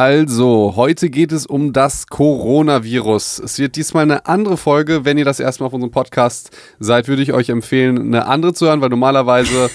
[0.00, 3.38] Also, heute geht es um das Coronavirus.
[3.40, 5.04] Es wird diesmal eine andere Folge.
[5.04, 8.64] Wenn ihr das erstmal auf unserem Podcast seid, würde ich euch empfehlen, eine andere zu
[8.64, 9.68] hören, weil normalerweise.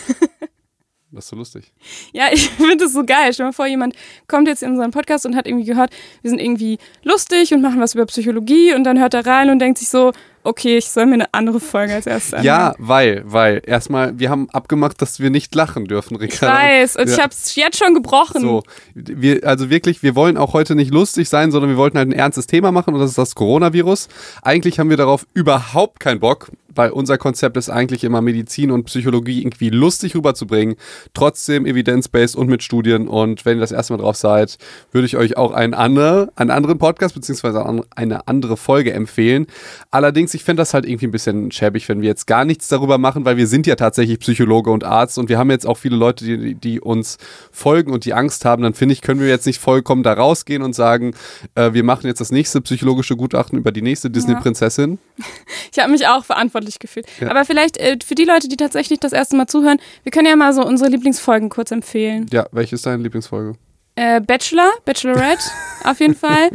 [1.11, 1.71] das ist so lustig.
[2.11, 3.33] Ja, ich finde es so geil.
[3.33, 3.93] Stell dir mal vor, jemand
[4.27, 5.91] kommt jetzt in unseren Podcast und hat irgendwie gehört,
[6.23, 9.59] wir sind irgendwie lustig und machen was über Psychologie und dann hört er rein und
[9.59, 10.11] denkt sich so,
[10.45, 12.45] okay, ich soll mir eine andere Folge als erstes anhören.
[12.45, 16.55] Ja, weil, weil, erstmal, wir haben abgemacht, dass wir nicht lachen dürfen, Ich Ricardo.
[16.57, 17.13] weiß, und Ja.
[17.15, 18.41] ich habe es jetzt schon gebrochen.
[18.41, 18.63] So,
[18.93, 22.13] wir, also wirklich, wir wollen auch heute nicht lustig sein, sondern wir wollten halt ein
[22.13, 24.07] ernstes Thema machen und das ist das Coronavirus.
[24.41, 28.83] Eigentlich haben wir darauf überhaupt keinen Bock, weil unser Konzept ist eigentlich immer Medizin und
[28.85, 30.75] Psychologie irgendwie lustig rüberzubringen,
[31.13, 33.07] trotzdem evidence-based und mit Studien.
[33.07, 34.57] Und wenn ihr das erste Mal drauf seid,
[34.91, 39.47] würde ich euch auch einen, andere, einen anderen Podcast beziehungsweise an- eine andere Folge empfehlen.
[39.91, 42.97] Allerdings, ich fände das halt irgendwie ein bisschen schäbig, wenn wir jetzt gar nichts darüber
[42.97, 45.95] machen, weil wir sind ja tatsächlich Psychologe und Arzt und wir haben jetzt auch viele
[45.95, 47.17] Leute, die, die uns
[47.51, 48.63] folgen und die Angst haben.
[48.63, 51.13] Dann finde ich, können wir jetzt nicht vollkommen da rausgehen und sagen,
[51.55, 54.99] äh, wir machen jetzt das nächste psychologische Gutachten über die nächste Disney-Prinzessin.
[55.71, 57.05] Ich habe mich auch verantwortlich gefühlt.
[57.19, 57.29] Ja.
[57.29, 60.35] Aber vielleicht äh, für die Leute, die tatsächlich das erste Mal zuhören, wir können ja
[60.35, 62.27] mal so unsere Lieblingsfolgen kurz empfehlen.
[62.31, 63.53] Ja, welche ist deine Lieblingsfolge?
[63.95, 65.43] Äh, Bachelor, Bachelorette,
[65.83, 66.49] auf jeden Fall.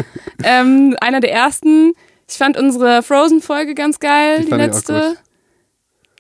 [0.45, 1.93] Ähm, einer der ersten.
[2.29, 5.17] Ich fand unsere Frozen-Folge ganz geil, Die die, letzte.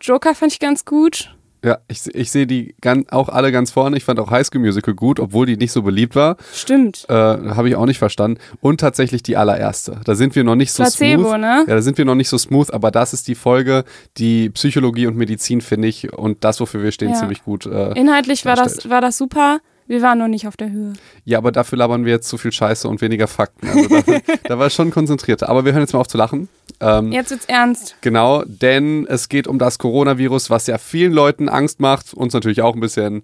[0.01, 1.35] Joker fand ich ganz gut.
[1.65, 3.97] Ja, ich, ich sehe die gan- auch alle ganz vorne.
[3.97, 6.37] Ich fand auch High School Musical gut, obwohl die nicht so beliebt war.
[6.55, 7.05] Stimmt.
[7.09, 8.39] Äh, Habe ich auch nicht verstanden.
[8.61, 10.01] Und tatsächlich die allererste.
[10.05, 11.39] Da sind wir noch nicht so Placebo, smooth.
[11.41, 11.65] ne?
[11.69, 13.85] Ja, da sind wir noch nicht so smooth, aber das ist die Folge,
[14.17, 17.17] die Psychologie und Medizin, finde ich, und das, wofür wir stehen, Ja.
[17.17, 17.67] ziemlich gut.
[17.67, 19.59] Äh, Inhaltlich war das, war das super.
[19.87, 20.93] Wir waren noch nicht auf der Höhe.
[21.25, 23.67] ja, aber dafür labern wir jetzt zu viel Scheiße und weniger Fakten.
[23.69, 25.49] Also da, da war es schon konzentrierter.
[25.49, 26.49] Aber wir hören jetzt mal auf zu lachen.
[26.81, 27.97] Ähm, Jetzt wird's ernst.
[28.01, 32.63] Genau, denn es geht um das Coronavirus, was ja vielen Leuten Angst macht, uns natürlich
[32.63, 33.23] auch ein bisschen.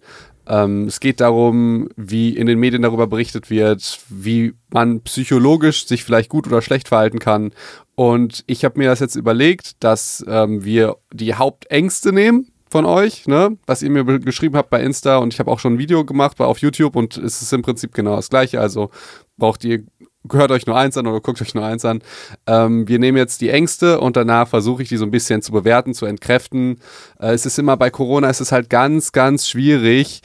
[0.48, 6.04] Ähm, es geht darum, wie in den Medien darüber berichtet wird, wie man psychologisch sich
[6.04, 7.52] vielleicht gut oder schlecht verhalten kann.
[7.94, 13.26] Und ich habe mir das jetzt überlegt, dass ähm, wir die Hauptängste nehmen von euch,
[13.26, 13.56] ne?
[13.66, 16.04] was ihr mir be- geschrieben habt bei Insta und ich habe auch schon ein Video
[16.04, 18.60] gemacht auf YouTube und es ist im Prinzip genau das gleiche.
[18.60, 18.90] Also
[19.38, 19.84] braucht ihr
[20.32, 22.02] hört euch nur eins an oder guckt euch nur eins an.
[22.46, 25.52] Ähm, wir nehmen jetzt die Ängste und danach versuche ich die so ein bisschen zu
[25.52, 26.80] bewerten, zu entkräften.
[27.20, 30.22] Äh, es ist immer bei Corona, es ist halt ganz, ganz schwierig,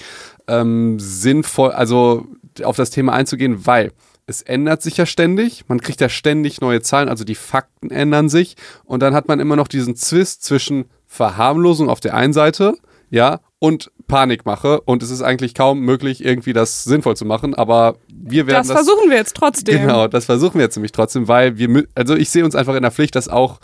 [0.48, 2.28] ähm, sinnvoll, also
[2.64, 3.92] auf das Thema einzugehen, weil
[4.28, 8.30] es ändert sich ja ständig, man kriegt ja ständig neue Zahlen, also die Fakten ändern
[8.30, 12.76] sich und dann hat man immer noch diesen Zwist zwischen Verharmlosung auf der einen Seite,
[13.10, 17.96] ja, und Panikmache und es ist eigentlich kaum möglich, irgendwie das sinnvoll zu machen, aber
[18.14, 19.82] wir werden Das, versuchen wir jetzt trotzdem.
[19.82, 22.82] Genau, das versuchen wir jetzt nämlich trotzdem, weil wir, also ich sehe uns einfach in
[22.82, 23.60] der Pflicht, das auch,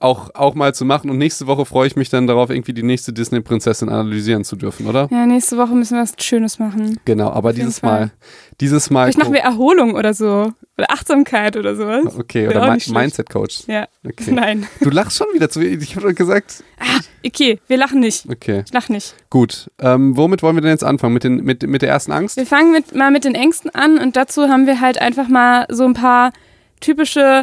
[0.00, 1.10] auch, auch mal zu machen.
[1.10, 4.86] Und nächste Woche freue ich mich dann darauf, irgendwie die nächste Disney-Prinzessin analysieren zu dürfen,
[4.86, 5.08] oder?
[5.10, 6.98] Ja, nächste Woche müssen wir was Schönes machen.
[7.04, 7.82] Genau, aber dieses.
[7.82, 8.10] Mal,
[8.60, 9.04] dieses Mal.
[9.04, 10.52] Vielleicht machen wir Erholung oder so.
[10.76, 12.16] Oder Achtsamkeit oder sowas.
[12.16, 12.76] Okay, Wäre oder.
[12.88, 13.64] Mindset-Coach.
[13.66, 13.88] Ja.
[14.06, 14.30] Okay.
[14.32, 14.66] Nein.
[14.80, 16.62] Du lachst schon wieder zu Ich habe gesagt.
[17.26, 18.26] Okay, wir lachen nicht.
[18.30, 19.14] Okay, Ich lach nicht.
[19.30, 19.70] gut.
[19.80, 21.14] Ähm, womit wollen wir denn jetzt anfangen?
[21.14, 22.36] Mit, den, mit, mit der ersten Angst?
[22.36, 25.66] Wir fangen mit, mal mit den Ängsten an und dazu haben wir halt einfach mal
[25.68, 26.32] so ein paar
[26.80, 27.42] typische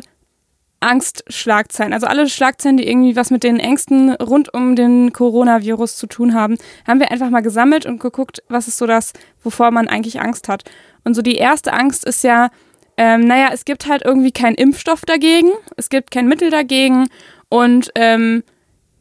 [0.85, 1.93] Angstschlagzeilen.
[1.93, 6.33] Also alle Schlagzeilen, die irgendwie was mit den Ängsten rund um den Coronavirus zu tun
[6.33, 6.57] haben,
[6.87, 9.13] haben wir einfach mal gesammelt und geguckt, was ist so das,
[9.43, 10.63] wovor man eigentlich Angst hat.
[11.03, 12.49] Und so die erste Angst ist ja,
[12.97, 17.07] ähm, naja, es gibt halt irgendwie keinen Impfstoff dagegen, es gibt kein Mittel dagegen
[17.49, 18.43] und ähm,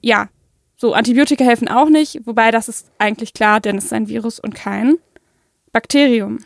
[0.00, 0.28] ja,
[0.76, 4.40] so Antibiotika helfen auch nicht, wobei das ist eigentlich klar, denn es ist ein Virus
[4.40, 4.96] und kein
[5.72, 6.38] Bakterium.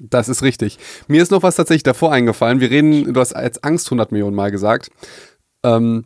[0.00, 0.78] Das ist richtig.
[1.06, 2.60] Mir ist noch was tatsächlich davor eingefallen.
[2.60, 4.90] Wir reden, du hast als Angst 100 Millionen Mal gesagt.
[5.64, 6.04] Ähm,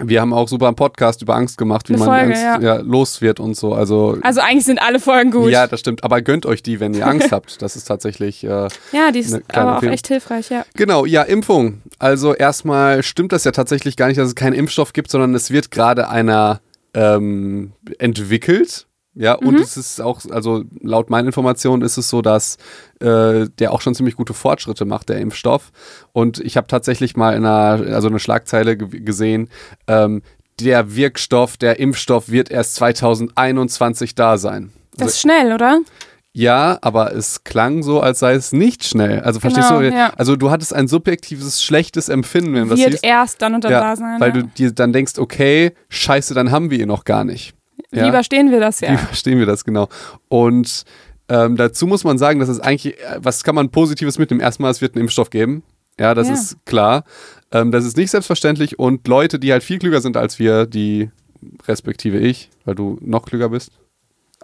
[0.00, 2.60] wir haben auch super einen Podcast über Angst gemacht, wie Eine man Folge, Angst ja.
[2.60, 3.74] ja, los wird und so.
[3.74, 5.50] Also, Also eigentlich sind alle Folgen gut.
[5.50, 6.02] ja, das stimmt.
[6.02, 7.60] Aber gönnt euch die, wenn ihr Angst habt.
[7.60, 8.42] Das ist tatsächlich.
[8.42, 9.92] Äh, Ja, die ist aber auch Empfehlung.
[9.94, 10.64] echt hilfreich, ja.
[10.74, 11.82] Genau, ja, Impfung.
[11.98, 15.50] Also erstmal stimmt das ja tatsächlich gar nicht, dass es keinen Impfstoff gibt, sondern es
[15.50, 16.60] wird gerade einer
[16.94, 18.86] ähm, entwickelt.
[19.14, 22.56] Ja, und es ist auch, also laut meinen Informationen ist es so, dass
[23.00, 25.70] äh, der auch schon ziemlich gute Fortschritte macht, der Impfstoff.
[26.12, 29.48] Und ich habe tatsächlich mal in einer, also eine Schlagzeile ge gesehen,
[29.86, 30.22] ähm,
[30.60, 34.72] der Wirkstoff, der Impfstoff wird erst 2021 da sein.
[34.96, 35.80] Das ist schnell, oder?
[36.34, 39.20] Ja, aber es klang so, als sei es nicht schnell.
[39.20, 39.90] Also verstehst Genau, du?
[39.90, 40.12] ja.
[40.16, 43.04] Also du hattest ein subjektives, schlechtes Empfinden, wenn das Wird siehst.
[43.04, 44.18] erst dann und dann ja, da sein.
[44.20, 44.40] weil ja.
[44.40, 47.54] du dir dann denkst, okay, scheiße, dann haben wir ihn noch gar nicht.
[47.92, 48.04] Ja?
[48.04, 48.96] Wie überstehen wir das Wie ja?
[48.96, 49.88] verstehen wir das genau?
[50.28, 50.84] Und
[51.28, 54.40] ähm, dazu muss man sagen, dass es eigentlich, äh, was kann man Positives mitnehmen?
[54.40, 55.62] Erstmal, es wird einen Impfstoff geben.
[55.98, 56.34] Ja, das Ja.
[56.34, 57.04] ist klar.
[57.52, 61.10] Ähm, das ist nicht selbstverständlich und Leute, die halt viel klüger sind als wir, die
[61.68, 63.72] respektive ich, weil du noch klüger bist.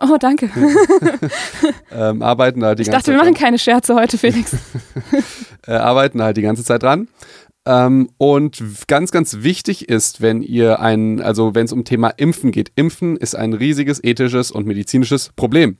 [0.00, 0.50] Oh, danke.
[1.92, 4.56] ähm, arbeiten halt die ich ganze dachte, wir Zeit machen keine Scherze heute, Felix.
[5.66, 7.08] äh, arbeiten halt die ganze Zeit dran.
[7.68, 12.50] Ähm, und ganz, ganz wichtig ist, wenn ihr ein, also wenn es um Thema Impfen
[12.50, 15.76] geht, Impfen ist ein riesiges ethisches und medizinisches Problem,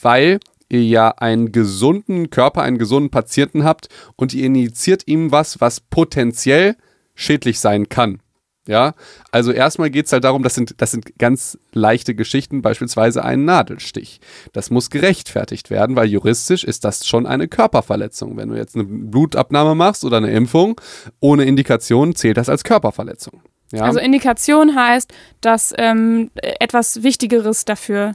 [0.00, 0.38] weil
[0.68, 5.80] ihr ja einen gesunden Körper, einen gesunden Patienten habt und ihr injiziert ihm was, was
[5.80, 6.76] potenziell
[7.16, 8.20] schädlich sein kann.
[8.66, 8.94] Ja,
[9.30, 13.44] also erstmal geht es halt darum, das sind, das sind ganz leichte Geschichten, beispielsweise ein
[13.44, 14.20] Nadelstich.
[14.52, 18.36] Das muss gerechtfertigt werden, weil juristisch ist das schon eine Körperverletzung.
[18.36, 20.80] Wenn du jetzt eine Blutabnahme machst oder eine Impfung
[21.20, 23.40] ohne Indikation, zählt das als Körperverletzung.
[23.72, 23.82] Ja?
[23.82, 28.14] Also Indikation heißt, dass ähm, etwas Wichtigeres dafür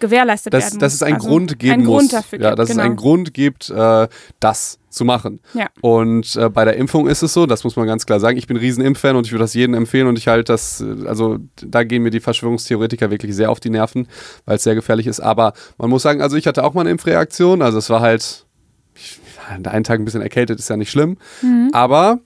[0.00, 2.00] gewährleistet dass, werden dass es einen also Grund geben einen muss.
[2.00, 2.80] Grund dafür ja, gibt, dass genau.
[2.80, 4.08] es einen Grund gibt, äh,
[4.40, 5.40] das zu machen.
[5.54, 5.68] Ja.
[5.82, 8.46] Und äh, bei der Impfung ist es so, das muss man ganz klar sagen, ich
[8.46, 11.06] bin ein riesen Impffan und ich würde das jedem empfehlen und ich halte das, äh,
[11.06, 14.08] also da gehen mir die Verschwörungstheoretiker wirklich sehr auf die Nerven,
[14.46, 15.20] weil es sehr gefährlich ist.
[15.20, 18.46] Aber man muss sagen, also ich hatte auch mal eine Impfreaktion, also es war halt,
[18.94, 19.18] ich,
[19.48, 21.70] an einen Tag ein bisschen erkältet, ist ja nicht schlimm, Mhm.
[21.72, 22.20] aber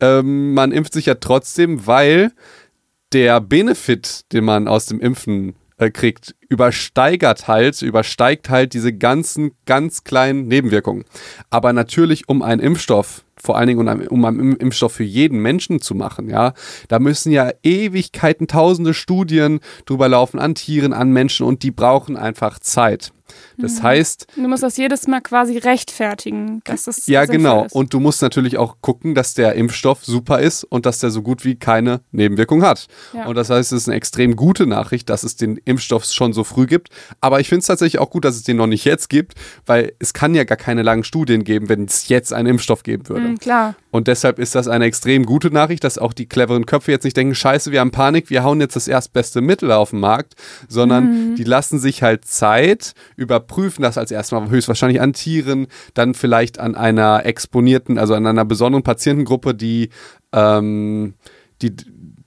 [0.00, 2.32] ähm, man impft sich ja trotzdem, weil
[3.12, 9.52] der Benefit, den man aus dem Impfen äh, kriegt, übersteigert halt, übersteigt halt diese ganzen
[9.66, 11.04] ganz kleinen Nebenwirkungen.
[11.50, 15.94] Aber natürlich, um einen Impfstoff, vor allen Dingen um einen, Impfstoff für jeden Menschen zu
[15.94, 16.54] machen, ja,
[16.88, 22.16] da müssen ja Ewigkeiten, tausende Studien drüber laufen an Tieren, an Menschen und die brauchen
[22.16, 23.12] einfach Zeit.
[23.58, 27.64] Das heißt, Du musst das jedes Mal quasi rechtfertigen, dass es ja, genau.
[27.64, 27.74] Ist.
[27.74, 31.22] Und du musst natürlich auch gucken, dass der Impfstoff super ist und dass der so
[31.22, 32.86] gut wie keine Nebenwirkung hat.
[33.12, 33.26] Ja.
[33.26, 36.44] Und das heißt, es ist eine extrem gute Nachricht, dass es den Impfstoff schon so
[36.44, 36.88] früh gibt.
[37.20, 39.34] Aber ich finde es tatsächlich auch gut, dass es den noch nicht jetzt gibt,
[39.66, 43.08] weil es kann ja gar keine langen Studien geben, wenn es jetzt einen Impfstoff geben
[43.08, 43.28] würde.
[43.28, 43.74] Mhm, klar.
[43.90, 47.16] Und deshalb ist das eine extrem gute Nachricht, dass auch die cleveren Köpfe jetzt nicht
[47.16, 50.34] denken, scheiße, wir haben Panik, wir hauen jetzt das erstbeste Mittel auf den Markt,
[50.68, 56.58] sondern die lassen sich halt Zeit, überprüfen das als erstmal höchstwahrscheinlich an Tieren, dann vielleicht
[56.58, 59.90] an einer exponierten, also an einer besonderen Patientengruppe, die,
[60.32, 61.14] ähm,
[61.62, 61.74] die,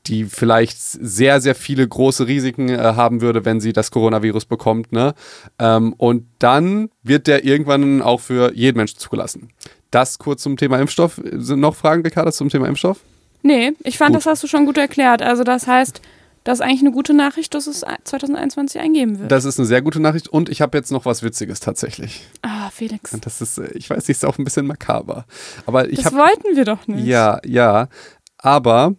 [0.08, 4.92] die vielleicht sehr, sehr viele große Risiken äh, haben würde, wenn sie das Coronavirus bekommt.
[4.92, 5.14] Ne?
[5.60, 9.50] Ähm, und dann wird der irgendwann auch für jeden Menschen zugelassen.
[9.92, 11.22] Das kurz zum Thema Impfstoff.
[11.32, 13.00] Sind noch Fragen, Ricarda, zum Thema Impfstoff?
[13.44, 14.18] Nee, ich fand, Gut.
[14.18, 15.22] das hast du schon gut erklärt.
[15.22, 16.02] Also das heißt,
[16.46, 19.32] das ist eigentlich eine gute Nachricht, dass es 2021 eingeben wird.
[19.32, 20.30] Das ist eine sehr gute Nachricht.
[20.30, 22.26] Und ich habe jetzt noch was Witziges tatsächlich.
[22.44, 23.14] ah, Felix.
[23.14, 25.26] Und Das ist, äh, ich weiß nicht, ist auch ein bisschen makaber.
[25.66, 27.06] Aber ich Das habe wollten wir doch nicht.
[27.06, 27.90] Ja, ja.
[28.38, 28.94] Aber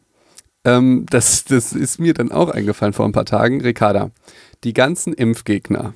[0.64, 3.60] ähm, das, das ist mir dann auch eingefallen vor ein paar Tagen.
[3.60, 4.10] Ricarda,
[4.64, 5.94] die ganzen Impfgegner,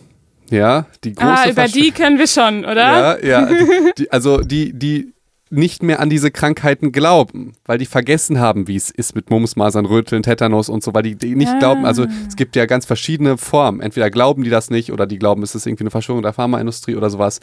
[0.50, 3.18] ja, die große ah, über Versch- die können wir schon, oder?
[3.18, 3.46] Ja, ja.
[3.46, 5.12] Die, die, also die, die
[5.52, 9.56] nicht mehr an diese Krankheiten glauben, weil die vergessen haben, wie es ist mit Mumps,
[9.56, 11.58] Masern, Röteln, Tetanus und so, weil die, die nicht Ah.
[11.58, 13.80] glauben, also es gibt ja ganz verschiedene Formen.
[13.80, 16.94] Entweder glauben die das nicht oder die glauben, es ist irgendwie eine Verschwörung der Pharmaindustrie
[16.94, 17.40] oder sowas.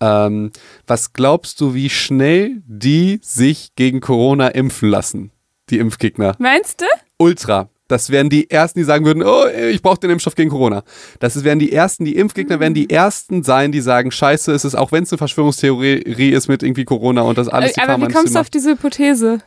[0.00, 0.52] Ähm,
[0.86, 5.32] was glaubst du, wie schnell die sich gegen Corona impfen lassen,
[5.70, 6.36] die Impfgegner?
[6.38, 6.86] Meinst du?
[7.18, 7.69] Ultra.
[7.90, 10.84] Das wären die Ersten, die sagen würden, oh, ich brauche den Impfstoff gegen Corona.
[11.18, 14.74] Das wären die Ersten, die Impfgegner werden die Ersten sein, die sagen, scheiße, es ist,
[14.76, 18.08] auch wenn es eine Verschwörungstheorie ist mit irgendwie Corona und das alles die Äh, Aber
[18.08, 19.40] wie kommst du auf diese Hypothese?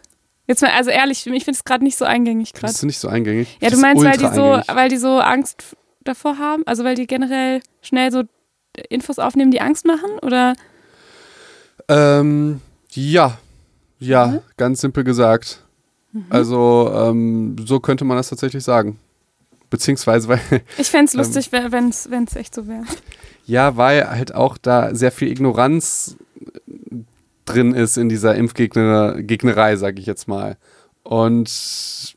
[0.46, 2.74] Jetzt mal, also ehrlich, ich finde es gerade nicht so eingängig gerade.
[2.74, 3.58] Ist nicht so eingängig.
[3.62, 4.76] Ja, du meinst, weil die so, eingängig.
[4.76, 5.64] weil die so Angst
[6.04, 6.64] davor haben?
[6.66, 8.24] Also weil die generell schnell so
[8.90, 10.10] Infos aufnehmen, die Angst machen?
[10.22, 10.54] Oder?
[11.88, 12.62] Ähm,
[12.92, 13.38] ja.
[14.00, 14.40] Ja, Mhm.
[14.58, 15.63] ganz simpel gesagt.
[16.30, 19.00] Also, ähm, so könnte man das tatsächlich sagen.
[19.70, 20.40] Beziehungsweise, weil,
[20.78, 21.20] Ich fände es Ähm.
[21.20, 21.90] lustig, wenn
[22.26, 22.84] es echt so wäre.
[23.46, 26.16] ja, weil halt auch da sehr viel Ignoranz
[27.46, 30.58] drin ist in dieser Impfgegner Gegnerei, sage ich jetzt mal.
[31.04, 32.16] Und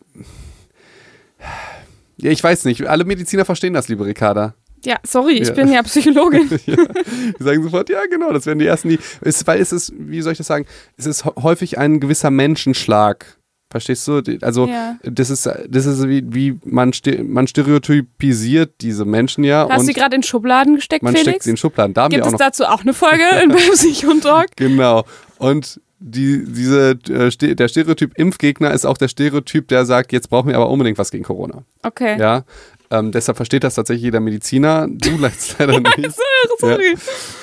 [2.18, 4.54] ja, ich weiß nicht, alle Mediziner verstehen das, liebe Ricarda.
[4.84, 5.54] Ja, sorry, ich Ja.
[5.54, 6.48] bin ja Psychologin.
[6.66, 6.76] ja,
[7.38, 8.98] die sagen sofort, ja, genau, das werden die ersten, die.
[9.20, 12.30] Es, weil es ist, wie soll ich das sagen, es ist hä- häufig ein gewisser
[12.30, 13.36] Menschenschlag.
[13.80, 14.22] Verstehst du?
[14.42, 14.96] Also, Ja.
[15.02, 19.92] das ist, das ist wie, wie man, ste man stereotypisiert diese Menschen ja Hast du
[19.92, 21.44] gerade in Schubladen gesteckt, man steckt Felix?
[21.44, 21.94] sie in Schubladen.
[21.94, 22.38] Da Gibt auch es noch.
[22.38, 24.48] dazu auch eine Folge in Psych und Talk?
[24.56, 25.04] Genau.
[25.38, 30.48] Und die, diese, äh, der Stereotyp Impfgegner ist auch der Stereotyp, der sagt, jetzt brauchen
[30.48, 31.62] wir aber unbedingt was gegen Corona.
[31.82, 32.18] Okay.
[32.18, 32.44] Ja.
[32.90, 34.86] Ähm, deshalb versteht das tatsächlich jeder Mediziner.
[34.88, 35.16] Du
[35.58, 36.16] leider nicht.
[36.58, 36.94] Sorry,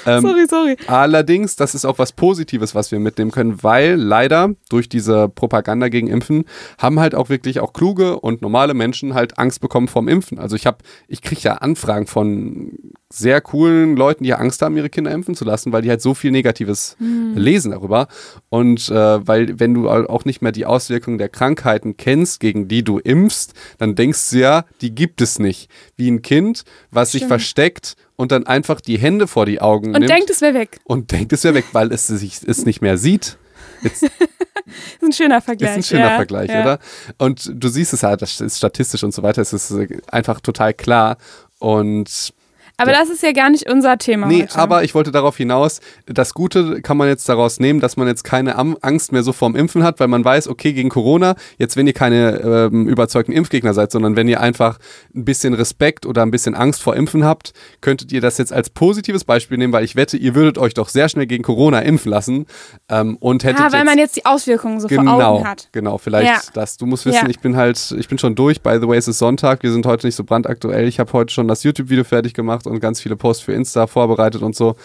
[0.06, 0.78] Ähm, sorry, sorry.
[0.88, 5.90] Allerdings, das ist auch was Positives, was wir mitnehmen können, weil leider durch diese Propaganda
[5.90, 6.46] gegen Impfen
[6.78, 10.40] haben halt auch wirklich auch kluge und normale Menschen halt Angst bekommen vorm Impfen.
[10.40, 12.78] Also ich habe, ich kriege ja Anfragen von
[13.16, 16.02] sehr coolen Leuten, die ja Angst haben, ihre Kinder impfen zu lassen, weil die halt
[16.02, 17.36] so viel Negatives Hm.
[17.38, 18.08] lesen darüber.
[18.50, 22.84] Und äh, weil, wenn du auch nicht mehr die Auswirkungen der Krankheiten kennst, gegen die
[22.84, 25.70] du impfst, dann denkst du ja, die gibt es nicht.
[25.96, 27.30] Wie ein Kind, was sich Stimmt.
[27.30, 30.80] versteckt und dann einfach die Hände vor die Augen Und nimmt denkt, es wäre weg.
[30.84, 33.38] und denkt, es wäre weg, weil es sich es nicht mehr sieht.
[33.84, 34.12] Jetzt Das
[35.02, 35.72] ist ein schöner Vergleich.
[35.72, 36.62] ist ein schöner ja, Vergleich, ja.
[36.62, 36.80] oder?
[37.20, 40.40] Und du siehst es halt, das ist statistisch und so weiter, es ist äh, einfach
[40.42, 41.18] total klar.
[41.60, 42.34] Und
[42.78, 43.00] Aber Ja.
[43.00, 44.58] das ist ja gar nicht unser Thema nee, heute.
[44.58, 48.24] aber ich wollte darauf hinaus, das Gute kann man jetzt daraus nehmen, dass man jetzt
[48.24, 51.86] keine Angst mehr so vorm Impfen hat, weil man weiß, okay, gegen Corona, jetzt wenn
[51.86, 52.40] ihr keine
[52.72, 54.80] ähm, überzeugten Impfgegner seid, sondern wenn ihr einfach
[55.16, 58.72] ein bisschen Respekt oder ein bisschen Angst vor Impfen habt, könntet ihr das jetzt als
[58.72, 62.10] positives Beispiel nehmen, weil ich wette, ihr würdet euch doch sehr schnell gegen Corona impfen
[62.12, 62.48] lassen
[62.90, 65.70] ähm, und hättet ah, weil jetzt man jetzt die Auswirkungen so vor Genau, Augen hat.
[65.74, 66.00] genau.
[66.00, 66.42] Vielleicht Ja.
[66.54, 66.78] das.
[66.78, 67.30] Du musst wissen, Ja.
[67.30, 68.62] ich bin halt, ich bin schon durch.
[68.62, 69.62] By the way, es ist Sonntag.
[69.62, 70.88] Wir sind heute nicht so brandaktuell.
[70.88, 74.42] Ich habe heute schon das YouTube-Video fertig gemacht und ganz viele Posts für Insta vorbereitet
[74.42, 74.76] und so.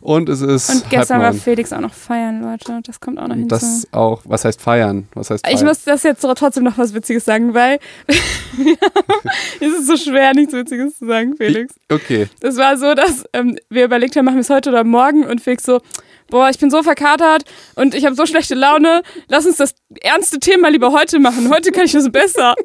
[0.00, 1.32] Und es ist Und gestern war.
[1.32, 2.80] Felix auch noch feiern, Leute.
[2.84, 3.48] Das kommt auch noch hinzu.
[3.48, 4.22] das auch.
[4.24, 5.08] Was heißt feiern?
[5.14, 5.56] Was heißt feiern?
[5.56, 7.78] Ich muss das jetzt trotzdem noch was Witziges sagen, weil
[9.60, 11.74] es ist so schwer, nichts Witziges zu sagen, Felix.
[11.90, 12.28] okay.
[12.40, 15.40] Es war so, dass ähm, wir überlegt haben, machen wir es heute oder morgen und
[15.40, 15.80] Felix so,
[16.30, 17.44] boah, ich bin so verkatert
[17.76, 21.50] und ich habe so schlechte Laune, lass uns das ernste Thema lieber heute machen.
[21.50, 22.54] Heute kann ich das besser.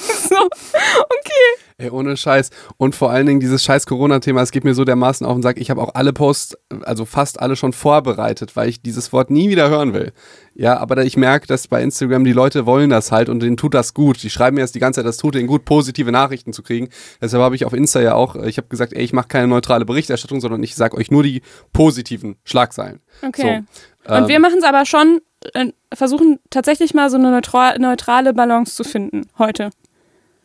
[0.28, 1.60] so, okay.
[1.80, 2.50] Ey, ohne Scheiß.
[2.76, 5.58] Und vor allen Dingen dieses scheiß Corona-Thema, es geht mir so dermaßen auf den Sack.
[5.58, 9.48] Ich habe auch alle Posts, also fast alle schon vorbereitet, weil ich dieses Wort nie
[9.48, 10.12] wieder hören will.
[10.54, 13.72] Ja, aber ich merke, dass bei Instagram die Leute wollen das halt und denen tut
[13.72, 14.22] das gut.
[14.22, 16.90] Die schreiben mir jetzt die ganze Zeit, das tut denen gut, positive Nachrichten zu kriegen.
[17.22, 19.86] Deshalb habe ich auf Insta ja auch, ich habe gesagt, ey, ich mache keine neutrale
[19.86, 21.40] Berichterstattung, sondern ich sage euch nur die
[21.72, 23.00] positiven Schlagzeilen.
[23.22, 23.62] Okay.
[24.06, 25.20] So, Und ähm, wir machen es aber schon,
[25.54, 29.70] äh, versuchen tatsächlich mal so eine neutral, neutrale Balance zu finden heute.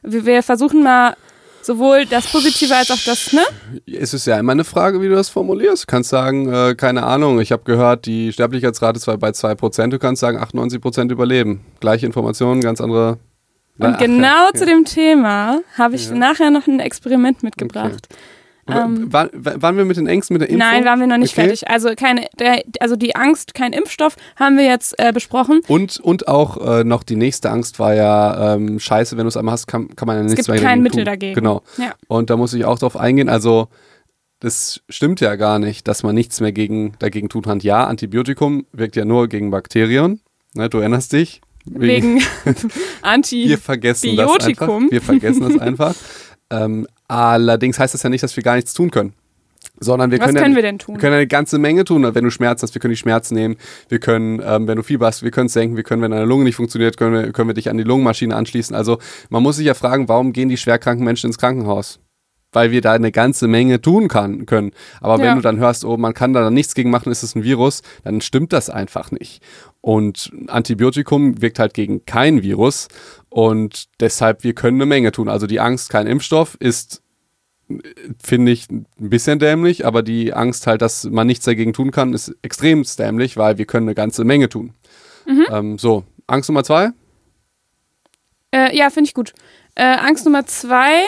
[0.05, 1.15] Wir, wir versuchen mal
[1.61, 3.41] sowohl das Positive als auch das, ne?
[3.91, 5.83] Es ist ja immer eine Frage, wie du das formulierst.
[5.83, 9.87] Du kannst sagen, äh, keine Ahnung, ich habe gehört, die Sterblichkeitsrate ist bei 2%.
[9.89, 11.65] Du kannst sagen, 98% überleben.
[11.79, 13.17] Gleiche Informationen, ganz andere.
[13.79, 14.53] Und Ach, genau ja.
[14.53, 16.15] zu dem Thema habe ich Ja.
[16.15, 18.07] nachher noch ein Experiment mitgebracht.
[18.67, 20.67] Ähm, Wa- wa- waren wir mit den Ängsten mit der Impfung?
[20.71, 21.41] Nein, waren wir noch nicht Okay.
[21.49, 21.69] fertig.
[21.69, 25.61] Also keine, der, also die Angst, kein Impfstoff, haben wir jetzt äh, besprochen.
[25.67, 29.37] Und, und auch äh, noch die nächste Angst war ja, ähm, scheiße, wenn du es
[29.37, 31.05] einmal hast, kann, kann man ja nichts gibt mehr kein Mittel tun.
[31.05, 31.35] dagegen.
[31.35, 31.61] Genau.
[31.77, 31.93] Ja.
[32.07, 33.29] Und da muss ich auch drauf eingehen.
[33.29, 33.67] Also,
[34.39, 37.59] das stimmt ja gar nicht, dass man nichts mehr gegen, dagegen tun kann.
[37.59, 40.21] Ja, Antibiotikum wirkt ja nur gegen Bakterien.
[40.55, 41.41] Ne, du erinnerst dich.
[41.65, 42.21] Wegen
[43.01, 43.47] Anti.
[43.49, 44.67] wir vergessen das einfach.
[44.89, 45.95] Wir vergessen das einfach.
[46.51, 49.13] ähm, allerdings heißt das ja nicht, dass wir gar nichts tun können.
[49.79, 50.95] Sondern wir Was können, können ja, wir denn tun?
[50.95, 52.03] Wir können eine ganze Menge tun.
[52.15, 53.57] Wenn du Schmerzen hast, wir können die Schmerzen nehmen.
[53.89, 55.75] Wir können, ähm, wenn du Fieber hast, wir können es senken.
[55.75, 58.33] Wir können, wenn deine Lunge nicht funktioniert, können wir, können wir dich an die Lungenmaschine
[58.33, 58.73] anschließen.
[58.73, 61.99] Also man muss sich ja fragen, warum gehen die schwerkranken Menschen ins Krankenhaus?
[62.55, 64.71] Weil wir da eine ganze Menge tun kann, können.
[65.01, 65.35] Aber wenn Ja.
[65.35, 68.21] du dann hörst, oh, man kann da nichts gegen machen, ist es ein Virus, dann
[68.21, 69.43] stimmt das einfach nicht.
[69.81, 72.87] Und Antibiotikum wirkt halt gegen kein Virus.
[73.29, 75.29] Und deshalb, wir können eine Menge tun.
[75.29, 77.01] Also die Angst, kein Impfstoff, ist
[78.23, 82.13] finde ich ein bisschen dämlich, aber die Angst halt, dass man nichts dagegen tun kann,
[82.13, 84.73] ist extrem dämlich, weil wir können eine ganze Menge tun.
[85.25, 85.45] Mhm.
[85.51, 86.91] Ähm, so, Angst Nummer zwei?
[88.51, 89.33] Äh, ja, finde ich gut.
[89.75, 91.01] Äh, Angst Nummer zwei.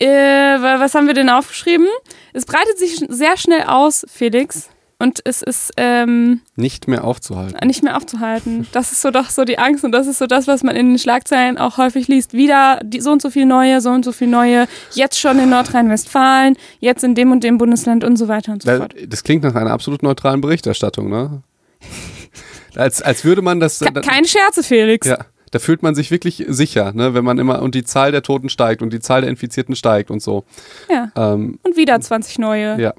[0.00, 1.86] Äh, wa- was haben wir denn aufgeschrieben?
[2.32, 4.68] Es breitet sich sehr schnell aus, Felix.
[5.02, 7.66] Und es ist ähm, Nicht mehr aufzuhalten.
[7.66, 8.66] nicht mehr aufzuhalten.
[8.72, 10.90] Das ist so doch so die Angst und das ist so das, was man in
[10.90, 12.34] den Schlagzeilen auch häufig liest.
[12.34, 15.48] Wieder die, so und so viel neue, so und so viel neue, jetzt schon in
[15.48, 18.94] Nordrhein-Westfalen, jetzt in dem und dem Bundesland und so weiter und so fort.
[19.08, 21.42] das klingt nach einer absolut neutralen Berichterstattung, ne?
[22.76, 23.78] als, als würde man das.
[23.80, 25.06] Ke- Keine Scherze, Felix.
[25.06, 25.18] ja,
[25.50, 27.14] da fühlt man sich wirklich sicher, ne?
[27.14, 30.10] Wenn man immer und die Zahl der Toten steigt und die Zahl der Infizierten steigt
[30.10, 30.44] und so.
[30.88, 31.10] Ja.
[31.16, 32.80] Ähm, Und wieder 20 neue.
[32.80, 32.94] Ja.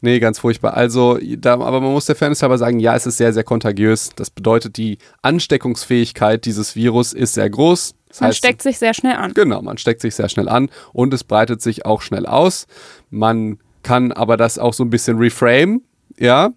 [0.00, 0.74] Nee, ganz furchtbar.
[0.74, 4.10] Also, da, aber man muss der Fairness halber sagen, ja, es ist sehr, sehr kontagiös.
[4.14, 7.94] Das bedeutet, die Ansteckungsfähigkeit dieses Virus ist sehr groß.
[8.08, 9.34] Das Man heißt, steckt sich sehr schnell an.
[9.34, 12.66] Genau, man steckt sich sehr schnell an und es breitet sich auch schnell aus.
[13.10, 15.82] Man kann aber das auch so ein bisschen reframe,
[16.18, 16.50] ja.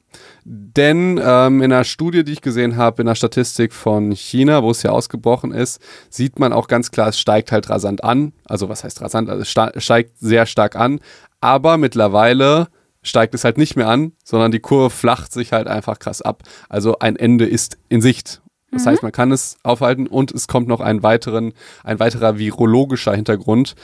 [0.51, 4.71] Denn ähm, in einer Studie, die ich gesehen habe, in der Statistik von China, wo
[4.71, 5.79] es ja ausgebrochen ist,
[6.09, 8.33] sieht man auch ganz klar, es steigt halt rasant an.
[8.45, 9.29] Also was heißt rasant?
[9.29, 11.01] Also es steigt sehr stark an.
[11.39, 12.69] Aber mittlerweile
[13.03, 16.41] steigt es halt nicht mehr an, sondern die Kurve flacht sich halt einfach krass ab.
[16.67, 18.41] Also ein Ende ist in Sicht.
[18.71, 21.53] Das heißt, man kann es aufhalten und es kommt noch ein, weiteren,
[21.83, 23.75] ein weiterer virologischer Hintergrund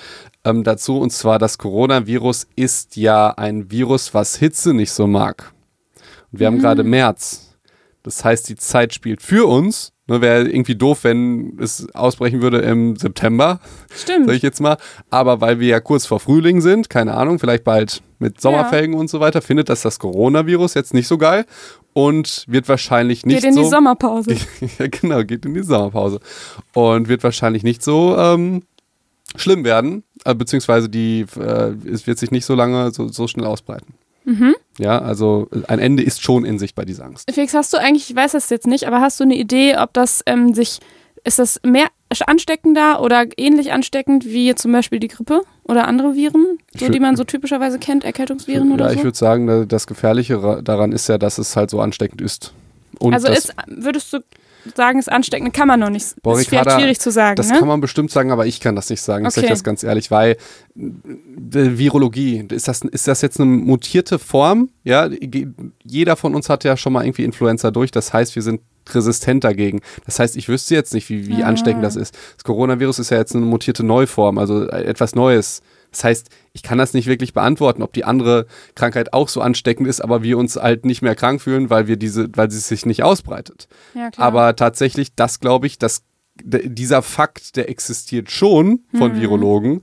[0.44, 0.98] ähm, dazu.
[0.98, 5.55] Und zwar, das Coronavirus ist ja ein Virus, was Hitze nicht so mag.
[6.36, 7.56] Und wir haben gerade März.
[8.04, 12.60] Das heißt, die Zeit spielt für uns Ne, Wäre irgendwie doof, wenn es ausbrechen würde
[12.60, 14.28] im September, Stimmt.
[14.28, 14.78] sag ich jetzt mal.
[15.10, 19.10] Aber weil wir ja kurz vor Frühling sind, keine Ahnung, vielleicht bald mit Sommerfelgen und
[19.10, 21.46] so weiter, findet das das Coronavirus jetzt nicht so geil
[21.94, 24.36] und wird wahrscheinlich nicht Geht in so die Sommerpause.
[24.78, 26.20] ja, genau, geht in die Sommerpause.
[26.76, 28.62] Und wird wahrscheinlich nicht so ähm,
[29.36, 33.48] schlimm werden, äh, beziehungsweise die, äh, es wird sich nicht so lange so, so schnell
[33.48, 33.96] ausbreiten.
[34.26, 34.56] Mhm.
[34.80, 37.30] Ja, also ein Ende ist schon in sich bei dieser Angst.
[37.32, 39.94] Felix, hast du eigentlich, ich weiß das jetzt nicht, aber hast du eine Idee, ob
[39.94, 40.80] das ähm, sich,
[41.24, 41.88] ist das mehr
[42.28, 47.00] ansteckender oder ähnlich ansteckend wie zum Beispiel die Grippe oder andere Viren, so Ich die
[47.00, 49.04] man so typischerweise kennt, Erkältungsviren oder ja, ich so?
[49.06, 52.54] würde sagen, da- das Gefährliche ra- daran ist ja, dass es halt so ansteckend ist.
[53.00, 54.20] Und Also ist, würdest du
[54.76, 56.16] sagen, ist ansteckend, kann man noch nicht.
[56.24, 57.60] Boah, ist Ricarda, schwierig zu sagen, das ne?
[57.60, 59.26] kann man bestimmt sagen, aber ich kann das nicht sagen.
[59.26, 59.54] Ich sage Okay.
[59.54, 60.38] das ganz ehrlich, weil
[60.78, 64.70] äh, Virologie, ist das, ist das jetzt eine mutierte Form?
[64.84, 65.10] Ja,
[65.84, 67.92] jeder von uns hat ja schon mal irgendwie Influenza durch.
[67.92, 68.62] Das heißt, wir sind
[68.94, 69.82] resistent dagegen.
[70.06, 71.48] Das heißt, ich wüsste jetzt nicht, wie, wie Ah.
[71.48, 72.16] ansteckend das ist.
[72.36, 75.62] Das Coronavirus ist ja jetzt eine mutierte Neuform, also äh, etwas Neues.
[75.96, 79.88] Das heißt, ich kann das nicht wirklich beantworten, ob die andere Krankheit auch so ansteckend
[79.88, 82.86] ist, aber wir uns halt nicht mehr krank fühlen, weil wir diese, weil sie sich
[82.86, 83.70] nicht ausbreitet.
[83.94, 84.10] ja.
[84.18, 86.04] Aber tatsächlich, das glaube ich, dass
[86.44, 89.22] dieser Fakt, der existiert schon von Mhm.
[89.22, 89.82] Virologen.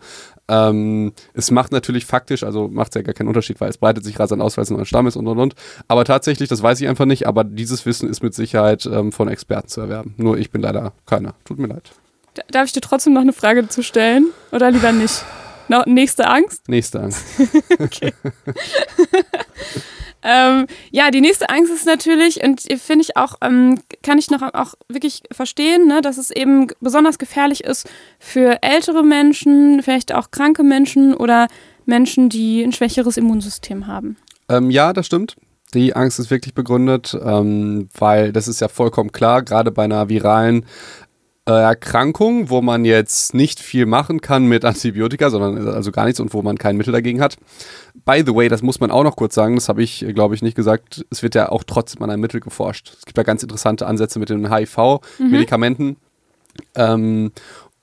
[0.48, 4.04] Ähm, es macht natürlich faktisch, also macht es ja gar keinen Unterschied, weil es breitet
[4.04, 5.54] sich rasant aus, weil es ein neuer Stamm ist und und und.
[5.88, 9.28] Aber tatsächlich, das weiß ich einfach nicht, aber dieses Wissen ist mit Sicherheit ähm, von
[9.28, 10.12] Experten zu erwerben.
[10.18, 11.32] Nur ich bin leider keiner.
[11.46, 11.90] Tut mir leid.
[12.50, 14.26] Darf ich dir trotzdem noch eine Frage zu stellen?
[14.52, 15.24] Oder lieber nicht?
[15.72, 16.68] No, nächste Angst?
[16.68, 17.24] Nächste Angst.
[20.24, 24.42] Ähm, ja, die nächste Angst ist natürlich, und finde ich auch, ähm, kann ich noch
[24.54, 30.30] auch wirklich verstehen, ne, dass es eben besonders gefährlich ist für ältere Menschen, vielleicht auch
[30.30, 31.48] kranke Menschen oder
[31.86, 34.16] Menschen, die ein schwächeres Immunsystem haben.
[34.48, 35.34] Ähm, ja, das stimmt.
[35.74, 40.08] Die Angst ist wirklich begründet, ähm, weil das ist ja vollkommen klar, gerade bei einer
[40.08, 40.66] viralen
[41.44, 46.32] Erkrankung, wo man jetzt nicht viel machen kann mit Antibiotika, sondern also gar nichts und
[46.34, 47.36] wo man kein Mittel dagegen hat.
[48.04, 50.42] By the way, das muss man auch noch kurz sagen, das habe ich, glaube ich,
[50.42, 51.04] nicht gesagt.
[51.10, 52.94] Es wird ja auch trotzdem an einem Mittel geforscht.
[52.98, 55.96] Es gibt ja ganz interessante Ansätze mit den HIV-Medikamenten.
[56.74, 57.32] Ähm,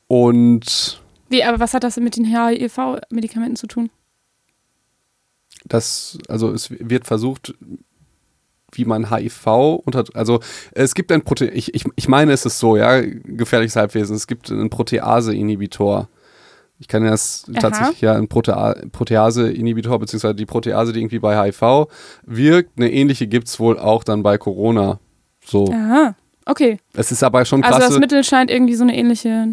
[0.07, 3.89] und Wie, aber was hat das mit den HIV-Medikamenten zu tun?
[5.65, 7.53] das, also es wird versucht,
[8.73, 9.47] wie man HIV
[9.85, 10.39] unter, also
[10.71, 14.27] es gibt ein Prote, ich, ich, ich meine, es ist so, ja, gefährliches Halbwesen, es
[14.27, 16.09] gibt einen Protease-Inhibitor.
[16.81, 17.59] Ich kann das Aha.
[17.59, 21.87] tatsächlich, ja, ein Protea Protease-Inhibitor, beziehungsweise die Protease, die irgendwie bei HIV
[22.25, 24.99] wirkt, eine ähnliche gibt es wohl auch dann bei Corona.
[25.45, 25.65] So.
[25.71, 26.15] Aha,
[26.45, 26.79] okay.
[26.93, 27.89] Es ist aber schon Also krass.
[27.89, 29.47] das Mittel scheint irgendwie so eine ähnliche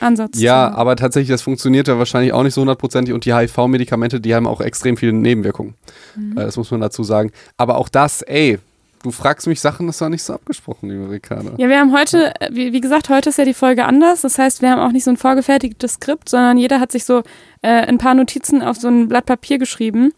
[0.00, 4.20] Ansatz Ja, aber tatsächlich, das funktioniert ja wahrscheinlich auch nicht so hundertprozentig und die HIV-Medikamente,
[4.20, 5.74] die haben auch extrem viele Nebenwirkungen.
[6.14, 6.38] Mhm.
[6.38, 7.32] Äh, Das muss man dazu sagen.
[7.56, 8.58] Aber auch das, ey,
[9.02, 11.52] du fragst mich Sachen, das war nicht so abgesprochen, liebe Ricardo.
[11.56, 14.22] Ja, wir haben heute, äh, wie, wie gesagt, heute ist ja die Folge anders.
[14.22, 17.22] Das heißt, wir haben auch nicht so ein vorgefertigtes Skript, sondern jeder hat sich so
[17.62, 20.12] äh, ein paar Notizen auf so ein Blatt Papier geschrieben.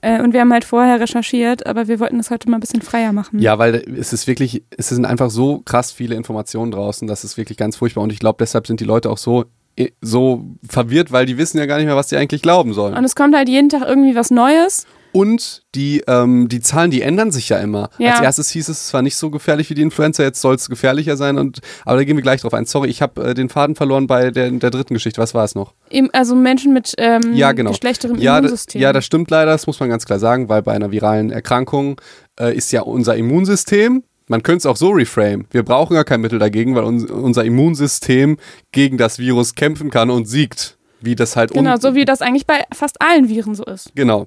[0.00, 2.82] Äh, und wir haben halt vorher recherchiert, aber wir wollten das heute mal ein bisschen
[2.82, 3.40] freier machen.
[3.40, 7.36] Ja, weil es ist wirklich, es sind einfach so krass viele Informationen draußen, das ist
[7.36, 11.10] wirklich ganz furchtbar und ich glaube, deshalb sind die Leute auch so, eh, so verwirrt,
[11.10, 12.94] weil die wissen ja gar nicht mehr, was sie eigentlich glauben sollen.
[12.94, 14.86] Und es kommt halt jeden Tag irgendwie was Neues.
[15.12, 17.90] Und die, ähm, die Zahlen, die ändern sich ja immer.
[17.98, 18.12] Ja.
[18.12, 20.68] Als erstes hieß es, es war nicht so gefährlich wie die Influenza, jetzt soll es
[20.68, 21.38] gefährlicher sein.
[21.38, 22.66] Und, aber da gehen wir gleich drauf ein.
[22.66, 25.20] Sorry, ich habe äh, den Faden verloren bei der, der dritten Geschichte.
[25.20, 25.74] Was war es noch?
[25.88, 27.72] Im- Also Menschen mit ähm, Ja, genau.
[27.72, 28.80] schlechterem Ja, Immunsystem.
[28.80, 32.00] ja, das stimmt leider, das muss man ganz klar sagen, weil bei einer viralen Erkrankung
[32.38, 36.20] äh, ist ja unser Immunsystem, man könnte es auch so reframe, wir brauchen ja kein
[36.20, 38.36] Mittel dagegen, weil uns, unser Immunsystem
[38.72, 40.76] gegen das Virus kämpfen kann und siegt.
[41.00, 43.92] Wie das halt un- genau, so wie das eigentlich bei fast allen Viren so ist.
[43.94, 44.26] Genau.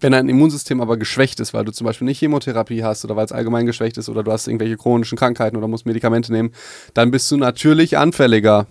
[0.00, 3.24] Wenn dein Immunsystem aber geschwächt ist, weil du zum Beispiel nicht Chemotherapie hast oder weil
[3.24, 6.52] es allgemein geschwächt ist oder du hast irgendwelche chronischen Krankheiten oder musst Medikamente nehmen,
[6.94, 8.66] dann bist du natürlich anfälliger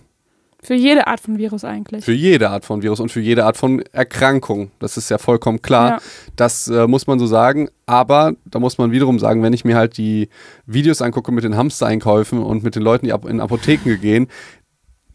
[0.61, 2.05] Für jede Art von Virus eigentlich.
[2.05, 4.71] für jede Art von Virus und für jede Art von Erkrankung.
[4.79, 5.89] Das ist ja vollkommen klar.
[5.89, 5.97] Ja.
[6.35, 7.69] Das äh, muss man so sagen.
[7.85, 10.29] Aber da muss man wiederum sagen, wenn ich mir halt die
[10.65, 14.27] Videos angucke mit den Hamstereinkäufen und mit den Leuten, die in Apotheken gehen,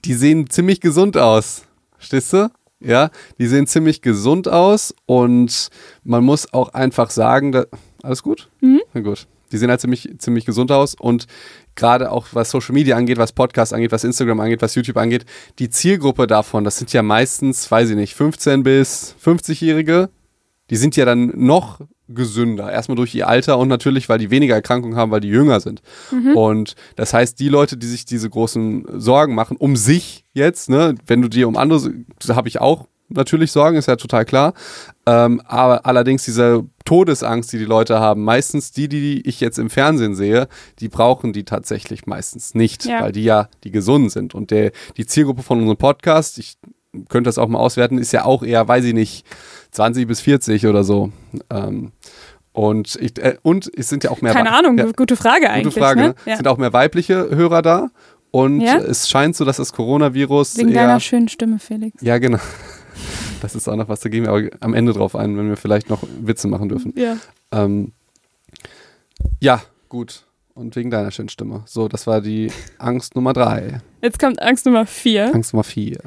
[0.04, 1.62] die sehen ziemlich gesund aus.
[1.98, 2.50] Stehst du?
[2.80, 5.68] Ja, die sehen ziemlich gesund aus und
[6.04, 7.64] man muss auch einfach sagen, da,
[8.02, 8.48] alles gut?
[8.60, 8.80] Mhm.
[8.94, 9.26] Na gut.
[9.50, 11.26] Die sehen halt ziemlich, ziemlich gesund aus und
[11.74, 15.24] gerade auch was Social Media angeht, was Podcast angeht, was Instagram angeht, was YouTube angeht,
[15.58, 20.10] die Zielgruppe davon, das sind ja meistens, weiß ich nicht, 15 bis 50-Jährige,
[20.70, 22.70] die sind ja dann noch gesünder.
[22.72, 25.82] Erstmal durch ihr Alter und natürlich, weil die weniger Erkrankungen haben, weil die jünger sind.
[26.34, 30.94] Und das heißt, die Leute, die sich diese großen Sorgen machen, um sich jetzt, ne,
[31.06, 31.92] wenn du dir um andere,
[32.28, 34.52] habe ich auch natürlich Sorgen, ist ja total klar.
[35.06, 39.70] Ähm, aber allerdings diese Todesangst, die die Leute haben, meistens die, die ich jetzt im
[39.70, 40.48] Fernsehen sehe,
[40.80, 43.00] die brauchen die tatsächlich meistens nicht, Ja.
[43.02, 44.34] weil die ja die gesund sind.
[44.34, 46.56] Und der, die Zielgruppe von unserem Podcast, ich
[47.08, 49.24] könnte das auch mal auswerten, ist ja auch eher, weiß ich nicht,
[49.72, 51.12] 20 bis 40 oder so.
[51.50, 51.92] Ähm,
[52.58, 55.74] und, ich, äh, und es sind ja auch mehr Keine Ahnung, ja, gute Frage eigentlich.
[55.74, 56.00] Gute Frage.
[56.00, 56.08] Ne?
[56.08, 56.14] Ne?
[56.26, 56.36] Ja.
[56.36, 57.88] Sind auch mehr weibliche Hörer da.
[58.32, 58.78] Und Ja?
[58.78, 60.86] es scheint so, dass das Coronavirus Wegen eher.
[60.86, 62.02] deiner schönen Stimme, Felix.
[62.02, 62.38] Ja, genau.
[63.40, 65.56] Das ist auch noch was, da gehen wir aber am Ende drauf ein, wenn wir
[65.56, 66.92] vielleicht noch Witze machen dürfen.
[66.96, 67.16] Ja.
[67.52, 67.92] Ähm,
[69.38, 70.24] ja, gut.
[70.54, 71.62] Und wegen deiner schönen Stimme.
[71.64, 73.80] So, das war die Angst Nummer drei.
[74.02, 75.32] Jetzt kommt Angst Nummer vier.
[75.32, 76.00] Angst Nummer vier.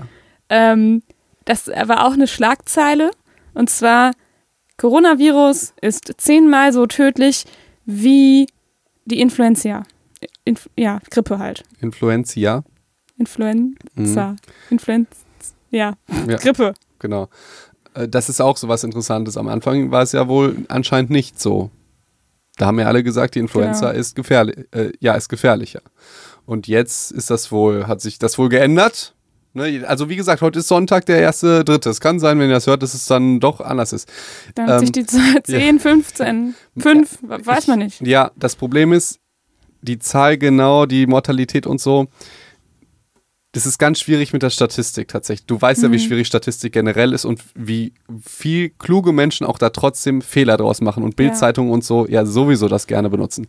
[0.50, 1.04] Ähm,
[1.46, 3.12] das war auch eine Schlagzeile.
[3.54, 4.12] Und zwar,
[4.82, 7.46] Coronavirus ist zehnmal so tödlich
[7.86, 8.48] wie
[9.06, 9.84] die Influenza.
[10.44, 11.64] Inf ja, Grippe halt.
[11.82, 12.64] Influenza.
[13.16, 14.36] Influenza.
[14.72, 15.16] Influenza.
[15.70, 16.30] Ja, Mhm.
[16.32, 16.38] Ja.
[16.38, 16.74] Grippe.
[16.98, 17.30] Genau.
[17.94, 19.38] Äh, Das ist auch so was Interessantes.
[19.38, 21.70] Am Anfang war es ja wohl anscheinend nicht so.
[22.58, 24.00] Da haben ja alle gesagt, die Influenza Genau.
[24.00, 25.82] ist gefährlich, äh, ja, ist gefährlicher.
[26.48, 29.14] Und jetzt ist das wohl, hat sich das wohl geändert.
[29.54, 29.84] Ne?
[29.88, 31.90] Also wie gesagt, heute ist Sonntag, der erste Dritte.
[31.90, 34.10] Es kann sein, wenn ihr das hört, dass es dann doch anders ist.
[34.56, 38.02] Dann hat Ähm, sich die Zahl 10, 15, 5, weiß man nicht.
[38.06, 39.20] Ja, das Problem ist,
[39.82, 42.08] die Zahl genau, die Mortalität und so,
[43.54, 45.46] das ist ganz schwierig mit der Statistik tatsächlich.
[45.46, 47.94] Du weißt ja, wie schwierig Statistik generell ist und wie
[48.26, 52.70] viel kluge Menschen auch da trotzdem Fehler draus machen und Bildzeitungen und so ja sowieso
[52.70, 53.48] das gerne benutzen.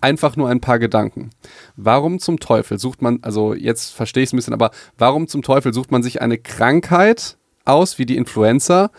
[0.00, 1.30] Einfach nur ein paar Gedanken.
[1.76, 5.42] Warum zum Teufel sucht man, also jetzt verstehe ich es ein bisschen, aber warum zum
[5.42, 8.90] Teufel sucht man sich eine Krankheit aus wie die Influenza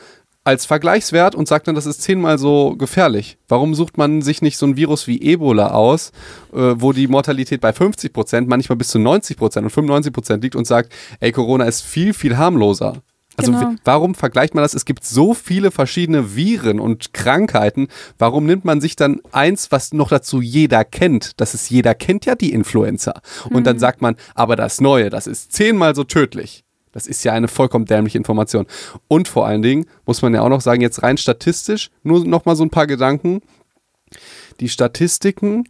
[0.45, 3.37] als Vergleichswert und sagt dann, das ist zehnmal so gefährlich.
[3.47, 6.11] Warum sucht man sich nicht so ein Virus wie Ebola aus,
[6.53, 10.43] äh, wo die Mortalität bei 50 Prozent, manchmal bis zu 90 Prozent und 95 Prozent
[10.43, 13.01] liegt und sagt, ey, Corona ist viel, viel harmloser.
[13.37, 13.73] Also Genau.
[13.83, 14.73] warum vergleicht man das?
[14.73, 17.87] Es gibt so viele verschiedene Viren und Krankheiten.
[18.17, 21.39] Warum nimmt man sich dann eins, was noch dazu jeder kennt?
[21.41, 23.21] Das ist jeder kennt ja die Influenza.
[23.49, 26.64] Und dann sagt man, aber das Neue, das ist zehnmal so tödlich.
[26.95, 28.65] Das ist ja eine vollkommen dämliche Information.
[29.09, 32.45] Und vor allen Dingen muss man ja auch noch sagen, jetzt rein statistisch, nur noch
[32.45, 33.41] mal so ein paar Gedanken.
[34.61, 35.65] Die Statistiken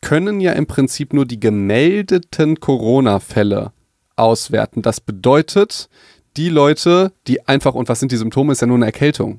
[0.00, 3.70] können ja im Prinzip nur die gemeldeten Corona-Fälle
[4.16, 4.82] auswerten.
[4.82, 5.88] Das bedeutet,
[6.36, 9.38] die Leute, die einfach, und was sind die Symptome, ist ja nur eine Erkältung.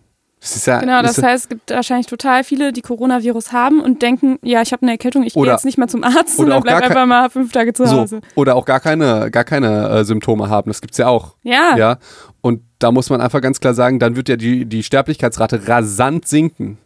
[0.66, 4.62] Ja, Genau, das heißt, es gibt wahrscheinlich total viele, die Coronavirus haben und denken, ja,
[4.62, 6.74] ich habe eine Erkältung, ich gehe jetzt nicht mal zum Arzt, oder sondern auch bleib
[6.74, 7.98] gar kein- einfach mal fünf Tage zu so.
[7.98, 8.22] Hause.
[8.36, 10.70] Oder auch gar keine, gar keine äh, Symptome haben.
[10.70, 11.36] Das gibt's ja auch.
[11.44, 11.98] Ja, Ja.
[12.42, 16.28] Und da muss man einfach ganz klar sagen, dann wird ja die, die Sterblichkeitsrate rasant
[16.28, 16.78] sinken.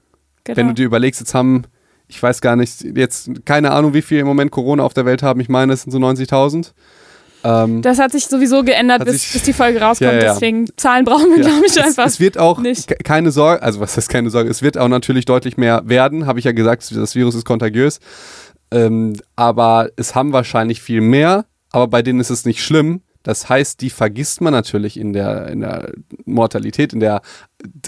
[0.45, 0.58] genau.
[0.58, 1.63] Wenn du dir überlegst, jetzt haben,
[2.08, 5.22] ich weiß gar nicht, jetzt keine Ahnung, wie viel im Moment Corona auf der Welt
[5.22, 5.39] haben.
[5.41, 6.72] Ich meine, es sind so 90.000.
[7.43, 10.12] Ähm, das hat sich sowieso geändert, bis, sich- bis die Folge rauskommt.
[10.12, 10.34] Ja, ja.
[10.34, 11.49] Deswegen Zahlen brauchen wir, ja.
[11.49, 12.06] glaube ich, es, einfach.
[12.06, 12.88] es wird auch nicht.
[12.88, 16.25] ke- keine Sorge, also was heißt keine Sorge, es wird auch natürlich deutlich mehr werden,
[16.25, 17.99] habe ich ja gesagt, das Virus ist kontagiös.
[18.71, 23.02] Ähm, aber es haben wahrscheinlich viel mehr, aber bei denen ist es nicht schlimm.
[23.23, 25.91] Das heißt, die vergisst man natürlich in der, in der
[26.25, 27.21] Mortalität, in, der,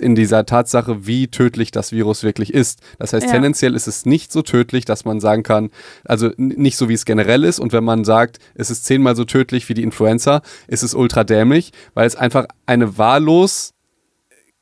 [0.02, 2.82] in dieser Tatsache, wie tödlich das Virus wirklich ist.
[3.00, 3.32] Das heißt, Ja.
[3.34, 5.70] tendenziell ist es nicht so tödlich, dass man sagen kann,
[6.04, 7.60] also nicht so wie es generell ist.
[7.60, 11.24] Und wenn man sagt, es ist zehnmal so tödlich wie die Influenza, ist es ultra
[11.24, 13.74] dämlich, weil es einfach eine wahllos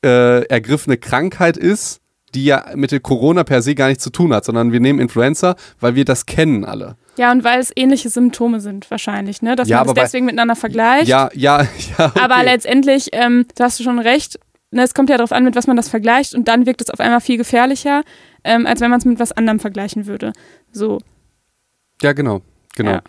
[0.04, 2.00] äh, ergriffene Krankheit ist,
[2.34, 5.00] die ja mit der Corona per se gar nichts zu tun hat, sondern wir nehmen
[5.00, 6.96] Influenza, weil wir das kennen alle.
[7.20, 9.54] Ja, und weil es ähnliche Symptome sind wahrscheinlich, ne?
[9.54, 11.06] dass Ja, man bei- deswegen miteinander vergleicht.
[11.06, 11.62] Ja, ja,
[11.98, 12.06] ja.
[12.06, 12.20] Okay.
[12.20, 15.54] Aber letztendlich, ähm, da hast du schon recht, ne, es kommt ja darauf an, mit
[15.54, 18.04] was man das vergleicht und dann wirkt es auf einmal viel gefährlicher,
[18.42, 20.32] ähm, als wenn man es mit was anderem vergleichen würde.
[20.72, 20.98] So.
[22.00, 22.40] ja, genau,
[22.74, 22.92] genau.
[22.92, 23.02] Ja.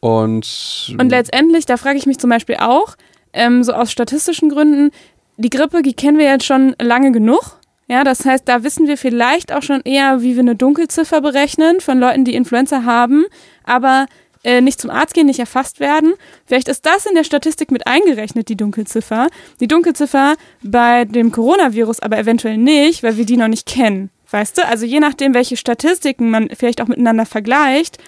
[0.00, 2.96] Und, Und letztendlich, da frage ich mich zum Beispiel auch,
[3.32, 4.90] ähm, so aus statistischen Gründen,
[5.36, 7.57] die Grippe, die kennen wir jetzt schon lange genug.
[7.88, 11.80] Ja, das heißt, da wissen wir vielleicht auch schon eher, wie wir eine Dunkelziffer berechnen
[11.80, 13.24] von Leuten, die Influenza haben,
[13.64, 14.06] aber
[14.44, 16.14] äh, nicht zum Arzt gehen, nicht erfasst werden.
[16.44, 19.28] Vielleicht ist das in der Statistik mit eingerechnet, die Dunkelziffer.
[19.60, 24.10] Die Dunkelziffer bei dem Coronavirus aber eventuell nicht, weil wir die noch nicht kennen.
[24.30, 24.66] Weißt du?
[24.66, 27.98] Also je nachdem, welche Statistiken man vielleicht auch miteinander vergleicht,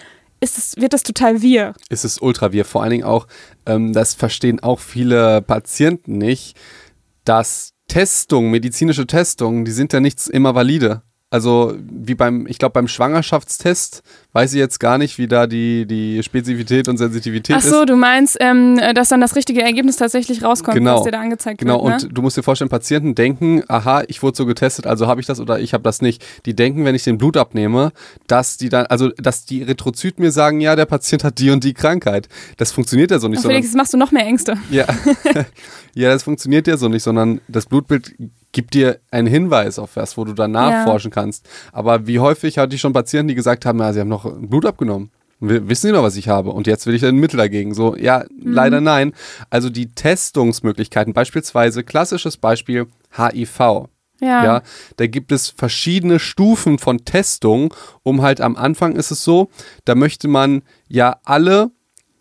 [0.40, 1.74] ist es, wird das total wir.
[1.88, 2.64] ist es ultra wir.
[2.64, 3.26] Vor allen Dingen auch,
[3.66, 6.56] ähm, das verstehen auch viele Patienten nicht,
[7.24, 11.03] dass Testungen, medizinische Testungen, die sind ja nichts immer valide.
[11.32, 15.86] Also wie beim, ich glaube beim Schwangerschaftstest weiß ich jetzt gar nicht, wie da die,
[15.86, 17.88] die Spezifität und Sensitivität Ach so, ist.
[17.88, 20.96] du meinst, ähm, dass dann das richtige Ergebnis tatsächlich rauskommt, Genau.
[20.96, 22.02] was dir da angezeigt Genau, wird.
[22.02, 22.08] Ne?
[22.08, 25.26] und du musst dir vorstellen, Patienten denken, aha, ich wurde so getestet, also habe ich
[25.28, 26.24] das oder ich habe das nicht.
[26.46, 27.92] Die denken, wenn ich den Blut abnehme,
[28.26, 31.62] dass die dann, also dass die Erythrozyten mir sagen, ja, der Patient hat die und
[31.62, 32.28] die Krankheit.
[32.56, 34.56] Das funktioniert ja so nicht, sondern Felix, jetzt machst du noch mehr Ängste.
[34.70, 34.84] ja.
[35.94, 38.14] ja, das funktioniert ja so nicht, sondern das Blutbild
[38.52, 41.48] gibt dir einen Hinweis auf was, wo du dann nachforschen kannst.
[41.72, 44.66] Aber wie häufig hatte ich schon Patienten, die gesagt haben, ja, sie haben noch Blut
[44.66, 45.10] abgenommen.
[45.42, 46.50] Wissen Sie noch, was ich habe?
[46.50, 47.72] Und jetzt will ich ein Mittel dagegen.
[47.72, 49.14] So, ja, leider nein.
[49.48, 53.88] Also die Testungsmöglichkeiten, beispielsweise klassisches Beispiel HIV.
[54.20, 54.44] Ja.
[54.44, 54.62] Ja,
[54.96, 59.48] da gibt es verschiedene Stufen von Testung, um halt am Anfang ist es so,
[59.86, 61.70] da möchte man ja alle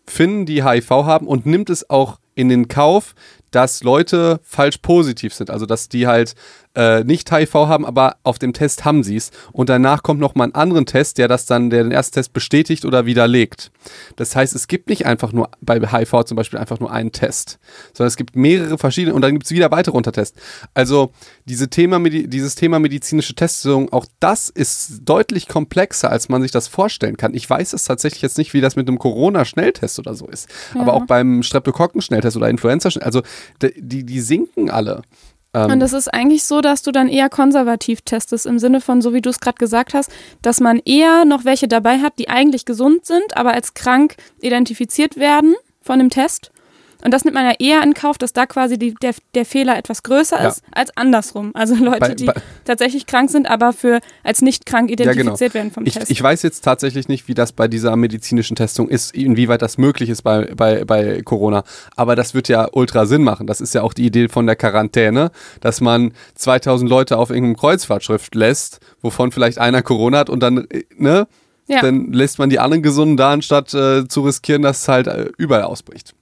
[0.06, 3.15] finden, die HIV haben und nimmt es auch in den Kauf,
[3.52, 6.36] dass Leute falsch positiv sind, also dass die halt
[6.80, 10.36] äh, nicht HIV haben, aber auf dem Test haben sie es und danach kommt noch
[10.36, 13.72] mal ein anderen Test, der das dann, der den ersten Test bestätigt oder widerlegt.
[14.15, 17.60] Das heißt, es gibt nicht einfach nur bei HIV zum Beispiel einfach nur einen Test,
[17.94, 20.39] sondern es gibt mehrere verschiedene und dann gibt es wieder weitere Untertests.
[20.74, 21.12] Also
[21.44, 26.70] diese Thema, dieses Thema medizinische Testung, auch das ist deutlich komplexer, als man sich das
[26.70, 27.34] vorstellen kann.
[27.34, 30.48] Ich weiß es tatsächlich jetzt nicht, wie das mit einem Corona-Schnelltest oder so ist.
[30.76, 33.22] Aber auch beim Streptokokken-Schnelltest oder Influenza, also
[33.62, 35.02] die, die sinken alle.
[35.54, 39.02] Ähm, Und es ist eigentlich so, dass du dann eher konservativ testest, im Sinne von,
[39.02, 42.30] so wie du es gerade gesagt hast, dass man eher noch welche dabei hat, die
[42.30, 46.52] eigentlich gesund sind, aber als krank identifiziert werden von dem Test.
[47.04, 49.78] Und das nimmt man ja eher in Kauf, dass da quasi die, der, der Fehler
[49.78, 50.50] etwas größer Ja.
[50.50, 51.52] ist als andersrum.
[51.54, 52.34] Also Leute, Bei- die bei-
[52.66, 55.10] tatsächlich krank sind, aber für als nicht krank genau.
[55.12, 56.12] identifiziert werden vom Ich, Test.
[56.12, 60.10] ich weiß jetzt tatsächlich nicht, wie das bei dieser medizinischen Testung ist, inwieweit das möglich
[60.10, 61.64] ist bei, bei, bei Corona.
[61.96, 63.48] Aber das wird ja ultra Sinn machen.
[63.48, 65.32] Das ist ja auch die Idee von der Quarantäne,
[65.62, 70.68] dass man 2000 Leute auf irgendeinem Kreuzfahrtschrift lässt, wovon vielleicht einer Corona hat und dann,
[70.70, 71.28] äh, ne?
[71.68, 75.08] ja, Dann lässt man die anderen Gesunden da, anstatt äh, zu riskieren, dass es halt
[75.08, 76.14] äh, überall ausbricht.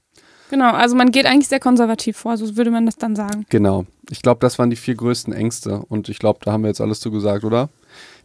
[0.50, 0.72] Genau.
[0.74, 3.46] Also man geht eigentlich sehr konservativ vor, so würde man das dann sagen.
[3.50, 3.86] Genau.
[4.10, 5.80] Ich glaube, das waren die vier größten Ängste.
[5.90, 7.70] Und ich glaube, da haben wir jetzt alles zu gesagt, oder?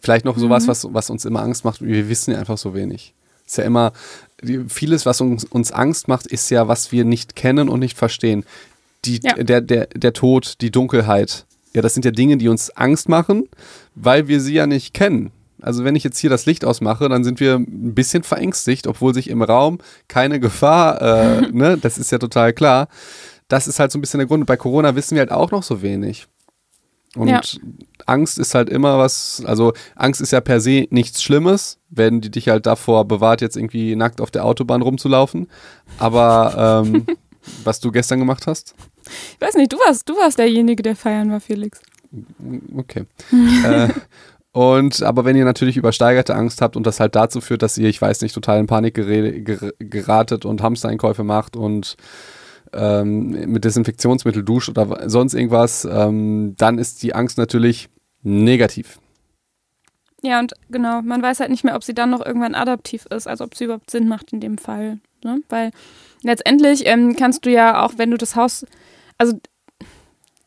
[0.01, 1.81] Vielleicht noch sowas, was, was uns immer Angst macht.
[1.81, 3.15] Wir wissen ja einfach so wenig.
[3.47, 3.93] Ist ja immer,
[4.69, 8.45] vieles, was uns, uns Angst macht, ist ja, was wir nicht kennen und nicht verstehen.
[9.05, 9.35] Die, Ja.
[9.35, 11.45] der, der, der Tod, die Dunkelheit.
[11.75, 13.49] Ja, das sind ja Dinge, die uns Angst machen,
[13.95, 15.31] weil wir sie ja nicht kennen.
[15.63, 19.15] Also wenn ich jetzt hier das Licht ausmache, dann sind wir ein bisschen verängstigt, obwohl
[19.15, 22.89] sich im Raum keine Gefahr, äh, ne, das ist ja total klar.
[23.49, 24.43] Das ist halt so ein bisschen der Grund.
[24.43, 26.27] Und bei Corona wissen wir halt auch noch so wenig.
[27.15, 27.41] Und Ja.
[28.07, 32.31] Angst ist halt immer was, also Angst ist ja per se nichts Schlimmes, wenn die
[32.31, 35.49] dich halt davor bewahrt, jetzt irgendwie nackt auf der Autobahn rumzulaufen.
[35.99, 37.07] Aber ähm,
[37.65, 38.75] was du gestern gemacht hast,
[39.35, 41.81] Ich weiß nicht, du warst, du warst derjenige, der feiern war, Felix.
[42.77, 43.05] okay.
[43.65, 43.89] äh,
[44.53, 47.89] und aber wenn ihr natürlich übersteigerte Angst habt und das halt dazu führt, dass ihr,
[47.89, 51.97] ich weiß nicht, total in Panik ger- geratet und Hamstereinkäufe macht und
[52.73, 57.89] ähm, mit Desinfektionsmittel duscht oder sonst irgendwas, ähm, dann ist die Angst natürlich
[58.23, 58.99] negativ.
[60.23, 63.27] Ja, und genau, man weiß halt nicht mehr, ob sie dann noch irgendwann adaptiv ist,
[63.27, 65.01] also ob sie überhaupt Sinn macht in dem Fall.
[65.25, 65.43] Ne?
[65.49, 65.73] Weil
[66.23, 68.65] letztendlich ähm, kannst du ja auch, wenn du das Haus,
[69.19, 69.39] also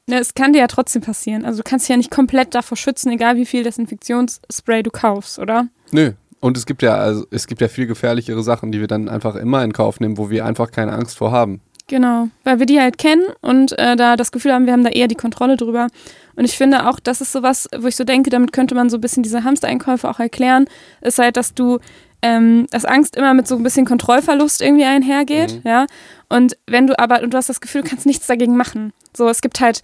[0.07, 1.45] ne, es kann dir ja trotzdem passieren.
[1.45, 5.39] Also du kannst dich ja nicht komplett davor schützen, egal wie viel Desinfektionsspray du kaufst,
[5.39, 5.67] oder?
[5.91, 6.13] Nö.
[6.39, 9.35] Und es gibt ja, also es gibt ja viel gefährlichere Sachen, die wir dann einfach
[9.35, 11.61] immer in Kauf nehmen, wo wir einfach keine Angst vor haben.
[11.87, 14.89] Genau, weil wir die halt kennen und äh, da das Gefühl haben, wir haben da
[14.89, 15.87] eher die Kontrolle drüber.
[16.35, 18.97] Und ich finde auch, das ist sowas, wo ich so denke, damit könnte man so
[18.97, 20.65] ein bisschen diese Hamstereinkäufe auch erklären,
[21.01, 21.79] ist halt, dass du,
[22.25, 25.85] ähm, dass Angst immer mit so ein bisschen Kontrollverlust irgendwie einhergeht, ja.
[26.27, 28.93] Und wenn du aber, und du hast das Gefühl, du kannst nichts dagegen machen.
[29.15, 29.81] So, es gibt halt,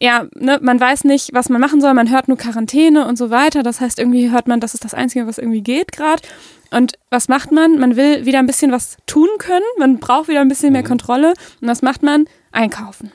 [0.00, 3.28] ja, ne, man weiß nicht, was man machen soll, man hört nur Quarantäne und so
[3.28, 3.62] weiter.
[3.62, 6.22] Das heißt, irgendwie hört man, das ist das Einzige, was irgendwie geht gerade.
[6.70, 7.78] Und was macht man?
[7.78, 11.34] Man will wieder ein bisschen was tun können, man braucht wieder ein bisschen mehr Kontrolle.
[11.60, 12.24] Und was macht man?
[12.50, 13.12] Einkaufen.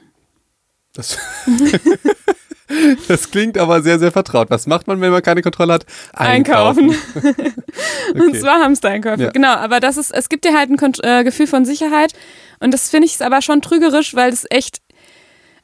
[0.93, 1.17] Das,
[3.07, 4.49] das klingt aber sehr, sehr vertraut.
[4.49, 5.85] Was macht man, wenn man keine Kontrolle hat?
[6.13, 6.89] Einkaufen.
[8.13, 8.39] Und Okay.
[8.39, 9.23] zwar Hamstereinkäufe.
[9.23, 9.31] Ja.
[9.31, 12.13] Genau, aber das ist, es gibt dir halt ein Kont äh, Gefühl von Sicherheit.
[12.59, 14.81] Und das finde ich aber schon trügerisch, weil das echt,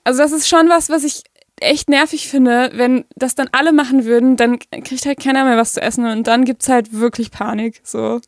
[0.04, 1.24] also das ist schon was, was ich
[1.62, 5.74] echt nervig finde, wenn das dann alle machen würden, dann kriegt halt keiner mehr was
[5.74, 7.82] zu essen und dann gibt es halt wirklich Panik.
[7.84, 8.22] So.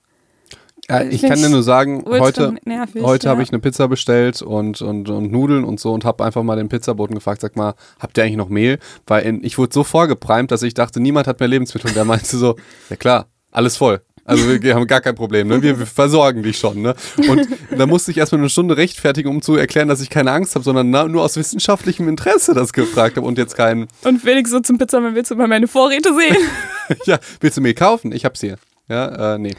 [1.10, 3.32] Ich kann dir nur sagen, heute, nervig, heute ja.
[3.32, 6.58] habe ich eine Pizza bestellt und, und, und Nudeln und so und habe einfach mal
[6.58, 8.80] den Pizzaboten gefragt, sag mal, habt ihr eigentlich noch Mehl?
[9.08, 11.90] Weil in, ich wurde so vorgeprimt, dass ich dachte, niemand hat mehr Lebensmittel.
[11.90, 12.56] Und der meinte so,
[12.90, 14.02] ja klar, alles voll.
[14.24, 15.62] Also wir haben gar kein Problem, ne?
[15.64, 16.96] Wir, wir versorgen dich schon, ne?
[17.28, 20.54] Und da musste ich erstmal eine Stunde rechtfertigen, um zu erklären, dass ich keine Angst
[20.54, 23.88] habe, sondern nur aus wissenschaftlichem Interesse das gefragt habe und jetzt keinen.
[24.04, 26.38] Und Felix so zum Pizzamann, willst du mal meine Vorräte sehen?
[27.06, 28.12] ja, willst du mir kaufen?
[28.12, 28.58] Ich hab's hier.
[28.92, 29.56] Ja, äh, nee.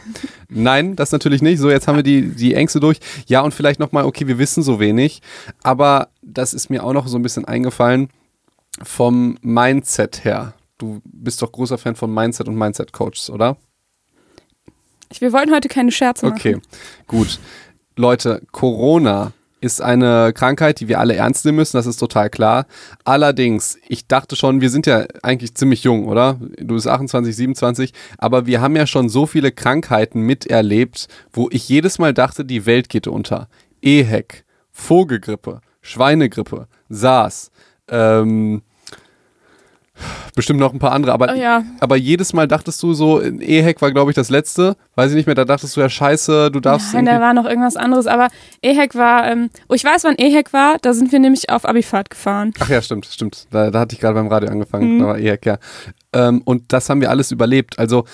[0.50, 1.58] Nein, das natürlich nicht.
[1.58, 2.98] So, jetzt haben wir die, die Ängste durch.
[3.26, 5.22] Ja, und vielleicht nochmal, okay, wir wissen so wenig,
[5.62, 8.10] aber das ist mir auch noch so ein bisschen eingefallen
[8.82, 10.52] vom Mindset her.
[10.76, 13.56] Du bist doch großer Fan von Mindset und Mindset-Coaches, oder?
[15.18, 16.36] Wir wollten heute keine Scherze machen.
[16.36, 16.58] Okay,
[17.06, 17.40] gut.
[17.96, 22.66] Leute, Corona ist eine Krankheit, die wir alle ernst nehmen müssen, das ist total klar.
[23.04, 26.38] Allerdings, ich dachte schon, wir sind ja eigentlich ziemlich jung, oder?
[26.58, 31.68] Du bist 28, 27, aber wir haben ja schon so viele Krankheiten miterlebt, wo ich
[31.68, 33.48] jedes Mal dachte, die Welt geht unter.
[33.80, 37.52] EHEC, Vogelgrippe, Schweinegrippe, SARS,
[37.88, 38.62] ähm,
[40.34, 41.62] bestimmt noch ein paar andere, aber, Oh ja.
[41.80, 45.26] aber jedes Mal dachtest du so, EHEC war glaube ich das letzte, weiß ich nicht
[45.26, 48.28] mehr, da dachtest du ja scheiße, du darfst Nein, da war noch irgendwas anderes, aber
[48.62, 52.10] EHEC war, ähm, oh, ich weiß, wann EHEC war, da sind wir nämlich auf Abifahrt
[52.10, 52.52] gefahren.
[52.60, 53.46] Ach ja, stimmt, stimmt.
[53.50, 54.96] Da, da hatte ich gerade beim Radio angefangen.
[54.96, 54.98] Mhm.
[55.00, 55.58] Da war EHEC, ja.
[56.12, 57.78] Ähm, und das haben wir alles überlebt.
[57.78, 58.04] Also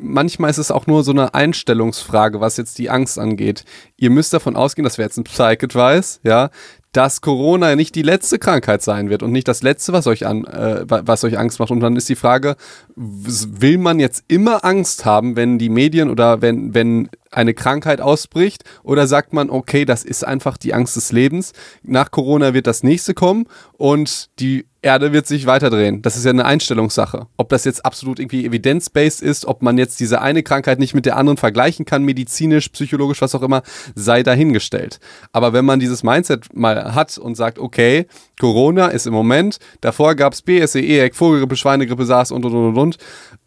[0.00, 3.64] manchmal ist es auch nur so eine Einstellungsfrage, was jetzt die Angst angeht.
[3.96, 6.50] Ihr müsst davon ausgehen, das wäre jetzt ein Psych-Advice, ja,
[6.96, 10.44] dass Corona nicht die letzte Krankheit sein wird und nicht das letzte, was euch an,
[10.44, 11.70] äh, wa- was euch Angst macht.
[11.70, 12.56] Und dann ist die Frage,
[12.96, 18.64] will man jetzt immer Angst haben, wenn die Medien oder wenn, wenn eine Krankheit ausbricht?
[18.82, 21.52] Oder sagt man, okay, das ist einfach die Angst des Lebens.
[21.82, 23.46] Nach Corona wird das nächste kommen
[23.76, 26.00] und die Erde wird sich weiterdrehen.
[26.00, 27.26] Das ist ja eine Einstellungssache.
[27.36, 31.06] Ob das jetzt absolut irgendwie evidence-based ist, ob man jetzt diese eine Krankheit nicht mit
[31.06, 33.62] der anderen vergleichen kann, medizinisch, psychologisch, was auch immer,
[33.96, 35.00] sei dahingestellt.
[35.32, 38.06] Aber wenn man dieses Mindset mal hat und sagt, okay,
[38.38, 42.76] Corona ist im Moment, davor gab es BSE, EHEC, Vogelgrippe, Schweinegrippe, SARS und und und
[42.76, 42.98] und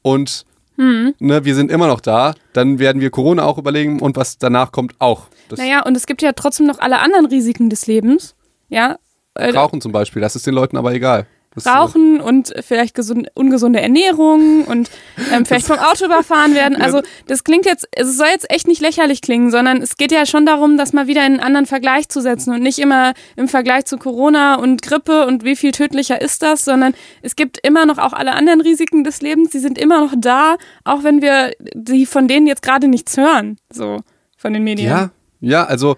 [0.02, 0.46] und.
[0.80, 4.38] Und ne, wir sind immer noch da, dann werden wir Corona auch überlegen und was
[4.38, 5.28] danach kommt auch.
[5.50, 8.36] Das Naja, und es gibt ja trotzdem noch alle anderen Risiken des Lebens.
[8.70, 8.98] Ja.
[9.34, 11.28] Äh, Rauchen zum Beispiel, das ist den Leuten aber egal.
[11.66, 14.90] Rauchen und vielleicht gesund, ungesunde Ernährung und
[15.32, 16.82] ähm, vielleicht vom Auto überfahren werden.
[16.82, 20.26] Also das klingt jetzt, es soll jetzt echt nicht lächerlich klingen, sondern es geht ja
[20.26, 23.48] schon darum, das mal wieder in einen anderen Vergleich zu setzen und nicht immer im
[23.48, 27.86] Vergleich zu Corona und Grippe und wie viel tödlicher ist das, sondern es gibt immer
[27.86, 31.52] noch auch alle anderen Risiken des Lebens, die sind immer noch da, auch wenn wir
[31.74, 34.02] die von denen jetzt gerade nichts hören, so
[34.38, 34.90] von den Medien.
[34.90, 35.96] Ja, ja, also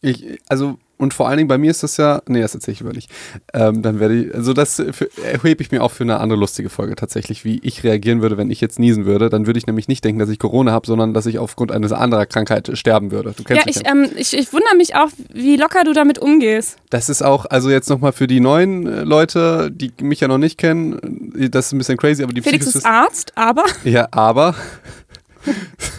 [0.00, 2.80] ich, also und vor allen Dingen bei mir ist das ja, nee, das erzähle ich
[2.80, 3.10] über nicht.
[3.52, 6.70] Ähm, dann werde ich, also das für, erhebe ich mir auch für eine andere lustige
[6.70, 9.28] Folge tatsächlich, wie ich reagieren würde, wenn ich jetzt niesen würde.
[9.28, 11.92] Dann würde ich nämlich nicht denken, dass ich Corona habe, sondern dass ich aufgrund eines
[11.92, 13.34] anderer Krankheit sterben würde.
[13.36, 16.18] Du kennst Ja, mich ich, ähm, ich, ich wundere mich auch, wie locker du damit
[16.18, 16.76] umgehst.
[16.90, 20.38] Das ist auch, also jetzt nochmal für die neuen äh, Leute, die mich ja noch
[20.38, 24.08] nicht kennen, äh, das ist ein bisschen crazy, aber die Felix ist Arzt, aber Ja,
[24.12, 24.54] aber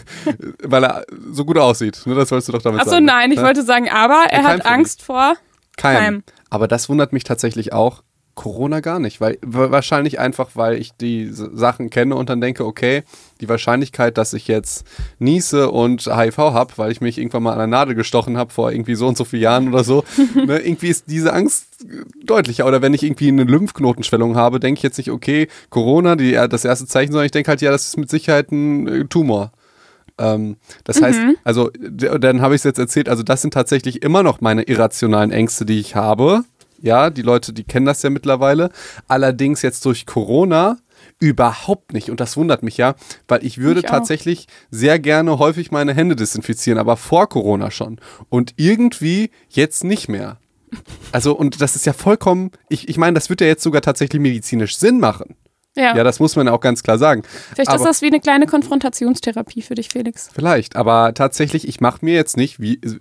[0.63, 3.05] weil er so gut aussieht, ne, das wolltest du doch damit Achso, sagen.
[3.05, 3.43] nein, ich ne?
[3.45, 4.65] wollte sagen, aber er Kein hat.
[4.65, 5.35] Angst vor.
[5.77, 5.97] Keim.
[5.97, 6.23] Keim.
[6.49, 8.01] Aber das wundert mich tatsächlich auch.
[8.37, 12.65] Corona gar nicht, weil wa- wahrscheinlich einfach, weil ich die Sachen kenne und dann denke,
[12.65, 13.03] okay,
[13.39, 14.85] die Wahrscheinlichkeit, dass ich jetzt
[15.19, 18.73] niese und HIV habe, weil ich mich irgendwann mal an der Nadel gestochen habe vor
[18.73, 20.03] irgendwie so und so vielen Jahren oder so,
[20.35, 21.67] ne, irgendwie ist diese Angst
[22.25, 22.65] deutlicher.
[22.65, 26.49] Oder wenn ich irgendwie eine Lymphknotenschwellung habe, denke ich jetzt nicht, okay, Corona, die, äh,
[26.49, 29.53] das erste Zeichen, sondern ich denke halt, ja, das ist mit Sicherheit ein äh, Tumor.
[30.17, 34.23] Ähm, das heißt, also dann habe ich es jetzt erzählt, also das sind tatsächlich immer
[34.23, 36.43] noch meine irrationalen Ängste, die ich habe.
[36.81, 38.69] Ja, die Leute, die kennen das ja mittlerweile.
[39.07, 40.77] Allerdings jetzt durch Corona
[41.19, 42.09] überhaupt nicht.
[42.09, 42.95] Und das wundert mich ja,
[43.27, 43.89] weil ich würde auch.
[43.89, 47.99] tatsächlich sehr gerne häufig meine Hände desinfizieren, aber vor Corona schon.
[48.29, 50.37] Und irgendwie jetzt nicht mehr.
[51.11, 54.21] Also, und das ist ja vollkommen, ich, ich meine, das wird ja jetzt sogar tatsächlich
[54.21, 55.35] medizinisch Sinn machen.
[55.75, 57.23] Ja, Ja, das muss man auch ganz klar sagen.
[57.53, 60.29] vielleicht aber- ist das wie eine kleine Konfrontationstherapie für dich, Felix.
[60.33, 62.97] Vielleicht, aber tatsächlich, ich mache mir jetzt nicht wie, äh,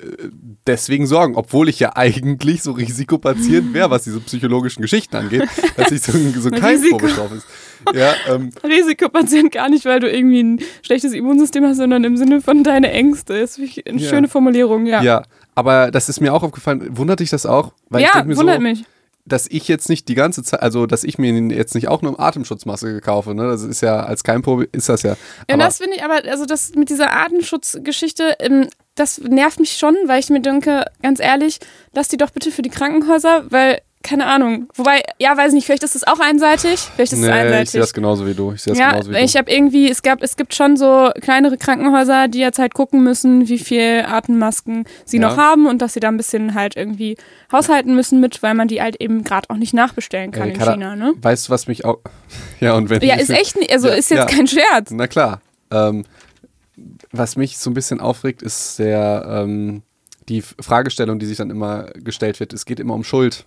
[0.66, 5.92] deswegen Sorgen, obwohl ich ja eigentlich so Risikopatient wäre, was diese psychologischen Geschichten angeht, dass
[5.92, 6.78] ich so, so kein.
[6.82, 7.46] Vorbestrauf ist.
[7.94, 12.40] Ja, ähm, Risikopatient gar nicht, weil du irgendwie ein schlechtes Immunsystem hast, sondern im Sinne
[12.40, 13.38] von deine Ängste.
[13.40, 14.08] Das ist eine Ja.
[14.08, 15.02] schöne Formulierung, ja.
[15.02, 15.22] ja.
[15.54, 16.96] aber das ist mir auch aufgefallen.
[16.96, 17.72] Wundert dich das auch?
[17.90, 18.84] Weil ich Ja, denk mir wundert so, mich.
[19.26, 22.18] Dass ich jetzt nicht die ganze Zeit, also dass ich mir jetzt nicht auch eine
[22.18, 23.48] Atemschutzmaske kaufe, ne?
[23.48, 25.16] Das ist ja als kein Problem, ist das ja.
[25.48, 29.96] Ja, das finde ich aber, also das mit dieser Artenschutzgeschichte, ähm, das nervt mich schon,
[30.06, 31.58] weil ich mir denke, ganz ehrlich,
[31.92, 34.68] lass die doch bitte für die Krankenhäuser, weil, keine Ahnung.
[34.76, 37.62] Wobei, ja, weiß nicht, vielleicht ist es auch einseitig, vielleicht ist es nee, einseitig.
[37.64, 38.52] ich sehe das genauso wie du.
[38.52, 39.38] Ich sehe das ja, genauso wie ich du.
[39.38, 43.48] habe irgendwie, es gab, es gibt schon so kleinere Krankenhäuser, die jetzt halt gucken müssen,
[43.48, 45.28] wie viel Atemmasken sie Ja.
[45.30, 47.16] noch haben und dass sie da ein bisschen halt irgendwie
[47.50, 50.60] haushalten müssen mit, weil man die halt eben gerade auch nicht nachbestellen kann Ey, in
[50.60, 51.14] China, ne?
[51.20, 51.98] Weißt du, was mich auch.
[52.60, 54.36] Ja, und wenn Ja, ich- ist echt, also Ja, ist jetzt ja.
[54.36, 54.90] kein Scherz.
[54.92, 55.40] Na klar.
[55.70, 56.04] Ähm,
[57.12, 59.82] was mich so ein bisschen aufregt, ist der, ähm,
[60.28, 62.52] die Fragestellung, die sich dann immer gestellt wird.
[62.52, 63.44] Es geht immer um Schuld.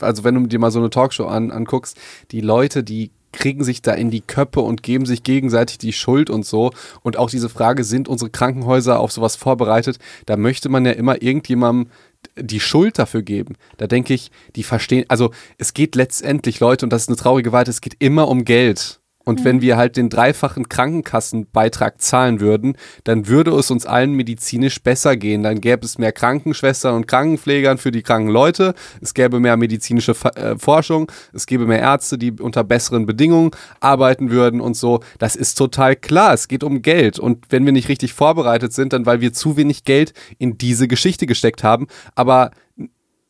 [0.00, 1.98] Also wenn du dir mal so eine Talkshow an, anguckst,
[2.30, 6.30] die Leute, die kriegen sich da in die Köpfe und geben sich gegenseitig die Schuld
[6.30, 6.72] und so.
[7.02, 9.98] Und auch diese Frage, sind unsere Krankenhäuser auf sowas vorbereitet?
[10.26, 11.90] Da möchte man ja immer irgendjemandem
[12.36, 13.54] die Schuld dafür geben.
[13.76, 17.52] Da denke ich, die verstehen, also es geht letztendlich, Leute, und das ist eine traurige
[17.52, 18.99] Wahrheit, es geht immer um Geld.
[19.24, 24.82] Und wenn wir halt den dreifachen Krankenkassenbeitrag zahlen würden, dann würde es uns allen medizinisch
[24.82, 25.42] besser gehen.
[25.42, 28.74] Dann gäbe es mehr Krankenschwestern und Krankenpflegern für die kranken Leute.
[29.02, 31.12] Es gäbe mehr medizinische äh, Forschung.
[31.34, 33.50] Es gäbe mehr Ärzte, die unter besseren Bedingungen
[33.80, 35.00] arbeiten würden und so.
[35.18, 36.32] Das ist total klar.
[36.32, 37.18] Es geht um Geld.
[37.18, 40.88] Und wenn wir nicht richtig vorbereitet sind, dann weil wir zu wenig Geld in diese
[40.88, 41.88] Geschichte gesteckt haben.
[42.14, 42.52] Aber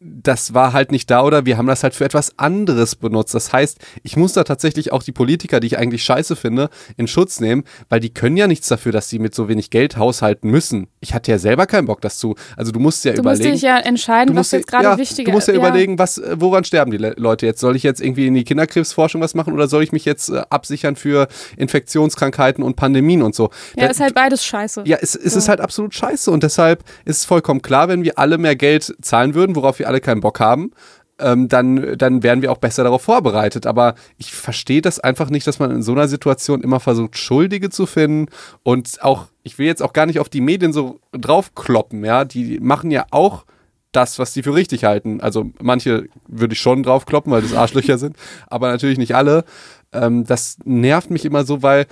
[0.02, 3.34] das war halt nicht da oder wir haben das halt für etwas anderes benutzt.
[3.34, 7.06] Das heißt, ich muss da tatsächlich auch die Politiker, die ich eigentlich scheiße finde, in
[7.06, 10.48] Schutz nehmen, weil die können ja nichts dafür, dass sie mit so wenig Geld haushalten
[10.50, 10.86] müssen.
[11.00, 12.34] Ich hatte ja selber keinen Bock das zu.
[12.56, 13.42] Also du musst ja du überlegen.
[13.44, 15.26] Du musst dich ja entscheiden, was jetzt gerade ja, wichtig ist.
[15.26, 17.60] Du musst ja, ja, überlegen, was, äh, woran sterben die Leute jetzt?
[17.60, 20.40] Soll ich jetzt irgendwie in die Kinderkrebsforschung was machen oder soll ich mich jetzt äh,
[20.48, 21.28] absichern für
[21.58, 23.50] Infektionskrankheiten und Pandemien und so?
[23.76, 24.84] Ja, da, ist halt beides scheiße.
[24.86, 25.38] Ja, es, es so.
[25.38, 28.96] ist halt absolut scheiße und deshalb ist es vollkommen klar, wenn wir alle mehr Geld
[29.02, 30.72] zahlen würden, worauf wir alle keinen Bock haben,
[31.18, 33.66] ähm, dann, dann wären wir auch besser darauf vorbereitet.
[33.66, 37.70] Aber ich verstehe das einfach nicht, dass man in so einer Situation immer versucht, Schuldige
[37.70, 38.30] zu finden
[38.62, 42.58] und auch, ich will jetzt auch gar nicht auf die Medien so draufkloppen, ja, die
[42.60, 43.44] machen ja auch
[43.92, 45.20] das, was die für richtig halten.
[45.20, 48.16] Also manche würde ich schon draufkloppen, weil das Arschlöcher sind,
[48.46, 49.44] aber natürlich nicht alle.
[49.92, 51.86] Ähm, das nervt mich immer so, weil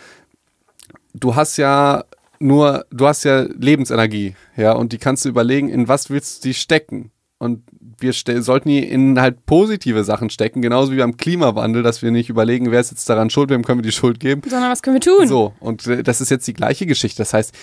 [1.15, 2.05] du hast ja
[2.39, 6.49] nur, du hast ja Lebensenergie, ja, und die kannst du überlegen, in was willst du
[6.49, 7.11] die stecken?
[7.39, 7.63] Und
[8.01, 12.31] wir sollten die in halt positive Sachen stecken, genauso wie beim Klimawandel, dass wir nicht
[12.31, 14.43] überlegen, wer ist jetzt daran schuld, wem können wir die Schuld geben.
[14.49, 15.27] Sondern was können wir tun?
[15.29, 17.19] So, und äh, das ist jetzt die gleiche Geschichte.
[17.19, 17.55] Das heißt,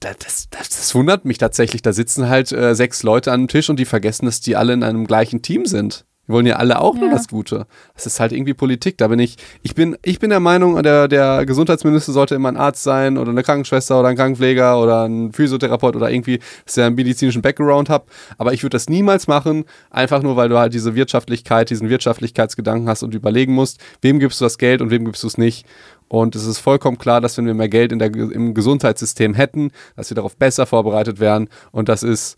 [0.00, 1.82] das, das, das wundert mich tatsächlich.
[1.82, 4.72] Da sitzen halt äh, sechs Leute an einem Tisch und die vergessen, dass die alle
[4.72, 6.04] in einem gleichen Team sind.
[6.28, 7.00] Wir wollen ja alle auch ja.
[7.00, 7.66] nur das Gute.
[7.94, 8.98] Das ist halt irgendwie Politik.
[8.98, 12.58] Da bin ich, ich bin, ich bin der Meinung, der, der Gesundheitsminister sollte immer ein
[12.58, 16.86] Arzt sein oder eine Krankenschwester oder ein Krankenpfleger oder ein Physiotherapeut oder irgendwie, dass er
[16.86, 18.04] einen medizinischen Background hat.
[18.36, 22.90] Aber ich würde das niemals machen, einfach nur, weil du halt diese Wirtschaftlichkeit, diesen Wirtschaftlichkeitsgedanken
[22.90, 25.66] hast und überlegen musst, wem gibst du das Geld und wem gibst du es nicht.
[26.08, 29.70] Und es ist vollkommen klar, dass wenn wir mehr Geld in der, im Gesundheitssystem hätten,
[29.96, 31.48] dass wir darauf besser vorbereitet wären.
[31.70, 32.36] Und das ist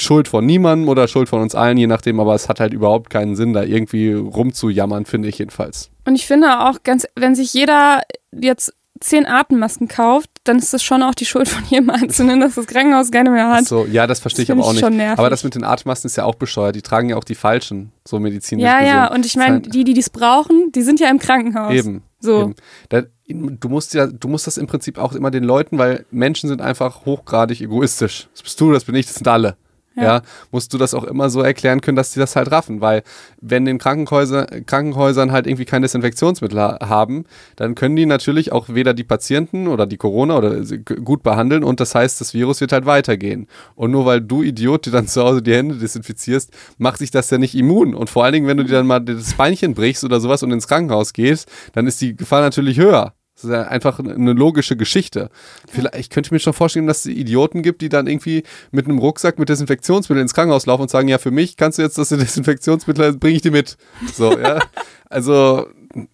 [0.00, 3.10] Schuld von niemandem oder Schuld von uns allen, je nachdem, aber es hat halt überhaupt
[3.10, 5.90] keinen Sinn, da irgendwie rumzujammern, finde ich jedenfalls.
[6.06, 10.82] Und ich finde auch ganz, wenn sich jeder jetzt zehn Atemmasken kauft, dann ist das
[10.82, 13.66] schon auch die Schuld von jedem Einzelnen, dass das Krankenhaus keine mehr hat.
[13.66, 14.84] so, ja, das verstehe ich aber auch nicht.
[14.84, 16.76] Aber das mit den Atemmasken ist ja auch bescheuert.
[16.76, 18.94] Die tragen ja auch die falschen, so medizinisch Ja, gesehen.
[18.94, 21.72] ja, und ich meine, die, die dies brauchen, die sind ja im Krankenhaus.
[21.72, 22.02] Eben.
[22.20, 22.42] So.
[22.42, 22.54] Eben.
[22.88, 26.48] Da, du musst ja, du musst das im Prinzip auch immer den Leuten, weil Menschen
[26.48, 28.28] sind einfach hochgradig egoistisch.
[28.32, 29.56] Das bist du, das bin ich, das sind alle
[29.98, 30.04] ja.
[30.04, 30.22] ja.
[30.50, 32.80] musst du das auch immer so erklären können, dass die das halt raffen.
[32.80, 33.02] Weil
[33.40, 37.24] wenn den Krankenhäuser, Krankenhäusern halt irgendwie kein Desinfektionsmittel haben,
[37.56, 40.62] dann können die natürlich auch weder die Patienten oder die Corona oder
[41.04, 43.46] gut behandeln und das heißt, das Virus wird halt weitergehen.
[43.74, 47.30] Und nur weil du Idiot dir dann zu Hause die Hände desinfizierst, macht sich das
[47.30, 47.94] ja nicht immun.
[47.94, 50.52] Und vor allen Dingen, wenn du dir dann mal das Beinchen brichst oder sowas und
[50.52, 53.14] ins Krankenhaus gehst, dann ist die Gefahr natürlich höher.
[53.38, 55.30] Das ist ja einfach eine logische Geschichte.
[55.68, 58.98] Vielleicht, ich könnte mir schon vorstellen, dass es Idioten gibt, die dann irgendwie mit einem
[58.98, 62.08] Rucksack mit Desinfektionsmittel ins Krankenhaus laufen und sagen, ja, für mich kannst du jetzt das
[62.08, 63.76] Desinfektionsmittel, bringe ich dir mit.
[64.12, 64.58] So, ja.
[65.10, 65.68] Also,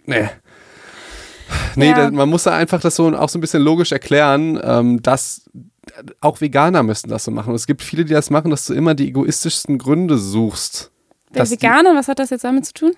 [0.04, 0.30] ne.
[1.74, 2.10] Nee, ja.
[2.12, 5.50] man muss da einfach das so auch so ein bisschen logisch erklären, ähm, dass
[6.20, 7.50] auch Veganer müssen das so machen.
[7.50, 10.92] Und es gibt viele, die das machen, dass du immer die egoistischsten Gründe suchst.
[11.34, 12.92] Der Veganer, was hat das jetzt damit zu tun?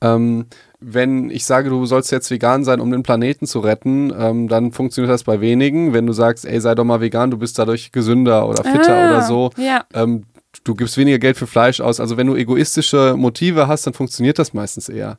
[0.00, 0.46] Ähm,
[0.86, 4.72] wenn ich sage, du sollst jetzt vegan sein, um den Planeten zu retten, ähm, dann
[4.72, 5.92] funktioniert das bei wenigen.
[5.92, 9.08] Wenn du sagst, ey, sei doch mal vegan, du bist dadurch gesünder oder fitter ah,
[9.08, 9.84] oder so, ja.
[9.94, 10.24] ähm,
[10.64, 12.00] du gibst weniger Geld für Fleisch aus.
[12.00, 15.18] Also wenn du egoistische Motive hast, dann funktioniert das meistens eher.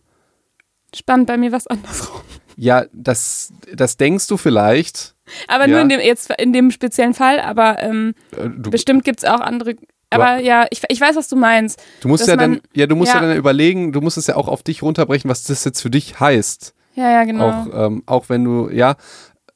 [0.94, 2.22] Spannend, bei mir was andersrum.
[2.58, 5.16] Ja, das, das denkst du vielleicht.
[5.48, 5.72] Aber ja.
[5.72, 9.42] nur in dem, jetzt in dem speziellen Fall, aber ähm, äh, bestimmt gibt es auch
[9.42, 9.76] andere
[10.10, 11.82] aber ja, ich, ich weiß, was du meinst.
[12.02, 13.22] Du musst ja dann, ja, du musst ja.
[13.22, 13.28] ja.
[13.28, 16.20] dann überlegen, du musst es ja auch auf dich runterbrechen, was das jetzt für dich
[16.20, 16.74] heißt.
[16.96, 17.50] Ja, ja, genau.
[17.50, 18.96] Auch, ähm, auch wenn du, ja,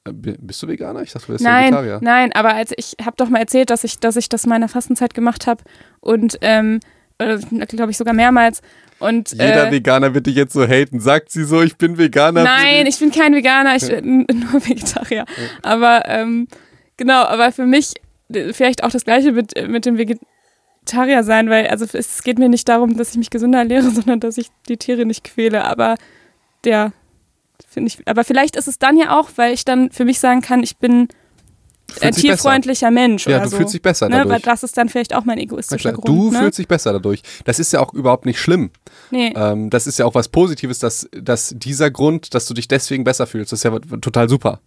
[0.06, 1.02] äh, bist du Veganer?
[1.02, 2.00] Ich dachte, du wärst nein, Vegetarier.
[2.02, 5.14] Nein, aber als ich habe doch mal erzählt, dass ich, dass ich das meiner Fastenzeit
[5.14, 5.64] gemacht habe
[6.02, 6.80] und ähm,
[7.18, 7.38] äh,
[7.68, 8.62] glaube ich sogar mehrmals.
[9.00, 11.00] Und, Jeder äh, Veganer wird dich jetzt so haten.
[11.00, 12.44] Sagt sie so, ich bin Veganer.
[12.44, 15.26] Nein, ich bin kein Veganer, ich bin nur Vegetarier.
[15.62, 16.50] Aber ähm,
[16.98, 17.94] genau, aber für mich
[18.52, 20.28] vielleicht auch das gleiche mit, mit dem Vegetarier
[20.90, 24.20] Vegetarier sein, weil also es geht mir nicht darum, dass ich mich gesünder ernähre, sondern
[24.20, 25.66] dass ich die Tiere nicht quäle.
[25.66, 25.96] Aber
[26.64, 26.94] der
[27.68, 28.08] finde ich.
[28.08, 30.78] Aber vielleicht ist es dann ja auch, weil ich dann für mich sagen kann, ich
[30.78, 31.08] bin
[32.02, 33.58] ein tierfreundlicher Mensch ja, du so.
[33.58, 34.18] fühlst dich besser ne?
[34.18, 34.34] dadurch.
[34.36, 36.08] Weil das ist dann vielleicht auch mein egoistischer Grund.
[36.08, 36.38] du ne?
[36.38, 37.24] fühlst dich besser dadurch.
[37.46, 38.70] Das ist ja auch überhaupt nicht schlimm.
[39.10, 39.34] Nee.
[39.36, 43.04] Ähm, das ist ja auch was Positives, dass, dass dieser Grund, dass du dich deswegen
[43.04, 43.72] besser fühlst, das ist ja
[44.02, 44.62] total super.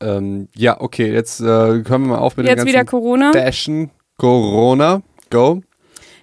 [0.00, 3.30] Ähm, ja, okay, jetzt äh, hören wir mal auf mit Jetzt dem wieder ganzen Corona.
[3.30, 3.90] Dashen.
[4.18, 5.02] Corona.
[5.32, 5.62] Go.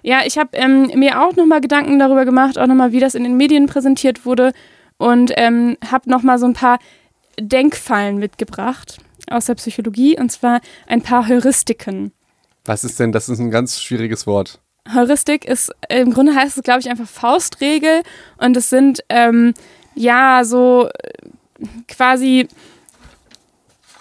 [0.02, 3.24] Ja, ich habe ähm, mir auch nochmal Gedanken darüber gemacht, auch nochmal, wie das in
[3.24, 4.52] den Medien präsentiert wurde
[4.96, 6.78] und ähm, habe nochmal so ein paar
[7.38, 8.98] Denkfallen mitgebracht
[9.28, 12.12] aus der Psychologie und zwar ein paar Heuristiken.
[12.64, 14.60] Was ist denn, das ist ein ganz schwieriges Wort.
[14.94, 18.02] Heuristik ist, im Grunde heißt es, glaube ich, einfach Faustregel
[18.38, 19.54] und es sind, ähm,
[19.94, 21.12] ja, so äh,
[21.88, 22.48] quasi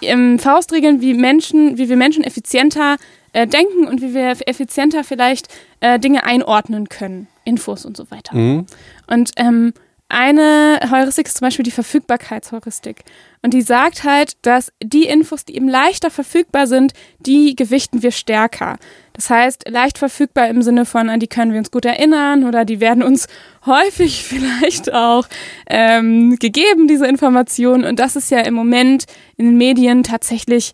[0.01, 2.97] ähm, Faustregeln, wie Menschen, wie wir Menschen effizienter
[3.33, 5.47] äh, denken und wie wir effizienter vielleicht
[5.79, 8.35] äh, Dinge einordnen können, Infos und so weiter.
[8.35, 8.65] Mhm.
[9.07, 9.73] Und ähm,
[10.11, 13.03] eine Heuristik ist zum Beispiel die Verfügbarkeitsheuristik.
[13.43, 18.11] Und die sagt halt, dass die Infos, die eben leichter verfügbar sind, die gewichten wir
[18.11, 18.77] stärker.
[19.13, 22.65] Das heißt, leicht verfügbar im Sinne von, an die können wir uns gut erinnern oder
[22.65, 23.27] die werden uns
[23.67, 25.27] häufig vielleicht auch
[25.67, 27.83] ähm, gegeben, diese Informationen.
[27.85, 29.05] Und das ist ja im Moment
[29.37, 30.73] in den Medien tatsächlich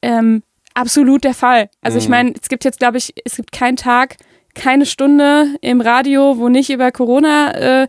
[0.00, 0.42] ähm,
[0.74, 1.68] absolut der Fall.
[1.80, 2.10] Also ich Mhm.
[2.10, 4.16] meine, es gibt jetzt, glaube ich, es gibt keinen Tag,
[4.54, 7.88] keine Stunde im Radio, wo nicht über Corona äh,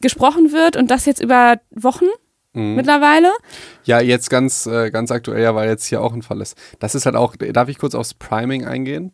[0.00, 2.06] gesprochen wird und das jetzt über Wochen
[2.52, 2.74] Mhm.
[2.76, 3.32] mittlerweile.
[3.84, 6.56] Ja, jetzt ganz, äh, ganz aktuell, ja, weil jetzt hier auch ein Fall ist.
[6.78, 9.12] Das ist halt auch, darf ich kurz aufs Priming eingehen?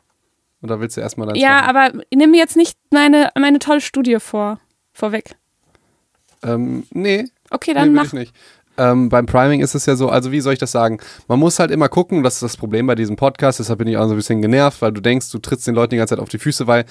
[0.63, 4.19] Oder willst du erstmal dein Ja, aber nimm mir jetzt nicht meine, meine tolle Studie
[4.21, 4.61] vor,
[4.93, 5.37] vorweg.
[6.43, 8.05] Ähm, nee, Okay, nee, dann will mach.
[8.07, 8.35] ich nicht.
[8.81, 11.01] Ähm, beim Priming ist es ja so, also wie soll ich das sagen?
[11.29, 13.99] Man muss halt immer gucken, das ist das Problem bei diesem Podcast, deshalb bin ich
[13.99, 16.23] auch so ein bisschen genervt, weil du denkst, du trittst den Leuten die ganze Zeit
[16.23, 16.87] auf die Füße, weil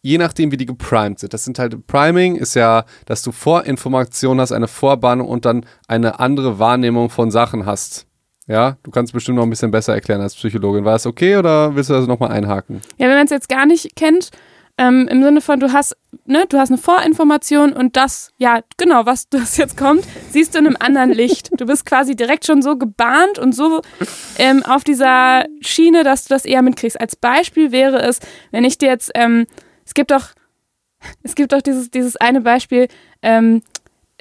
[0.00, 4.40] je nachdem, wie die geprimed sind, das sind halt, Priming ist ja, dass du Vorinformation
[4.40, 8.06] hast, eine Vorwarnung und dann eine andere Wahrnehmung von Sachen hast.
[8.46, 10.86] Ja, du kannst bestimmt noch ein bisschen besser erklären als Psychologin.
[10.86, 12.80] War das okay oder willst du das nochmal einhaken?
[12.96, 14.30] Ja, wenn man es jetzt gar nicht kennt,
[14.78, 19.06] ähm, im Sinne von, du hast, ne, du hast eine Vorinformation und das, ja, genau,
[19.06, 21.50] was das jetzt kommt, siehst du in einem anderen Licht.
[21.58, 23.82] Du bist quasi direkt schon so gebahnt und so
[24.38, 27.00] ähm, auf dieser Schiene, dass du das eher mitkriegst.
[27.00, 28.18] Als Beispiel wäre es,
[28.50, 29.46] wenn ich dir jetzt, ähm,
[29.86, 30.28] es gibt doch,
[31.22, 32.88] es gibt doch dieses, dieses eine Beispiel,
[33.22, 33.62] ähm,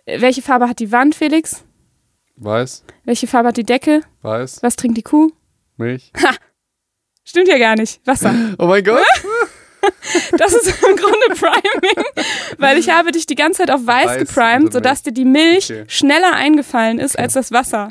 [0.06, 1.64] welche Farbe hat die Wand, Felix?
[2.36, 4.01] Weiß, Welche Farbe hat die Decke?
[4.22, 5.32] weiß, Was trinkt die Kuh?
[5.78, 6.12] Milch.
[7.24, 8.06] Stimmt ja gar nicht.
[8.06, 8.34] Wasser.
[8.60, 9.04] Oh mein Gott.
[10.38, 12.05] Das ist im Grunde Priming,
[12.57, 15.65] weil ich habe dich die ganze Zeit auf weiß, Weiß geprimed, sodass dir die Milch
[15.71, 15.84] Okay.
[15.88, 17.89] schneller eingefallen ist als das Wasser.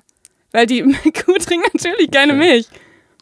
[0.53, 0.82] Weil die
[1.24, 2.43] Kuh trinkt natürlich keine Okay.
[2.53, 2.66] Milch.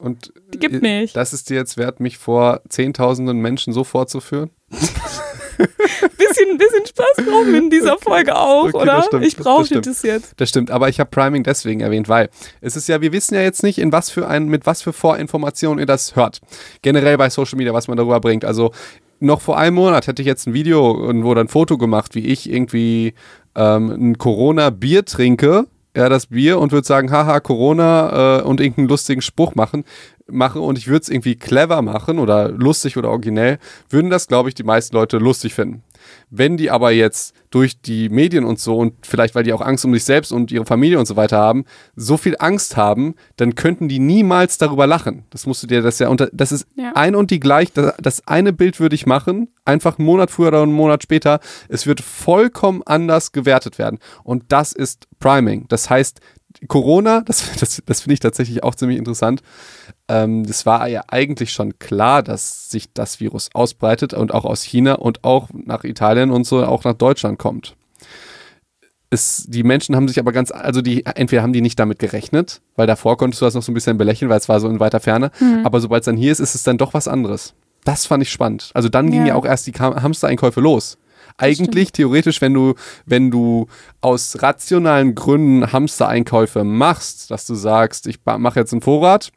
[0.01, 1.13] Und Die gibt äh, Milch.
[1.13, 4.51] das ist dir jetzt wert, mich vor zehntausenden Menschen so vorzuführen?
[6.17, 9.03] Bisschen, bisschen Spaß brauchen in dieser Folge auch, Okay, oder?
[9.03, 10.33] stimmt, ich brauche das das jetzt.
[10.37, 12.29] Das stimmt, aber ich habe Priming deswegen erwähnt, weil
[12.61, 14.93] es ist ja, wir wissen ja jetzt nicht, in was für ein, mit was für
[14.93, 16.41] Vorinformationen ihr das hört.
[16.83, 18.45] Generell bei Social Media, was man darüber bringt.
[18.45, 18.73] Also
[19.19, 22.51] noch vor einem Monat hätte ich jetzt ein Video oder ein Foto gemacht, wie ich
[22.51, 23.15] irgendwie
[23.55, 28.89] ähm, ein Corona-Bier trinke, ja, das Bier und würde sagen, haha, Corona äh, und irgendeinen
[28.89, 29.85] lustigen Spruch machen,
[30.33, 33.59] mache und ich würde es irgendwie clever machen oder lustig oder originell,
[33.89, 35.83] würden das, glaube ich, die meisten Leute lustig finden.
[36.31, 39.85] Wenn die aber jetzt durch die Medien und so und vielleicht, weil die auch Angst
[39.85, 41.65] um sich selbst und ihre Familie und so weiter haben,
[41.95, 45.25] so viel Angst haben, dann könnten die niemals darüber lachen.
[45.31, 46.29] Das musst du dir das ja unter.
[46.33, 46.93] Das ist Ja.
[46.95, 47.73] ein und die gleich.
[47.73, 51.41] Das, das eine Bild würde ich machen, einfach einen Monat früher oder einen Monat später.
[51.69, 53.99] Es wird vollkommen anders gewertet werden.
[54.25, 55.67] Und das ist Priming.
[55.69, 56.21] Das heißt,
[56.69, 59.43] Corona, das, das, das finde ich tatsächlich auch ziemlich interessant.
[60.09, 64.63] Ähm, das war ja eigentlich schon klar, dass sich das Virus ausbreitet und auch aus
[64.63, 67.77] China und auch nach Italien und so auch nach Deutschland kommt.
[69.13, 72.61] Es, die Menschen haben sich aber ganz, also die, entweder haben die nicht damit gerechnet,
[72.77, 74.79] weil davor konntest du das noch so ein bisschen belächeln, weil es war so in
[74.79, 75.33] weiter Ferne,
[75.65, 77.55] aber sobald es dann hier ist, ist es dann doch was anderes.
[77.85, 78.71] Das fand ich spannend.
[78.75, 79.29] Also dann ging Ja.
[79.29, 80.97] ja auch erst die Hamstereinkäufe los.
[81.41, 82.75] Eigentlich theoretisch, wenn du,
[83.07, 83.67] wenn du
[84.01, 89.33] aus rationalen Gründen Hamstereinkäufe machst, dass du sagst, ich mache jetzt einen Vorrat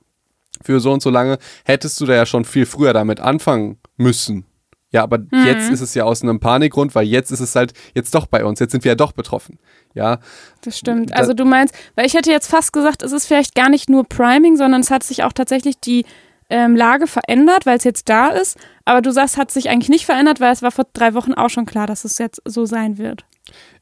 [0.61, 4.45] für so und so lange, hättest du da ja schon viel früher damit anfangen müssen.
[4.93, 8.13] Ja, aber jetzt ist es ja aus einem Panikgrund, weil jetzt ist es halt jetzt
[8.13, 9.57] doch bei uns, jetzt sind wir ja doch betroffen.
[9.95, 10.19] Ja,
[10.61, 11.15] Das stimmt.
[11.15, 14.03] Also du meinst, weil ich hätte jetzt fast gesagt, es ist vielleicht gar nicht nur
[14.07, 16.05] Priming, sondern es hat sich auch tatsächlich die
[16.53, 18.57] ähm, Lage verändert, weil es jetzt da ist.
[18.85, 21.49] Aber du sagst, hat sich eigentlich nicht verändert, weil es war vor drei Wochen auch
[21.49, 23.25] schon klar, dass es jetzt so sein wird.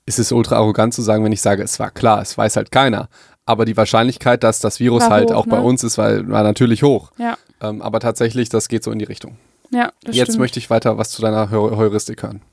[0.05, 2.71] es ist ultra arrogant zu sagen, wenn ich sage, es war klar, es weiß halt
[2.71, 3.09] keiner.
[3.45, 5.63] Aber die Wahrscheinlichkeit, dass das Virus War halt hoch, auch bei ne?
[5.63, 7.11] uns ist, war, war natürlich hoch.
[7.17, 9.37] Ja, Ähm, aber tatsächlich, das geht so in die Richtung.
[9.71, 10.39] ja, das Jetzt stimmt.
[10.39, 12.41] möchte ich weiter was zu deiner Heu Heuristik hören.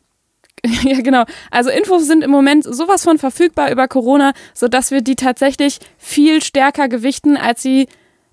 [0.83, 1.25] Ja, genau.
[1.53, 6.43] Also Infos sind im Moment sowas von verfügbar über Corona, sodass wir die tatsächlich viel
[6.43, 7.87] stärker gewichten, als sie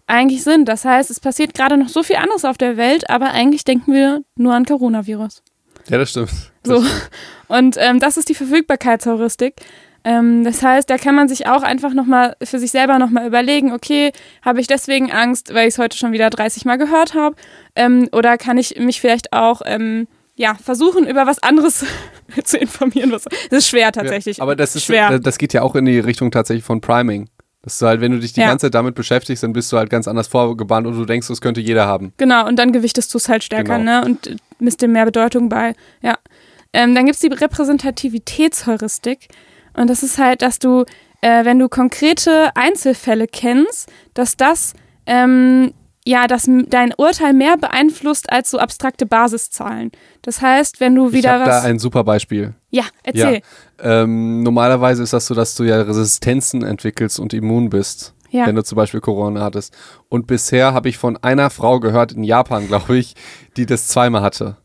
[0.08, 0.68] eigentlich sind.
[0.68, 3.94] Das heißt, es passiert gerade noch so viel anderes auf der Welt, aber eigentlich denken
[3.94, 5.42] wir nur an Coronavirus.
[5.90, 6.30] Ja, das stimmt.
[6.64, 6.84] Das So.
[6.84, 7.10] stimmt.
[7.48, 9.56] Und ähm, das ist die Verfügbarkeitsheuristik.
[10.04, 13.74] Ähm, das heißt, da kann man sich auch einfach nochmal für sich selber nochmal überlegen,
[13.74, 14.12] okay,
[14.44, 17.36] habe ich deswegen Angst, weil ich es heute schon wieder 30 Mal gehört habe?
[17.76, 21.86] Ähm, oder kann ich mich vielleicht auch ähm, ja, versuchen, über was anderes
[22.44, 23.12] zu informieren?
[23.12, 24.38] Was, das ist schwer tatsächlich.
[24.38, 25.18] Ja, aber das ist schwer.
[25.20, 27.28] Das geht ja auch in die Richtung tatsächlich von Priming.
[27.66, 28.48] Das ist halt, wenn du dich die Ja.
[28.48, 31.42] ganze Zeit damit beschäftigst, dann bist du halt ganz anders vorgebannt und du denkst, das
[31.42, 32.14] könnte jeder haben.
[32.18, 34.02] Genau, und dann gewichtest du es halt stärker, Genau.
[34.02, 34.06] ne?
[34.06, 35.74] Und äh, misst dem mehr Bedeutung bei.
[36.02, 36.18] Ja.
[36.74, 39.28] Ähm, dann gibt es die Repräsentativitätsheuristik.
[39.74, 40.86] Und das ist halt, dass du,
[41.22, 44.74] äh, wenn du konkrete Einzelfälle kennst, dass das
[45.06, 45.74] ähm,
[46.08, 49.92] ja, dass dein Urteil mehr beeinflusst als so abstrakte Basiszahlen.
[50.22, 51.64] Das heißt, wenn du Ich wieder da was.
[51.66, 52.54] ein super Beispiel.
[52.70, 53.42] ja, erzähl.
[53.80, 58.14] Ähm, normalerweise ist das so, dass du ja Resistenzen entwickelst und immun bist.
[58.30, 58.46] Ja.
[58.48, 59.74] Wenn du zum Beispiel Corona hattest.
[60.10, 63.16] Und bisher habe ich von einer Frau gehört, in Japan, glaube ich,
[63.58, 64.58] die das zweimal hatte.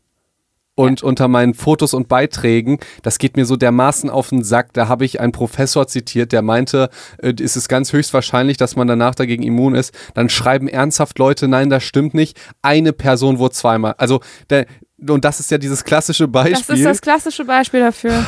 [0.81, 4.73] Und unter meinen Fotos und Beiträgen, das geht mir so dermaßen auf den Sack.
[4.73, 8.87] Da habe ich einen Professor zitiert, der meinte, äh, es ist ganz höchstwahrscheinlich, dass man
[8.87, 9.93] danach dagegen immun ist.
[10.15, 12.35] Dann schreiben ernsthaft Leute, nein, das stimmt nicht.
[12.63, 13.93] Eine Person wurde zweimal.
[13.99, 14.65] Also, der,
[15.07, 16.65] und das ist ja dieses klassische Beispiel.
[16.67, 18.25] Das ist das klassische Beispiel dafür.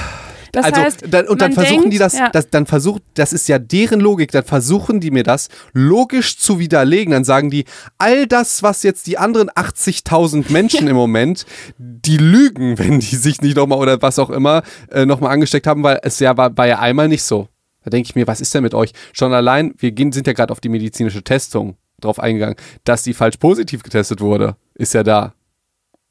[0.54, 2.30] Das also, heißt, dann, und dann versuchen denkt, die das, ja.
[2.30, 6.60] das, dann versucht, das ist ja deren Logik, dann versuchen die mir das logisch zu
[6.60, 7.12] widerlegen.
[7.12, 7.66] Dann sagen die,
[7.97, 11.47] all das, was jetzt die anderen 80.000 Menschen im Moment,
[11.80, 15.82] die lügen, wenn die sich nicht nochmal oder was auch immer äh, nochmal angesteckt haben,
[15.82, 17.47] weil es ja war, war ja einmal nicht so.
[17.84, 18.91] Da denke ich mir, was ist denn mit euch?
[19.12, 23.16] Schon allein, wir gehen, sind ja gerade auf die medizinische Testung drauf eingegangen, dass die
[23.16, 25.34] falsch positiv getestet wurde, ist ja da.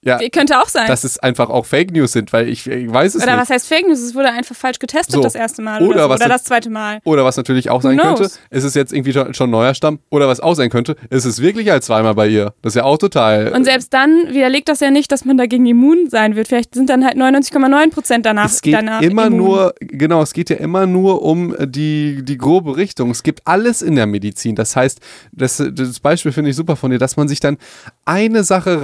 [0.05, 0.88] Ja, Könnte auch sein.
[0.88, 3.42] dass es einfach auch Fake News sind, weil ich, ich weiß es oder nicht.
[3.42, 4.00] was heißt Fake News?
[4.00, 5.22] Es wurde einfach falsch getestet So.
[5.22, 6.09] das erste Mal Oder oder, so.
[6.11, 6.98] was oder das- zweite Mal.
[7.05, 10.00] Oder was natürlich auch sein könnte, ist es jetzt irgendwie schon, neuer Stamm.
[10.11, 12.53] Oder was auch sein könnte, ist es wirklich halt zweimal bei ihr.
[12.62, 13.53] Das ist ja auch total.
[13.53, 16.48] Und selbst dann widerlegt das ja nicht, dass man dagegen immun sein wird.
[16.48, 18.46] Vielleicht sind dann halt 99,9 Prozent danach.
[18.46, 19.38] es geht danach immer immun.
[19.38, 23.11] nur, genau, es geht ja immer nur um die, die grobe Richtung.
[23.12, 24.57] Es gibt alles in der Medizin.
[24.57, 24.98] Das heißt,
[25.30, 27.57] das, das Beispiel finde ich super von dir, dass man sich dann
[28.05, 28.82] eine Sache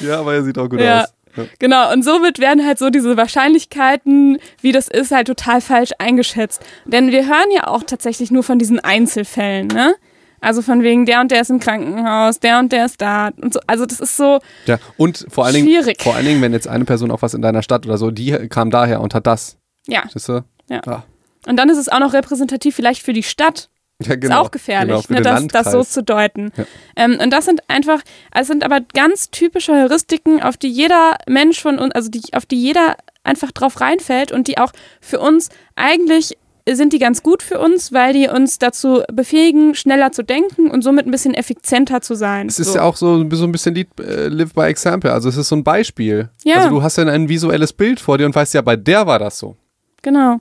[0.00, 1.02] Ja, aber er sieht auch gut Ja.
[1.02, 1.08] aus.
[1.36, 1.44] Ja.
[1.58, 6.62] Genau, und somit werden halt so diese Wahrscheinlichkeiten, wie das ist, halt total falsch eingeschätzt.
[6.84, 9.94] Denn wir hören ja auch tatsächlich nur von diesen Einzelfällen, ne?
[10.40, 13.54] Also von wegen, der und der ist im Krankenhaus, der und der ist da und
[13.54, 13.60] so.
[13.66, 16.02] Also das ist so, Ja, und vor allen, Dingen, Schwierig.
[16.02, 18.30] vor allen Dingen, wenn jetzt eine Person auch was in deiner Stadt oder so, die
[18.48, 19.56] kam daher und hat das.
[19.86, 20.02] ja.
[20.12, 20.44] Siehst du?
[20.68, 20.82] Ja.
[20.86, 21.02] Ah.
[21.46, 23.70] Und dann ist es auch noch repräsentativ vielleicht für die Stadt.
[24.06, 24.40] Ja, Ist genau.
[24.40, 26.52] auch gefährlich, Genau, ne, das, das so zu deuten.
[26.56, 26.64] Ja.
[26.96, 28.00] Ähm, und das sind einfach,
[28.34, 32.46] es sind aber ganz typische Heuristiken, auf die jeder Mensch von uns, also die, auf
[32.46, 36.36] die jeder einfach drauf reinfällt und die auch für uns eigentlich
[36.66, 40.82] sind die ganz gut für uns, weil die uns dazu befähigen, schneller zu denken und
[40.82, 42.46] somit ein bisschen effizienter zu sein.
[42.46, 42.78] Es ist so.
[42.78, 45.12] ja auch so, so ein bisschen Lead, äh, Live by Example.
[45.12, 46.30] Also es ist so ein Beispiel.
[46.42, 46.56] Ja.
[46.56, 49.18] Also du hast ja ein visuelles Bild vor dir und weißt ja, bei der war
[49.18, 49.56] das so.
[50.00, 50.38] Genau.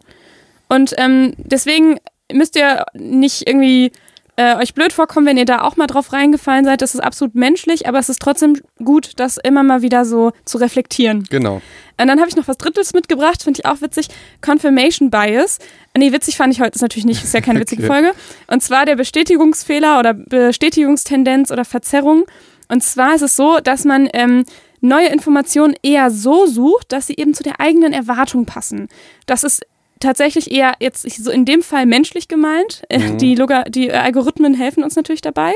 [0.70, 1.98] Und ähm, deswegen
[2.34, 3.92] müsst ihr nicht irgendwie
[4.36, 6.82] äh, euch blöd vorkommen, wenn ihr da auch mal drauf reingefallen seid.
[6.82, 10.58] Das ist absolut menschlich, aber es ist trotzdem gut, das immer mal wieder so zu
[10.58, 11.24] reflektieren.
[11.30, 11.62] Genau.
[12.00, 14.08] Und dann habe ich noch was Drittes mitgebracht, finde ich auch witzig.
[14.42, 15.60] Confirmation Bias.
[15.96, 17.92] Nee, witzig fand ich heute, ist natürlich nicht, ist ja keine witzige Okay.
[17.92, 18.12] Folge.
[18.48, 22.26] Und zwar der Bestätigungsfehler oder Bestätigungstendenz oder Verzerrung.
[22.70, 24.46] Und zwar ist es so, dass man ähm,
[24.82, 28.90] neue Informationen eher so sucht, dass sie eben zu der eigenen Erwartung passen.
[29.28, 29.64] Das ist
[30.04, 32.84] tatsächlich eher jetzt so in dem Fall menschlich gemeint.
[32.90, 33.18] Äh, Mhm.
[33.18, 35.54] Die, Loga die Algorithmen helfen uns natürlich dabei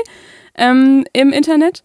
[0.56, 1.82] ähm, im Internet.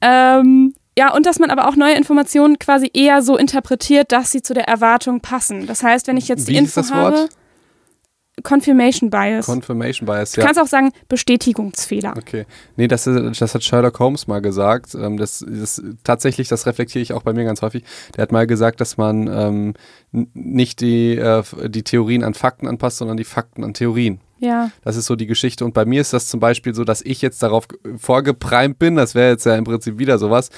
[0.00, 4.42] Ähm, ja, und dass man aber auch neue Informationen quasi eher so interpretiert, dass sie
[4.42, 5.66] zu der Erwartung passen.
[5.66, 7.28] Das heißt, wenn ich jetzt Wie die ist Info habe,
[8.42, 9.46] Confirmation Bias.
[9.46, 10.46] Confirmation Bias, du ja.
[10.46, 12.14] kannst auch sagen Bestätigungsfehler.
[12.16, 12.46] Okay.
[12.76, 14.94] Nee, das, ist, das hat Sherlock Holmes mal gesagt.
[14.94, 17.84] Ähm, das, das, tatsächlich, das reflektiere ich auch bei mir ganz häufig.
[18.16, 19.74] Der hat mal gesagt, dass man ähm,
[20.10, 24.20] nicht die, äh, die Theorien an Fakten anpasst, sondern die Fakten an Theorien.
[24.40, 24.70] Ja.
[24.82, 25.64] Das ist so die Geschichte.
[25.64, 27.66] Und bei mir ist das zum Beispiel so, dass ich jetzt darauf
[27.96, 30.50] vorgeprimt bin, das wäre jetzt ja im Prinzip wieder sowas,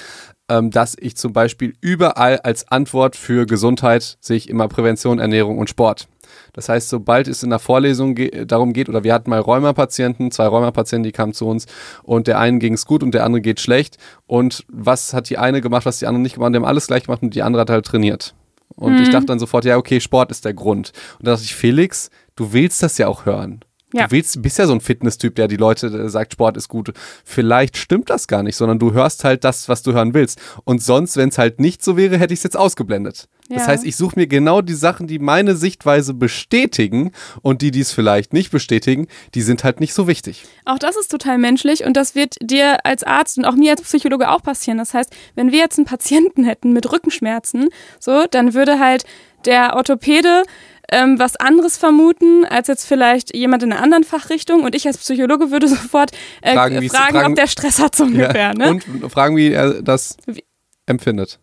[0.49, 5.57] ähm, dass ich zum Beispiel überall als Antwort für Gesundheit sehe ich immer Prävention, Ernährung
[5.57, 6.07] und Sport.
[6.53, 10.31] Das heißt, sobald es in der Vorlesung ge darum geht, oder wir hatten mal Rheumapatienten,
[10.31, 11.65] zwei Rheumapatienten, die kamen zu uns
[12.03, 13.97] und der einen ging es gut und der andere geht schlecht.
[14.27, 16.53] Und was hat die eine gemacht, was die andere nicht gemacht?
[16.53, 18.35] Die haben alles gleich gemacht und die andere hat halt trainiert.
[18.75, 19.03] Und mhm.
[19.03, 20.91] ich dachte dann sofort, ja, okay, Sport ist der Grund.
[21.19, 23.61] Und da dachte ich, Felix, du willst das ja auch hören.
[23.93, 24.05] Ja.
[24.05, 26.93] Du willst, bist ja so ein Fitnesstyp, der die Leute der sagt, Sport ist gut.
[27.25, 30.39] Vielleicht stimmt das gar nicht, sondern du hörst halt das, was du hören willst.
[30.63, 33.27] Und sonst, wenn es halt nicht so wäre, hätte ich es jetzt ausgeblendet.
[33.49, 33.57] Ja.
[33.57, 37.11] Das heißt, ich suche mir genau die Sachen, die meine Sichtweise bestätigen
[37.41, 40.45] und die, die es vielleicht nicht bestätigen, die sind halt nicht so wichtig.
[40.63, 43.81] Auch das ist total menschlich und das wird dir als Arzt und auch mir als
[43.81, 44.77] Psychologe auch passieren.
[44.77, 47.67] Das heißt, wenn wir jetzt einen Patienten hätten mit Rückenschmerzen,
[47.99, 49.03] so, dann würde halt
[49.45, 50.43] der Orthopäde
[50.91, 54.97] ähm, was anderes vermuten als jetzt vielleicht jemand in einer anderen Fachrichtung und ich als
[54.97, 56.11] Psychologe würde sofort
[56.41, 58.35] äh, fragen, fragen, fragen, ob der Stress hat so ungefähr.
[58.35, 58.71] Ja, ne?
[58.71, 60.43] Und fragen, wie er das wie?
[60.85, 61.39] empfindet.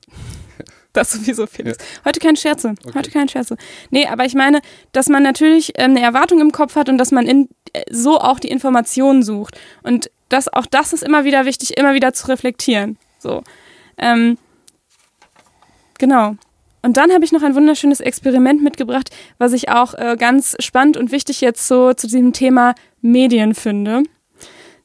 [0.93, 1.79] Das sowieso, Felix.
[1.79, 2.05] Ja.
[2.07, 2.75] Heute kein Scherze.
[2.85, 2.99] Okay.
[2.99, 3.57] Heute kein Scherze.
[3.91, 4.61] Nee, aber ich meine,
[4.93, 8.19] dass man natürlich ähm, eine Erwartung im Kopf hat und dass man in, äh, so
[8.19, 9.59] auch die Informationen sucht.
[9.83, 12.97] Und das, auch das ist immer wieder wichtig, immer wieder zu reflektieren.
[13.19, 13.43] So.
[13.97, 14.39] Ähm,
[15.99, 16.37] genau.
[16.83, 20.97] Und dann habe ich noch ein wunderschönes Experiment mitgebracht, was ich auch äh, ganz spannend
[20.97, 24.05] und wichtig jetzt so zu diesem Thema Medien finde.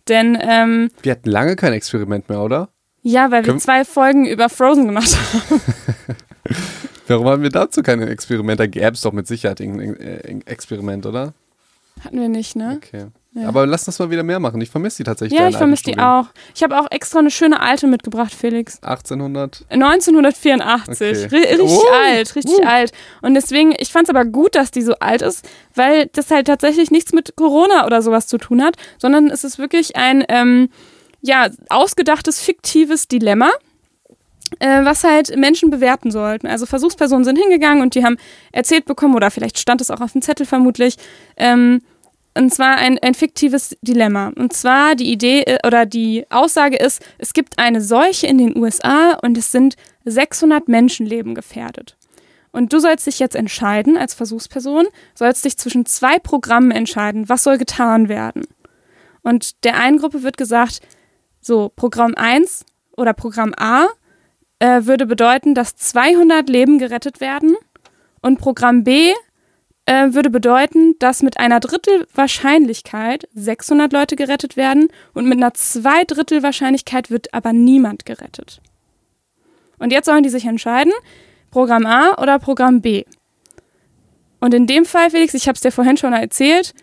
[0.08, 2.70] Denn ähm, wir hatten lange kein Experiment mehr, oder?
[3.02, 5.62] Ja, weil Können wir zwei Folgen über Frozen gemacht haben.
[7.08, 8.64] Warum haben wir dazu keine Experimente?
[8.64, 11.34] Da gäbe es doch mit Sicherheit ein Experiment, oder?
[12.04, 12.80] Hatten wir nicht, ne?
[12.82, 13.08] Okay.
[13.36, 13.48] Ja.
[13.48, 14.62] Aber lass das mal wieder mehr machen.
[14.62, 15.40] Ich vermisse die tatsächlich.
[15.40, 16.28] Ja, ich vermisse die auch.
[16.54, 18.78] Ich habe auch extra eine schöne alte mitgebracht, Felix.
[18.84, 19.66] 1800?
[19.70, 21.26] 1984.
[21.26, 21.36] Okay.
[21.36, 21.84] richtig oh.
[22.06, 22.68] alt, richtig uh.
[22.68, 22.92] alt.
[23.22, 26.46] Und deswegen, ich fand es aber gut, dass die so alt ist, weil das halt
[26.46, 30.70] tatsächlich nichts mit Corona oder sowas zu tun hat, sondern es ist wirklich ein, ähm,
[31.22, 33.50] ja, ausgedachtes, fiktives Dilemma
[34.60, 36.48] äh, was halt Menschen bewerten sollten.
[36.48, 38.18] Also Versuchspersonen sind hingegangen und die haben
[38.52, 40.98] erzählt bekommen, oder vielleicht stand es auch auf dem Zettel vermutlich,
[41.38, 41.82] ähm,
[42.36, 44.32] und zwar ein, ein fiktives Dilemma.
[44.36, 48.58] Und zwar die Idee äh, oder die Aussage ist, es gibt eine Seuche in den
[48.58, 49.76] USA und es sind
[50.06, 51.96] 600 Menschenleben gefährdet.
[52.52, 57.44] Und du sollst dich jetzt entscheiden als Versuchsperson, sollst dich zwischen zwei Programmen entscheiden, was
[57.44, 58.44] soll getan werden.
[59.24, 60.82] Und der einen Gruppe wird gesagt,
[61.42, 62.66] so Programm 1
[62.96, 63.88] oder Programm A
[64.60, 67.56] äh, würde bedeuten, dass 200 Leben gerettet werden
[68.22, 69.14] und Programm B
[69.86, 75.54] äh, würde bedeuten, dass mit einer Drittel Wahrscheinlichkeit 600 Leute gerettet werden und mit einer
[75.54, 78.62] Zweidrittel Wahrscheinlichkeit wird aber niemand gerettet.
[79.80, 80.94] Und jetzt sollen die sich entscheiden,
[81.52, 83.04] Programm A oder Programm B.
[84.40, 86.74] Und in dem Fall, Felix, ich habe es dir vorhin schon erzählt,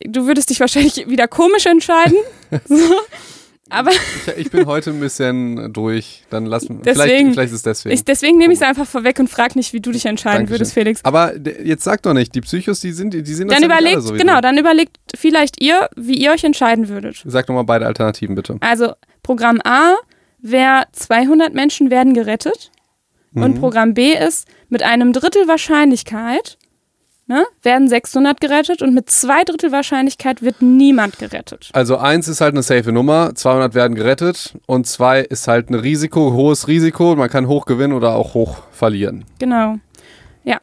[0.00, 2.16] du würdest dich wahrscheinlich wieder komisch entscheiden.
[2.66, 2.94] so.
[3.70, 6.24] Aber ich, ich, bin heute ein bisschen durch.
[6.30, 7.94] Dann lassen deswegen, vielleicht, vielleicht ist es deswegen.
[7.94, 10.54] Ich, deswegen nehme ich es einfach vorweg und frage nicht, wie du dich entscheiden Dankeschön.
[10.54, 11.04] würdest, Felix.
[11.04, 14.40] Aber jetzt sag doch nicht, die Psychos, die sind, die sind dann überlegt, so genau,
[14.40, 17.22] dann überlegt vielleicht ihr, wie ihr euch entscheiden würdet.
[17.24, 18.56] Sag doch mal beide Alternativen bitte.
[18.60, 18.92] Also
[19.22, 19.96] Programm A
[20.40, 22.72] wäre 200 Menschen werden gerettet
[23.32, 23.42] mhm.
[23.42, 26.58] und Programm B ist mit einem Drittel Wahrscheinlichkeit
[27.32, 31.70] ne, werden 600 gerettet und mit zwei Drittel Wahrscheinlichkeit wird niemand gerettet.
[31.72, 35.74] Also eins ist halt eine safe Nummer, 200 werden gerettet und zwei ist halt ein
[35.74, 39.24] Risiko, hohes Risiko, man kann hoch gewinnen oder auch hoch verlieren.
[39.38, 39.76] Genau,
[40.44, 40.58] ja.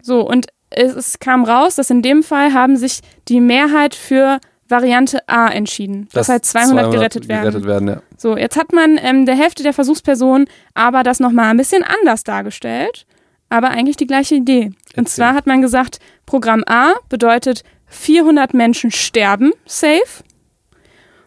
[0.00, 4.38] So, und es, es kam raus, dass in dem Fall haben sich die Mehrheit für
[4.68, 7.42] Variante A entschieden, dass, dass halt 200, 200 gerettet werden.
[7.42, 8.02] Gerettet werden ja.
[8.16, 12.24] So, jetzt hat man ähm, der Hälfte der Versuchspersonen aber das nochmal ein bisschen anders
[12.24, 13.06] dargestellt
[13.48, 14.72] aber eigentlich die gleiche Idee.
[14.88, 14.98] Erzähl.
[14.98, 20.24] Und zwar hat man gesagt, Programm A bedeutet 400 Menschen sterben safe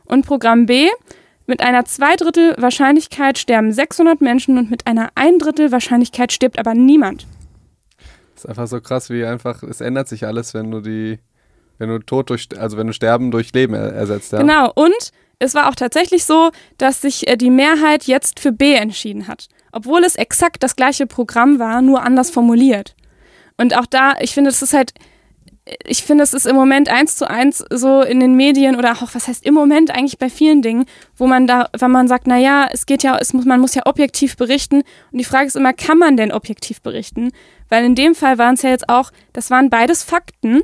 [0.06, 0.90] und Programm B
[1.46, 7.26] mit einer Zweidrittel Wahrscheinlichkeit sterben 600 Menschen und mit einer Eindrittel Wahrscheinlichkeit stirbt aber niemand.
[8.36, 11.20] Das ist einfach so krass, wie einfach, es ändert sich alles, wenn du die,
[11.78, 14.34] wenn du Tod durch, also wenn du Sterben durch Leben ersetzt.
[14.34, 14.40] Ja?
[14.40, 18.74] Genau, und es war auch tatsächlich so, dass sich äh, die Mehrheit jetzt für B
[18.74, 19.48] entschieden hat
[19.78, 22.96] obwohl es exakt das gleiche Programm war, nur anders formuliert.
[23.58, 24.92] Und auch da, ich finde, es ist halt,
[25.86, 29.14] ich finde, es ist im Moment eins zu eins so in den Medien oder auch,
[29.14, 32.68] was heißt im Moment eigentlich bei vielen Dingen, wo man da, wenn man sagt, naja,
[32.72, 34.78] es geht ja, es muss, man muss ja objektiv berichten.
[35.12, 37.32] Und die Frage ist immer, kann man denn objektiv berichten?
[37.70, 40.64] Weil in dem Fall waren es ja jetzt auch, das waren beides Fakten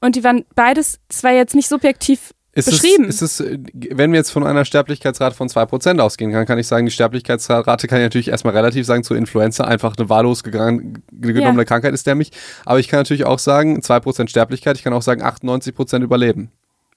[0.00, 3.06] und die waren beides zwar jetzt nicht subjektiv Ist beschrieben.
[3.08, 3.58] Es, ist es,
[3.90, 7.88] wenn wir jetzt von einer Sterblichkeitsrate von 2% ausgehen, kann, kann ich sagen, die Sterblichkeitsrate
[7.88, 11.64] kann ich natürlich erstmal relativ sagen zu Influenza, einfach eine wahllos genommene Ja.
[11.64, 12.30] Krankheit ist dämlich.
[12.64, 16.50] Aber ich kann natürlich auch sagen, 2% Sterblichkeit, ich kann auch sagen, 98% Überleben.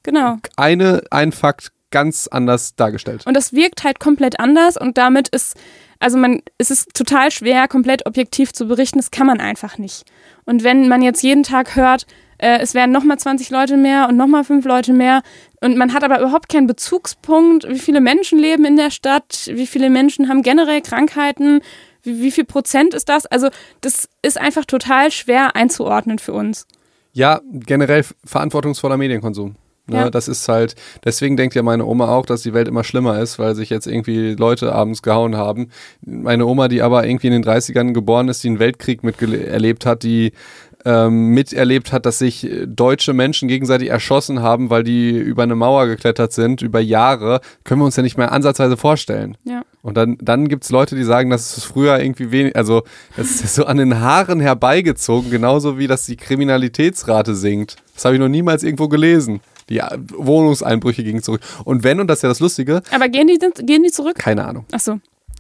[0.04, 0.38] genau.
[0.56, 3.26] Eine, ein Fakt ganz anders dargestellt.
[3.26, 5.56] Und das wirkt halt komplett anders und damit ist,
[6.00, 9.00] also man, es ist total schwer, komplett objektiv zu berichten.
[9.00, 10.04] Das kann man einfach nicht.
[10.46, 12.06] Und wenn man jetzt jeden Tag hört,
[12.38, 15.22] äh, es werden nochmal 20 Leute mehr und nochmal fünf Leute mehr
[15.62, 19.68] und man hat aber überhaupt keinen Bezugspunkt, wie viele Menschen leben in der Stadt, wie
[19.68, 21.62] viele Menschen haben generell Krankheiten,
[22.04, 23.26] wie, wie viel Prozent ist das?
[23.26, 23.50] Also
[23.82, 26.68] das ist einfach total schwer einzuordnen für uns.
[27.14, 29.56] Ja, generell verantwortungsvoller Medienkonsum.
[29.90, 30.10] Ne, Ja.
[30.10, 30.76] Das ist halt,
[31.06, 33.88] deswegen denkt ja meine Oma auch, dass die Welt immer schlimmer ist, weil sich jetzt
[33.88, 35.70] irgendwie Leute abends gehauen haben.
[36.02, 40.04] Meine Oma, die aber irgendwie in den 30ern geboren ist, die einen Weltkrieg miterlebt hat,
[40.04, 40.34] die
[40.88, 45.56] ähm, miterlebt hat, dass sich äh, deutsche Menschen gegenseitig erschossen haben, weil die über eine
[45.56, 49.36] Mauer geklettert sind, über Jahre, können wir uns ja nicht mehr ansatzweise vorstellen.
[49.44, 49.64] Ja.
[49.82, 52.84] Und dann, dann gibt es Leute, die sagen, dass es früher irgendwie wenig, also
[53.18, 57.76] das ist so an den Haaren herbeigezogen, genauso wie dass die Kriminalitätsrate sinkt.
[57.94, 59.42] Das habe ich noch niemals irgendwo gelesen.
[59.68, 61.42] Die äh, Wohnungseinbrüche gingen zurück.
[61.66, 64.16] Und wenn, und das ist ja das Lustige, Aber gehen die, gehen die zurück?
[64.16, 64.66] keine Ahnung.
[64.72, 65.00] Ach so.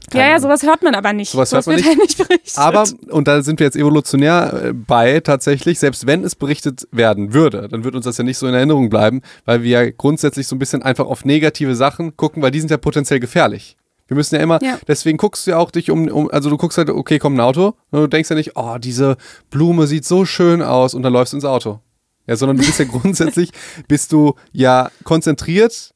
[0.09, 1.31] Keine Ja, ja, sowas hört man aber nicht.
[1.31, 1.87] Sowas hört man nicht.
[1.87, 2.57] halt nicht berichtet.
[2.57, 7.33] Aber, und da sind wir jetzt evolutionär äh, bei, tatsächlich, selbst wenn es berichtet werden
[7.33, 10.47] würde, dann wird uns das ja nicht so in Erinnerung bleiben, weil wir ja grundsätzlich
[10.47, 13.75] so ein bisschen einfach auf negative Sachen gucken, weil die sind ja potenziell gefährlich.
[14.07, 14.77] Wir müssen ja immer, Ja.
[14.87, 17.41] deswegen guckst du ja auch dich um, um, also du guckst halt, okay, kommt ein
[17.41, 19.17] Auto, und du denkst ja nicht, oh, diese
[19.49, 21.81] Blume sieht so schön aus und dann läufst du ins Auto.
[22.25, 23.51] Ja, sondern du bist ja grundsätzlich,
[23.89, 25.91] bist du ja konzentriert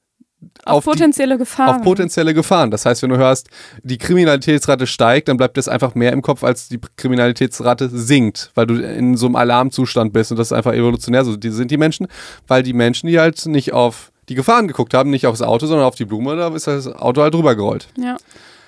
[0.65, 1.75] auf, die- potenzielle Gefahren.
[1.77, 2.71] auf potenzielle Gefahren.
[2.71, 3.49] Das heißt, wenn du hörst,
[3.83, 8.65] die Kriminalitätsrate steigt, dann bleibt das einfach mehr im Kopf, als die Kriminalitätsrate sinkt, weil
[8.67, 11.25] du in so einem Alarmzustand bist und das ist einfach evolutionär.
[11.25, 12.07] So die sind die Menschen,
[12.47, 15.85] weil die Menschen, die halt nicht auf die Gefahren geguckt haben, nicht aufs Auto, sondern
[15.85, 17.87] auf die Blume, da ist das Auto halt drüber gerollt.
[17.97, 18.17] Ja.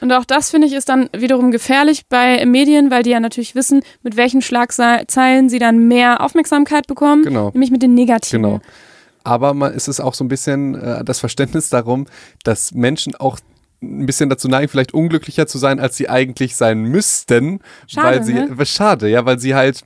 [0.01, 3.55] Und auch das, finde ich, ist dann wiederum gefährlich bei Medien, weil die ja natürlich
[3.55, 7.23] wissen, mit welchen Schlagzeilen sie dann mehr Aufmerksamkeit bekommen.
[7.23, 7.51] Genau.
[7.53, 8.41] Nämlich mit den negativen.
[8.43, 8.61] Genau.
[9.23, 12.07] Aber man, es ist auch so ein bisschen äh, das Verständnis darum,
[12.43, 13.39] dass Menschen auch
[13.81, 17.59] ein bisschen dazu neigen, vielleicht unglücklicher zu sein, als sie eigentlich sein müssten.
[17.87, 18.65] Schade, weil sie, ne?
[18.65, 19.83] Schade, ja, weil sie halt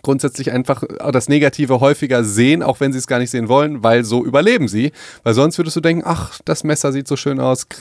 [0.00, 4.04] grundsätzlich einfach das Negative häufiger sehen, auch wenn sie es gar nicht sehen wollen, weil
[4.04, 4.92] so überleben sie.
[5.22, 7.66] Weil sonst würdest du denken, ach, das Messer sieht so schön aus.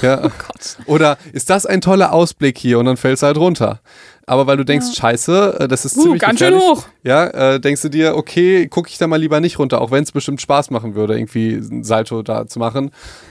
[0.00, 0.20] Ja.
[0.24, 0.78] Oh Gott.
[0.86, 3.80] Oder ist das ein toller Ausblick hier und dann fällst du halt runter.
[4.28, 4.94] Aber weil du denkst, Ja.
[4.94, 6.78] scheiße, äh, das ist Uh, ziemlich ganz schön gefährlich.
[6.78, 6.86] hoch.
[7.02, 10.04] Ja, äh, denkst du dir, okay, gucke ich da mal lieber nicht runter, auch wenn
[10.04, 12.90] es bestimmt Spaß machen würde, irgendwie ein Salto da zu machen.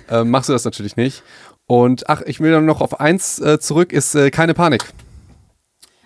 [0.09, 1.23] Äh, machst du das natürlich nicht.
[1.67, 4.85] Und ach, ich will dann noch auf eins äh, zurück, ist äh, keine Panik.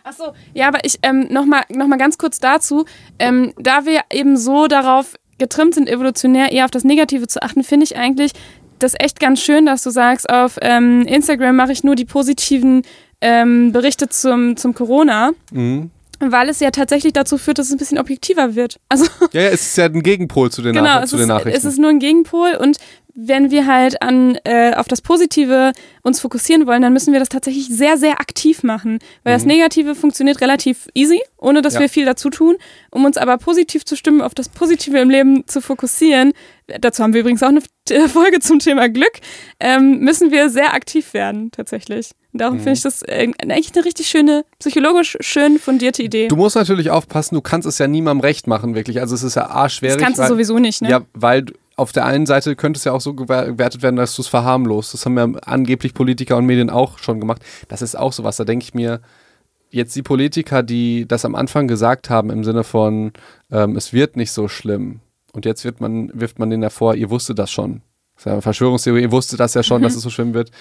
[0.03, 2.85] Achso, ja, aber ich ähm, nochmal noch mal ganz kurz dazu.
[3.19, 7.63] Ähm, da wir eben so darauf getrimmt sind, evolutionär eher auf das Negative zu achten,
[7.63, 8.31] finde ich eigentlich
[8.79, 12.81] das echt ganz schön, dass du sagst, auf ähm, Instagram mache ich nur die positiven
[13.21, 15.91] ähm, Berichte zum, zum Corona, Mhm.
[16.19, 18.79] weil es ja tatsächlich dazu führt, dass es ein bisschen objektiver wird.
[18.89, 21.27] Also Ja, ja, es ist ja ein Gegenpol zu den, genau, Nach zu ist, den
[21.29, 21.57] Nachrichten.
[21.57, 22.77] es ist nur ein Gegenpol und
[23.13, 27.29] wenn wir halt an, äh, auf das Positive uns fokussieren wollen, dann müssen wir das
[27.29, 28.99] tatsächlich sehr, sehr aktiv machen.
[29.23, 31.75] Weil das Negative funktioniert relativ easy, ohne dass Mhm.
[31.75, 31.81] Ja.
[31.81, 32.55] wir viel dazu tun.
[32.89, 36.33] Um uns aber positiv zu stimmen, auf das Positive im Leben zu fokussieren,
[36.79, 39.13] dazu haben wir übrigens auch eine äh, Folge zum Thema Glück,
[39.59, 42.11] ähm, müssen wir sehr aktiv werden, tatsächlich.
[42.33, 42.59] Und darum Mhm.
[42.61, 46.29] finde ich das äh, eigentlich eine richtig schöne, psychologisch schön fundierte Idee.
[46.29, 49.01] Du musst natürlich aufpassen, du kannst es ja niemandem recht machen, wirklich.
[49.01, 49.97] Also es ist ja arschschwierig.
[49.97, 50.89] das kannst du sowieso nicht, ne?
[50.89, 53.95] Ja, weil du- auf der einen Seite könnte es ja auch so gewer- gewertet werden,
[53.95, 54.93] dass du es verharmlost.
[54.93, 57.41] Das haben ja angeblich Politiker und Medien auch schon gemacht.
[57.69, 58.37] Das ist auch sowas.
[58.37, 59.01] Da denke ich mir,
[59.69, 63.13] jetzt die Politiker, die das am Anfang gesagt haben, im Sinne von,
[63.51, 64.99] ähm, es wird nicht so schlimm.
[65.33, 67.81] Und jetzt wird man, wirft man denen davor, ihr wusstet das schon.
[68.15, 70.51] Das ist ja eine Verschwörungstheorie, ihr wusstet das ja schon, dass es so schlimm wird.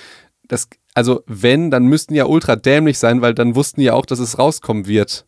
[0.46, 3.94] Das, also wenn, dann müssten die ja ultra dämlich sein, weil dann wussten die ja
[3.94, 5.26] auch, dass es rauskommen wird.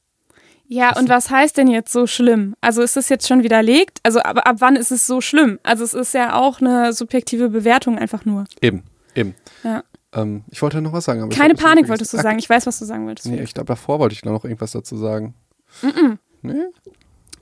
[0.69, 2.55] Ja, und was heißt denn jetzt so schlimm?
[2.61, 3.99] Also ist es jetzt schon widerlegt?
[4.03, 5.59] Also aber ab wann ist es so schlimm?
[5.63, 8.45] Also es ist ja auch eine subjektive Bewertung einfach nur.
[8.61, 8.83] Eben,
[9.15, 9.35] eben.
[9.65, 9.83] Ja.
[10.15, 11.29] Ähm, ich wollte noch was sagen.
[11.31, 12.39] Keine das Panik wolltest du sagen.
[12.39, 13.29] Ich weiß, was du sagen wolltest.
[13.29, 15.35] Nee, ich glaube, davor wollte ich noch irgendwas dazu sagen.
[16.43, 16.65] Nee?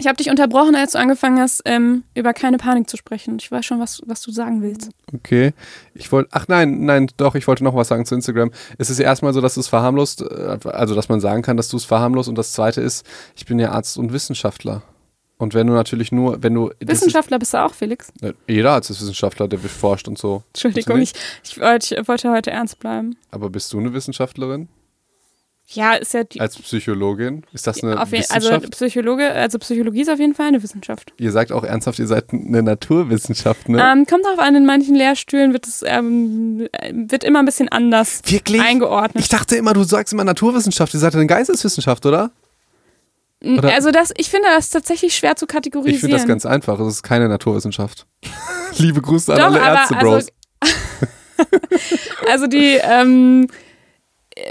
[0.01, 3.37] Ich habe dich unterbrochen, als du angefangen hast, ähm, über keine Panik zu sprechen.
[3.39, 4.89] Ich weiß schon, was, was du sagen willst.
[5.13, 5.53] Okay.
[5.93, 8.51] Ich wollte, ach nein, nein, doch, ich wollte noch was sagen zu Instagram.
[8.79, 11.69] Es ist erstmal so, dass du es verharmlost, äh, also dass man sagen kann, dass
[11.69, 12.31] du es verharmlost.
[12.31, 13.05] Und das zweite ist,
[13.37, 14.83] ich bin ja Arzt und Wissenschaftler.
[15.37, 16.71] Und wenn du natürlich nur, wenn du.
[16.81, 18.11] Wissenschaftler bist du auch, Felix?
[18.49, 20.43] Jeder Arzt ist Wissenschaftler, der forscht und so.
[20.55, 21.13] Entschuldigung, ich,
[21.45, 23.17] ich, wollte, ich wollte heute ernst bleiben.
[23.31, 24.69] Aber bist du eine Wissenschaftlerin?
[25.73, 26.41] Ja, ist ja die.
[26.41, 27.45] Als Psychologin?
[27.53, 28.53] Ist das eine je- Wissenschaft?
[28.53, 31.13] also Psychologe, also Psychologie ist auf jeden Fall eine Wissenschaft.
[31.17, 33.79] ihr sagt auch ernsthaft, ihr seid eine Naturwissenschaft, ne?
[33.81, 37.69] Ähm, kommt darauf an, in manchen Lehrstühlen wird es ähm, äh, wird immer ein bisschen
[37.69, 38.61] anders Wirklich?
[38.61, 39.23] eingeordnet.
[39.23, 40.93] Ich dachte immer, du sagst immer Naturwissenschaft.
[40.95, 42.31] Ihr seid eine Geisteswissenschaft, oder?
[43.45, 45.95] oder- also das, ich finde das tatsächlich schwer zu kategorisieren.
[45.95, 46.81] Ich finde das ganz einfach.
[46.81, 48.07] Es ist keine Naturwissenschaft.
[48.77, 50.27] Liebe Grüße an Doch, alle Ärzte, also- Bros.
[52.31, 53.47] Also die, ähm,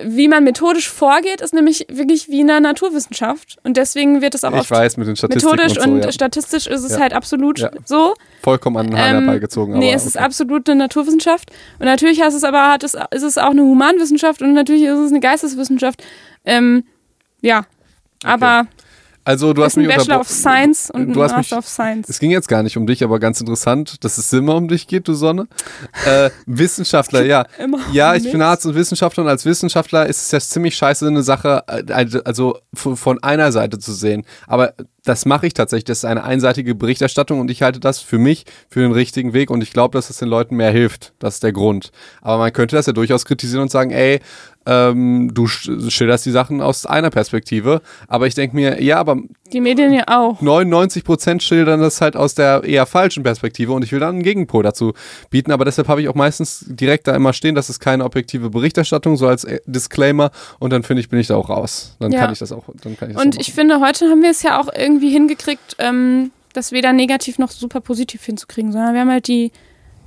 [0.04, 3.58] wie man methodisch vorgeht, ist nämlich wirklich wie in einer Naturwissenschaft.
[3.64, 6.12] Und deswegen wird es auch Ich weiß, mit den Statistiken methodisch und und, so, ja.
[6.12, 7.00] statistisch ist es Ja.
[7.00, 7.72] halt absolut Ja.
[7.86, 8.14] so.
[8.42, 9.80] Vollkommen an den Haaren Ähm, herbeigezogen.
[9.80, 10.26] nee, aber es ist okay.
[10.26, 11.52] absolut eine Naturwissenschaft.
[11.80, 14.98] Und natürlich hast es aber, hat es, ist es auch eine Humanwissenschaft und natürlich ist
[14.98, 16.04] es eine Geisteswissenschaft.
[16.46, 16.84] Ähm,
[17.42, 17.66] ja,
[18.24, 18.68] aber
[19.24, 20.28] Also du hast mich Bachelor of.
[20.30, 22.10] Science und Du hast mich, Master of Science.
[22.10, 24.88] es ging jetzt gar nicht um dich, aber ganz interessant, dass es immer um dich
[24.88, 25.48] geht, du Sonne.
[26.06, 27.46] Äh, Wissenschaftler, ja.
[27.60, 28.42] Immer Ja, ich bin.
[28.42, 32.58] Arzt und Wissenschaftler und als Wissenschaftler ist es ja ziemlich scheiße, eine Sache, äh, also
[32.74, 34.26] von von einer Seite zu sehen.
[34.48, 35.86] Aber das mache ich tatsächlich.
[35.86, 39.50] Das ist eine einseitige Berichterstattung und ich halte das für mich für den richtigen Weg
[39.50, 41.14] und ich glaube, dass es den Leuten mehr hilft.
[41.20, 41.92] Das ist der Grund.
[42.22, 44.20] Aber man könnte das ja durchaus kritisieren und sagen, ey,
[44.70, 47.82] ähm, du sch- schilderst die Sachen aus einer Perspektive.
[48.08, 49.18] Aber ich denke mir, ja, aber
[49.52, 50.40] Die Medien ja auch.
[50.42, 54.62] 99% schildern das halt aus der eher falschen Perspektive und ich will dann einen Gegenpol
[54.64, 54.94] dazu
[55.30, 58.50] bieten, aber deshalb habe ich auch meistens direkt da immer stehen, das ist keine objektive
[58.50, 61.96] Berichterstattung, so als äh, Disclaimer und dann finde ich, bin ich da auch raus.
[62.00, 62.20] Dann Ja.
[62.22, 64.30] kann ich das auch, dann kann ich das Und auch ich finde, heute haben wir
[64.32, 69.02] es ja auch irgendwie hingekriegt, ähm, das weder negativ noch super positiv hinzukriegen, sondern wir
[69.02, 69.52] haben halt die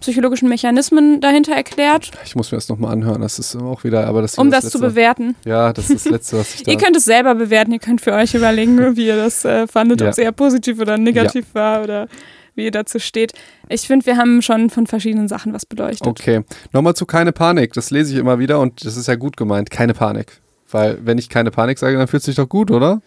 [0.03, 4.21] psychologischen Mechanismen dahinter erklärt, ich muss mir das nochmal anhören, das ist auch wieder, aber
[4.23, 5.35] das ist um das das zu bewerten.
[5.45, 6.71] Ja, das ist das Letzte, was ich da...
[6.73, 10.01] Ihr könnt es selber bewerten, ihr könnt für euch überlegen, wie ihr das äh, fandet,
[10.01, 10.09] Ja.
[10.09, 12.09] ob es eher positiv oder negativ war oder
[12.55, 13.33] wie ihr dazu steht.
[13.71, 16.07] Ich finde, wir haben schon von verschiedenen Sachen was beleuchtet.
[16.07, 16.43] Okay,
[16.73, 19.71] nochmal zu keine Panik, das lese ich immer wieder und das ist ja gut gemeint,
[19.71, 20.41] keine Panik.
[20.71, 23.01] Weil wenn ich keine Panik sage, dann fühlt es sich doch gut, oder?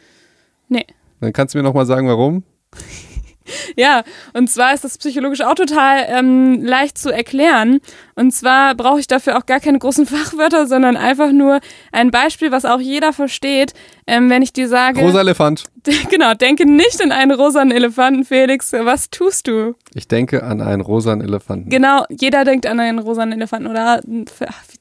[0.67, 0.85] Nee.
[1.21, 2.43] Dann kannst du mir nochmal sagen, warum?
[3.75, 7.79] Ja, und zwar ist das psychologisch auch total ähm, leicht zu erklären.
[8.15, 11.59] Und zwar brauche ich dafür auch gar keine großen Fachwörter, sondern einfach nur
[11.91, 13.73] ein Beispiel, was auch jeder versteht,
[14.07, 15.63] ähm, wenn ich dir sage, Rosa Elefant.
[16.09, 19.75] genau, denke nicht in einen rosanen Elefanten, Felix, was tust du?
[19.93, 21.69] Ich denke an einen rosanen Elefanten.
[21.69, 24.01] Genau, jeder denkt an einen rosanen Elefanten oder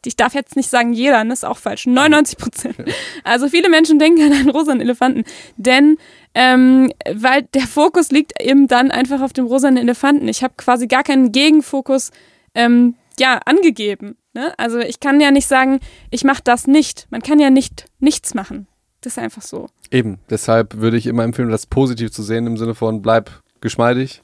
[0.06, 2.76] ich darf jetzt nicht sagen jeder, das ist auch falsch, 99 Prozent.
[3.24, 5.24] Also viele Menschen denken an einen rosanen Elefanten,
[5.56, 5.96] denn
[6.34, 10.28] ähm, weil der Fokus liegt eben dann einfach auf dem rosanen Elefanten.
[10.28, 12.10] Ich habe quasi gar keinen Gegenfokus
[12.54, 14.16] ähm, ja, angegeben.
[14.34, 14.52] Ne?
[14.58, 15.80] Also ich kann ja nicht sagen,
[16.10, 17.06] ich mache das nicht.
[17.10, 18.66] Man kann ja nicht nichts machen.
[19.00, 19.68] Das ist einfach so.
[19.90, 23.30] Eben, deshalb würde ich immer empfehlen, das positiv zu sehen im Sinne von bleib
[23.60, 24.22] geschmeidig,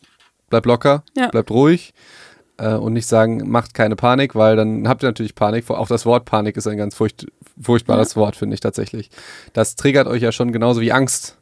[0.48, 1.28] bleib locker, Ja.
[1.28, 1.92] bleibt ruhig
[2.60, 5.68] äh, und nicht sagen, macht keine Panik, weil dann habt ihr natürlich Panik.
[5.70, 7.26] Auch das Wort Panik ist ein ganz furcht,
[7.60, 9.10] furchtbares Wort, finde ich tatsächlich.
[9.52, 11.36] Das triggert euch ja schon genauso wie Angst.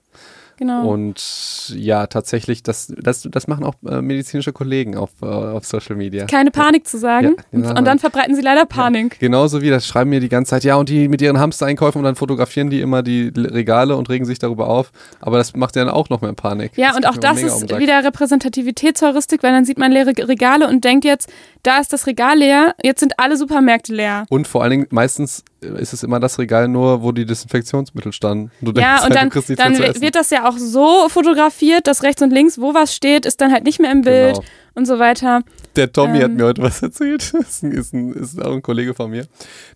[0.58, 0.88] Genau.
[0.88, 5.94] Und ja, tatsächlich, das, das, das machen auch äh, medizinische Kollegen auf, äh, auf Social
[5.94, 6.26] Media.
[6.26, 7.36] Keine Panik zu sagen.
[7.52, 7.78] Ja, ja.
[7.78, 9.20] und dann verbreiten sie leider Panik.
[9.20, 12.04] Genauso wie das schreiben mir die ganze Zeit, ja, und die mit ihren Hamster-Einkäufen und
[12.04, 14.90] dann fotografieren die immer die Regale und regen sich darüber auf.
[15.20, 16.72] Aber das macht ja dann auch noch mehr Panik.
[16.76, 17.78] Ja, und geht auch das ist Sack.
[17.78, 21.30] wieder Repräsentativitätsheuristik, weil dann sieht man leere Regale und denkt jetzt,
[21.62, 24.26] da ist das Regal leer, jetzt sind alle Supermärkte leer.
[24.28, 28.50] Und vor allen Dingen, meistens ist es immer das Regal nur, wo die Desinfektionsmittel standen.
[28.60, 32.22] Du Ja, und halt, dann, nichts dann wird das ja auch so fotografiert, dass rechts
[32.22, 34.46] und links, wo was steht, ist dann halt nicht mehr im Bild Genau.
[34.74, 35.42] und so weiter.
[35.76, 36.36] Der Tommy hat Ähm.
[36.36, 37.32] mir heute was erzählt.
[37.34, 39.26] ist, ein, ist, ein, ist auch ein Kollege von mir.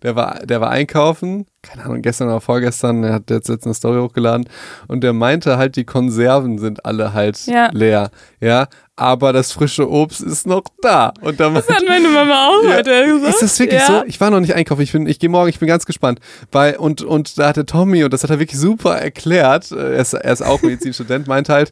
[0.03, 3.73] Der war, der war einkaufen, keine Ahnung, gestern oder vorgestern, er hat jetzt, jetzt eine
[3.73, 4.47] Story hochgeladen
[4.87, 7.69] und der meinte halt, die Konserven sind alle halt Ja.
[7.73, 8.11] leer.
[8.41, 11.13] Ja, aber das frische Obst ist noch da.
[11.21, 12.75] Und da Das hat meine Mama auch Ja.
[12.77, 13.33] heute gesagt.
[13.33, 13.87] Ist das wirklich ja.
[13.87, 14.03] so?
[14.05, 14.81] Ich war noch nicht einkaufen.
[14.81, 16.19] Ich, bin, ich gehe morgen, ich bin ganz gespannt.
[16.51, 19.93] Weil, und, und da hat der Tommy, und das hat er wirklich super erklärt, äh,
[19.95, 21.71] er ist, er ist auch Medizinstudent, meint halt,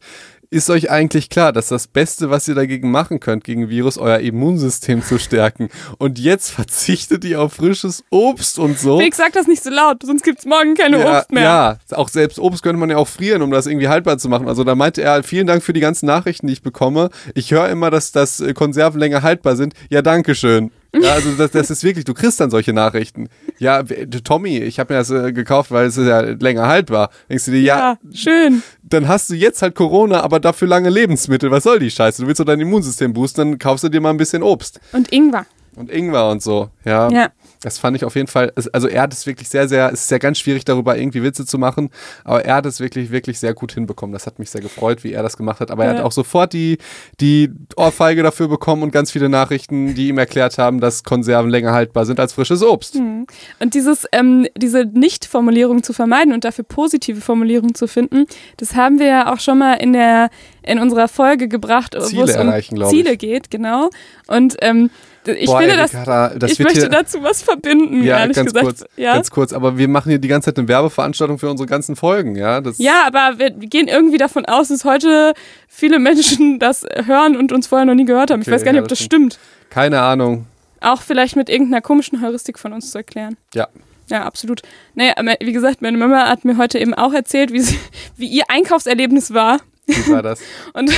[0.51, 4.19] ist euch eigentlich klar, dass das Beste, was ihr dagegen machen könnt, gegen Virus, euer
[4.19, 5.69] Immunsystem zu stärken.
[5.97, 8.97] Und jetzt verzichtet ihr auf frisches Obst und so.
[8.99, 11.43] Felix, sag das nicht so laut, sonst gibt's morgen keine Ja, Obst mehr.
[11.43, 14.49] ja, auch selbst Obst könnte man ja auch frieren, um das irgendwie haltbar zu machen.
[14.49, 17.09] Also da meinte er, vielen Dank für die ganzen Nachrichten, die ich bekomme.
[17.33, 19.73] Ich höre immer, dass, dass äh, Konserven länger haltbar sind.
[19.89, 20.71] Ja, danke schön.
[20.93, 23.29] Ja, also das, das ist wirklich, du kriegst dann solche Nachrichten.
[23.59, 23.81] Ja,
[24.25, 27.11] Tommy, ich habe mir das äh, gekauft, weil es ist ja länger haltbar.
[27.29, 28.61] Denkst du dir, ja, Ja, schön.
[28.93, 31.51] Dann hast du jetzt halt Corona, aber dafür lange Lebensmittel.
[31.51, 32.21] Was soll die Scheiße?
[32.21, 34.79] Du willst doch dein Immunsystem boosten, dann kaufst du dir mal ein bisschen Obst.
[34.91, 35.45] Und Ingwer.
[35.75, 37.09] Und Ingwer und so, ja.
[37.09, 37.29] Ja.
[37.63, 40.11] Das fand ich auf jeden Fall, also er hat es wirklich sehr, sehr, es ist
[40.11, 41.89] ja ganz schwierig darüber irgendwie Witze zu machen,
[42.23, 44.13] aber er hat es wirklich, wirklich sehr gut hinbekommen.
[44.13, 45.69] Das hat mich sehr gefreut, wie er das gemacht hat.
[45.69, 45.97] Aber er Ja.
[45.99, 46.79] hat auch sofort die,
[47.19, 51.71] die Ohrfeige dafür bekommen und ganz viele Nachrichten, die ihm erklärt haben, dass Konserven länger
[51.73, 52.95] haltbar sind als frisches Obst.
[52.95, 58.25] Und dieses, ähm, diese Nicht-Formulierung zu vermeiden und dafür positive Formulierungen zu finden,
[58.57, 60.29] das haben wir ja auch schon mal in der
[60.63, 62.97] in unserer Folge gebracht, wo Ziele es um erreichen, glaub ich.
[62.97, 63.89] Ziele geht, genau.
[64.27, 64.89] Und ähm,
[65.25, 68.35] ich Boah, finde, ey, das, Ricarda, das ich möchte hier, dazu was verbinden, ja, ehrlich
[68.35, 68.65] ganz gesagt.
[68.65, 69.13] kurz, ja?
[69.13, 72.35] ganz kurz, aber wir machen hier die ganze Zeit eine Werbeveranstaltung für unsere ganzen Folgen,
[72.35, 72.61] ja?
[72.61, 75.33] Das, ja, aber wir gehen irgendwie davon aus, dass heute
[75.67, 78.41] viele Menschen das hören und uns vorher noch nie gehört haben.
[78.41, 79.39] ich Okay, weiß gar nicht, ja, ob das das stimmt.
[79.69, 80.45] Keine Ahnung.
[80.79, 83.37] Auch vielleicht mit irgendeiner komischen Heuristik von uns zu erklären.
[83.53, 83.67] Ja.
[84.09, 84.61] Ja, absolut.
[84.93, 87.79] Naja, wie gesagt, meine Mama hat mir heute eben auch erzählt, wie, sie,
[88.17, 89.59] wie ihr Einkaufserlebnis war.
[89.87, 90.41] Wie war das?
[90.73, 90.91] Und,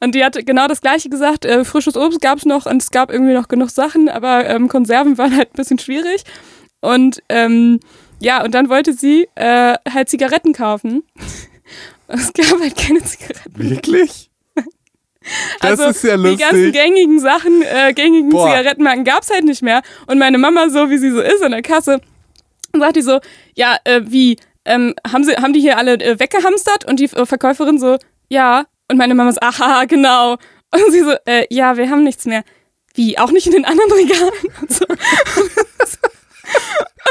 [0.00, 1.44] und die hat genau das Gleiche gesagt.
[1.44, 4.68] Äh, frisches Obst gab es noch und es gab irgendwie noch genug Sachen, aber ähm,
[4.68, 6.22] Konserven waren halt ein bisschen schwierig.
[6.80, 7.80] Und ähm,
[8.20, 11.02] ja, und dann wollte sie äh, halt Zigaretten kaufen.
[12.08, 13.52] Es gab halt keine Zigaretten.
[13.56, 14.30] Wirklich?
[15.60, 16.72] Das also ist ja die ganzen lustig.
[16.72, 18.46] gängigen Sachen, äh, gängigen Boah.
[18.46, 19.82] Zigarettenmarken gab es halt nicht mehr.
[20.06, 22.00] Und meine Mama, so wie sie so ist an der Kasse,
[22.72, 23.18] sagt die so,
[23.56, 24.36] ja, äh, wie,
[24.66, 26.84] ähm, haben, sie, haben die hier alle äh, weggehamstert?
[26.84, 27.96] Und die äh, Verkäuferin so,
[28.28, 28.64] ja.
[28.90, 30.32] Und meine Mama so, aha, genau.
[30.74, 32.42] Und sie so, äh, ja, wir haben nichts mehr.
[32.94, 34.32] Wie, auch nicht in den anderen Regalen?
[34.60, 34.84] Und, so.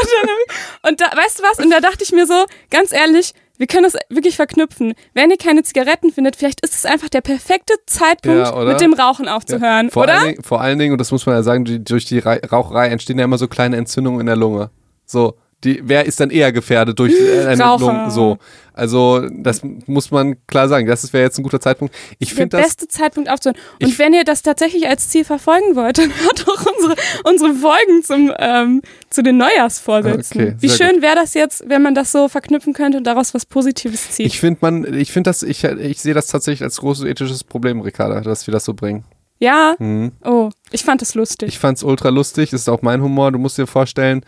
[0.02, 1.60] und, dann und da, weißt du was?
[1.60, 4.94] Und da dachte ich mir so, ganz ehrlich, wir können das wirklich verknüpfen.
[5.14, 8.94] Wenn ihr keine Zigaretten findet, vielleicht ist es einfach der perfekte Zeitpunkt, Ja, mit dem
[8.94, 10.14] Rauchen aufzuhören, vor, oder?
[10.16, 12.88] Allen Dingen, vor allen Dingen, und das muss man ja sagen, durch die Rei- Raucherei
[12.90, 14.72] entstehen ja immer so kleine Entzündungen in der Lunge.
[15.06, 15.36] So,
[15.66, 17.86] die, wer ist dann eher gefährdet durch äh, eine Raucher.
[17.86, 18.12] Lungen?
[18.12, 18.38] So,
[18.74, 20.88] also das muss man klar sagen.
[20.88, 21.94] Das wäre jetzt ein guter Zeitpunkt.
[22.20, 22.68] Ich der finde das.
[22.68, 23.60] beste Zeitpunkt aufzuhören.
[23.82, 28.04] Und wenn ihr das tatsächlich als Ziel verfolgen wollt, dann hört doch unsere, unsere Folgen
[28.04, 30.42] zum, ähm, zu den Neujahrsvorsätzen.
[30.42, 33.46] Okay, Wie schön wäre das jetzt, wenn man das so verknüpfen könnte und daraus was
[33.46, 34.28] Positives zieht.
[34.28, 37.82] Ich finde man, ich finde das, ich, ich sehe das tatsächlich als großes ethisches Problem,
[37.82, 39.04] Ricarda, dass wir das so bringen.
[39.40, 39.76] ja?
[39.80, 40.12] Mhm.
[40.24, 41.50] Oh, ich fand das lustig.
[41.50, 43.32] Ich fand's ultra lustig, das ist auch mein Humor.
[43.32, 44.24] Du musst dir vorstellen,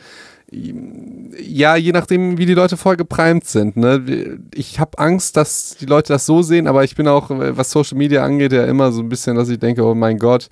[0.50, 3.76] ja, je nachdem, wie die Leute voll geprimed sind.
[3.76, 4.40] Ne?
[4.54, 7.98] Ich habe Angst, dass die Leute das so sehen, aber ich bin auch, was Social
[7.98, 10.48] Media angeht, ja immer so ein bisschen, dass ich denke, oh mein Gott,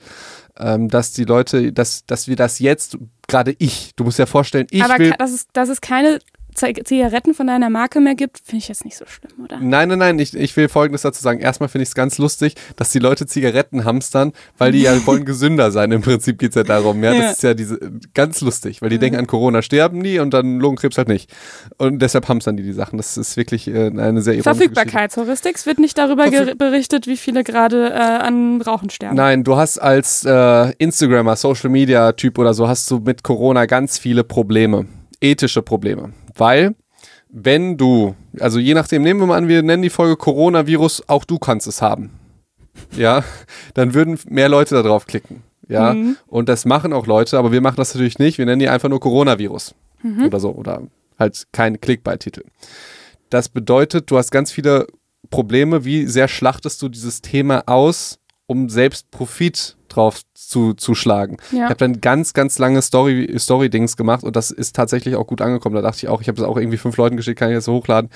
[0.57, 4.67] ähm, dass die Leute, dass, dass wir das jetzt, gerade ich, du musst dir vorstellen,
[4.69, 5.13] ich Aber will.
[5.17, 6.19] dass es, dass es keine
[6.55, 9.59] Zigaretten von deiner Marke mehr gibt, finde ich jetzt nicht so schlimm, oder?
[9.59, 11.39] Nein, nein, nein, ich, ich will Folgendes dazu sagen.
[11.39, 15.25] Erstmal finde ich es ganz lustig, dass die Leute Zigaretten hamstern, weil die ja wollen
[15.25, 15.91] gesünder sein.
[15.91, 17.03] Im Prinzip geht es ja darum.
[17.03, 17.21] Ja, Ja.
[17.21, 17.79] das ist ja diese
[18.13, 21.31] ganz lustig, weil die denken, an Corona sterben die und dann Lungenkrebs halt nicht.
[21.77, 22.97] Und deshalb hamstern die die Sachen.
[22.97, 24.43] Das ist wirklich äh, eine sehr ironische.
[24.43, 25.55] Verfügbarkeitsheuristik.
[25.55, 29.15] Es wird nicht darüber berichtet, wie viele gerade äh, an Rauchen sterben.
[29.15, 33.65] Nein, du hast als äh, Instagrammer, Social Media Typ oder so, hast du mit Corona
[33.65, 34.85] ganz viele Probleme.
[35.31, 36.13] Ethische Probleme.
[36.35, 36.75] Weil,
[37.29, 41.25] wenn du, also je nachdem, nehmen wir mal an, wir nennen die Folge Coronavirus, auch
[41.25, 42.11] du kannst es haben.
[42.95, 43.23] Ja,
[43.73, 45.43] dann würden mehr Leute da drauf klicken.
[45.67, 46.17] Ja, Mhm.
[46.27, 48.37] und das machen auch Leute, aber wir machen das natürlich nicht.
[48.37, 49.73] Wir nennen die einfach nur Coronavirus
[50.03, 50.25] Mhm.
[50.25, 50.81] oder so oder
[51.17, 52.43] halt kein Clickbait-Titel.
[53.29, 54.85] Das bedeutet, du hast ganz viele
[55.31, 55.83] Probleme.
[55.85, 61.37] Wie sehr schlachtest du dieses Thema aus, um selbst Profit drauf zu, zu schlagen?
[61.51, 61.57] Ja.
[61.57, 65.41] Ich habe dann ganz, ganz lange Story, Story-Dings gemacht und das ist tatsächlich auch gut
[65.41, 65.75] angekommen.
[65.75, 67.73] Da dachte ich auch, ich habe das auch irgendwie fünf Leuten geschickt, kann ich so
[67.73, 68.09] hochladen.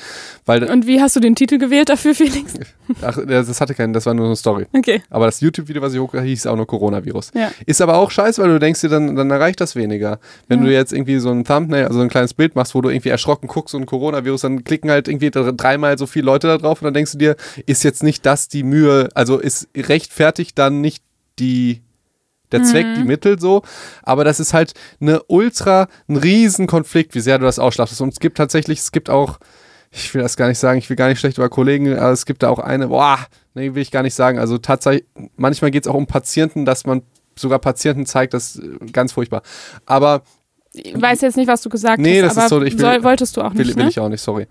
[0.46, 2.54] Weil, Und wie hast du den Titel gewählt dafür, Felix?
[3.02, 4.68] ach, das hatte keinen, das war nur eine Story.
[4.76, 5.02] Okay.
[5.10, 7.32] Aber das YouTube-Video, was ich hochgeladen hieß auch nur Coronavirus.
[7.36, 7.52] Ja.
[7.66, 10.20] Ist aber auch scheiße, weil du denkst dir, dann, dann erreicht das weniger.
[10.48, 10.66] Wenn Ja.
[10.66, 13.48] du jetzt irgendwie so ein Thumbnail, also ein kleines Bild machst, wo du irgendwie erschrocken
[13.48, 16.86] guckst und Coronavirus, dann klicken halt irgendwie dr- dreimal so viele Leute da drauf und
[16.86, 21.04] dann denkst du dir, ist jetzt nicht das die Mühe, also ist rechtfertigt dann nicht
[21.40, 21.82] die
[22.52, 23.62] der Zweck, die Mittel so,
[24.02, 28.02] aber das ist halt eine ultra, ein riesen Konflikt, wie sehr du das ausschlachtest.
[28.02, 29.38] Und es gibt tatsächlich, es gibt auch,
[29.92, 32.26] ich will das gar nicht sagen, ich will gar nicht schlecht über Kollegen, aber es
[32.26, 33.20] gibt da auch eine, boah,
[33.54, 34.40] nee, will ich gar nicht sagen.
[34.40, 37.04] Also tatsächlich, manchmal geht es auch um Patienten, dass man
[37.38, 39.44] sogar Patienten zeigt, das ist ganz furchtbar.
[39.86, 40.24] Aber
[40.74, 43.04] Ich weiß jetzt nicht, was du gesagt Nee, hast, das ist so, ich will- soll,
[43.04, 43.90] wolltest du auch will, nicht, will ne?
[43.92, 44.48] ich auch nicht, sorry.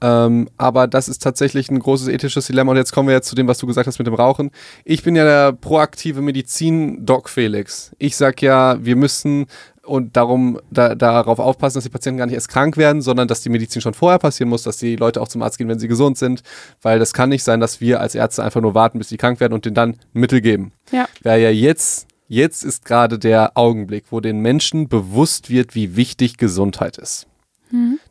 [0.00, 2.72] Ähm, aber das ist tatsächlich ein großes ethisches Dilemma.
[2.72, 4.50] Und jetzt kommen wir jetzt zu dem, was du gesagt hast mit dem Rauchen.
[4.84, 7.92] Ich bin ja der proaktive Medizin-Doc Felix.
[7.98, 9.46] Ich sag ja, wir müssen
[9.84, 13.40] und darum da, darauf aufpassen, dass die Patienten gar nicht erst krank werden, sondern dass
[13.40, 15.88] die Medizin schon vorher passieren muss, dass die Leute auch zum Arzt gehen, wenn sie
[15.88, 16.42] gesund sind.
[16.80, 19.40] Weil das kann nicht sein, dass wir als Ärzte einfach nur warten, bis die krank
[19.40, 20.72] werden und denen dann Mittel geben.
[20.92, 21.08] Ja.
[21.22, 26.36] Wäre ja jetzt, jetzt ist gerade der Augenblick, wo den Menschen bewusst wird, wie wichtig
[26.36, 27.26] Gesundheit ist.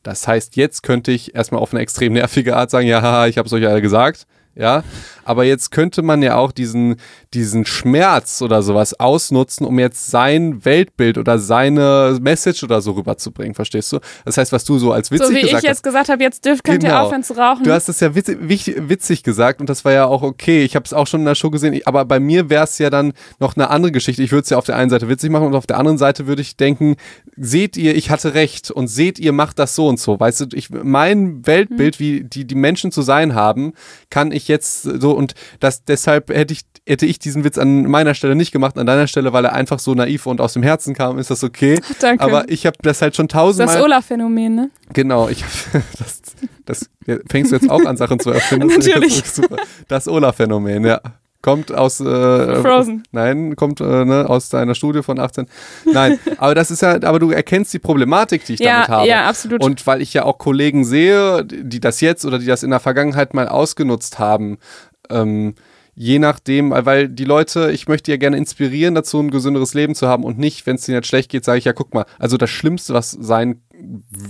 [0.03, 3.47] Das heißt, jetzt könnte ich erstmal auf eine extrem nervige Art sagen, ja, ich habe
[3.47, 4.26] es euch alle gesagt.
[4.60, 4.84] Ja,
[5.24, 6.97] aber jetzt könnte man ja auch diesen,
[7.34, 13.55] diesen Schmerz oder sowas ausnutzen, um jetzt sein Weltbild oder seine Message oder so rüberzubringen,
[13.55, 13.99] verstehst du?
[14.26, 16.43] Das heißt, was du so als witzig so wie gesagt ich jetzt gesagt habe, jetzt
[16.43, 17.05] dürft, könnt ihr Genau.
[17.05, 17.64] aufhören zu rauchen.
[17.64, 20.64] Du hast es ja witzig, witzig gesagt und das war ja auch okay.
[20.64, 22.89] Ich habe es auch schon in der Show gesehen, aber bei mir wäre es ja
[22.89, 24.22] dann noch eine andere Geschichte.
[24.24, 26.28] Ich würde es ja auf der einen Seite witzig machen und auf der anderen Seite
[26.28, 26.97] würde ich denken,
[27.38, 30.20] seht ihr, ich hatte recht und seht ihr, macht das so und so.
[30.20, 33.72] Weißt du, ich, mein Weltbild, wie die, die Menschen zu sein haben,
[34.10, 38.14] kann ich jetzt so und das deshalb hätte ich, hätte ich diesen Witz an meiner
[38.14, 40.93] Stelle nicht gemacht, an deiner Stelle, weil er einfach so naiv und aus dem Herzen
[40.93, 41.80] kam, ist das okay.
[42.02, 42.24] Danke.
[42.24, 43.82] Aber ich habe das halt schon das tausendmal.
[43.82, 44.72] Olaf-Phänomen, ne?
[44.94, 45.44] Genau, ich
[45.98, 46.22] das,
[46.65, 48.68] das ja, fängst du jetzt auch an, Sachen zu erfinden.
[48.68, 49.23] Das Natürlich.
[49.23, 49.57] super.
[49.88, 51.02] Das Olaf-Phänomen, ja.
[51.41, 53.03] Kommt aus äh, Frozen.
[53.11, 55.48] Nein, kommt äh, ne, aus deiner Studie von 18.
[55.86, 59.07] Nein, aber das ist ja, aber du erkennst die Problematik, die ich Ja, damit habe.
[59.07, 59.64] ja, absolut.
[59.64, 62.82] Und weil ich ja auch Kollegen sehe, die das jetzt oder die das in der
[62.82, 64.57] Vergangenheit mal ausgenutzt haben,
[65.10, 65.56] ähm,
[65.95, 70.07] je nachdem, weil die Leute, ich möchte ja gerne inspirieren dazu, ein gesünderes Leben zu
[70.07, 72.38] haben und nicht, wenn es denen jetzt schlecht geht, sage ich ja, guck mal, also
[72.38, 73.61] das Schlimmste, was sein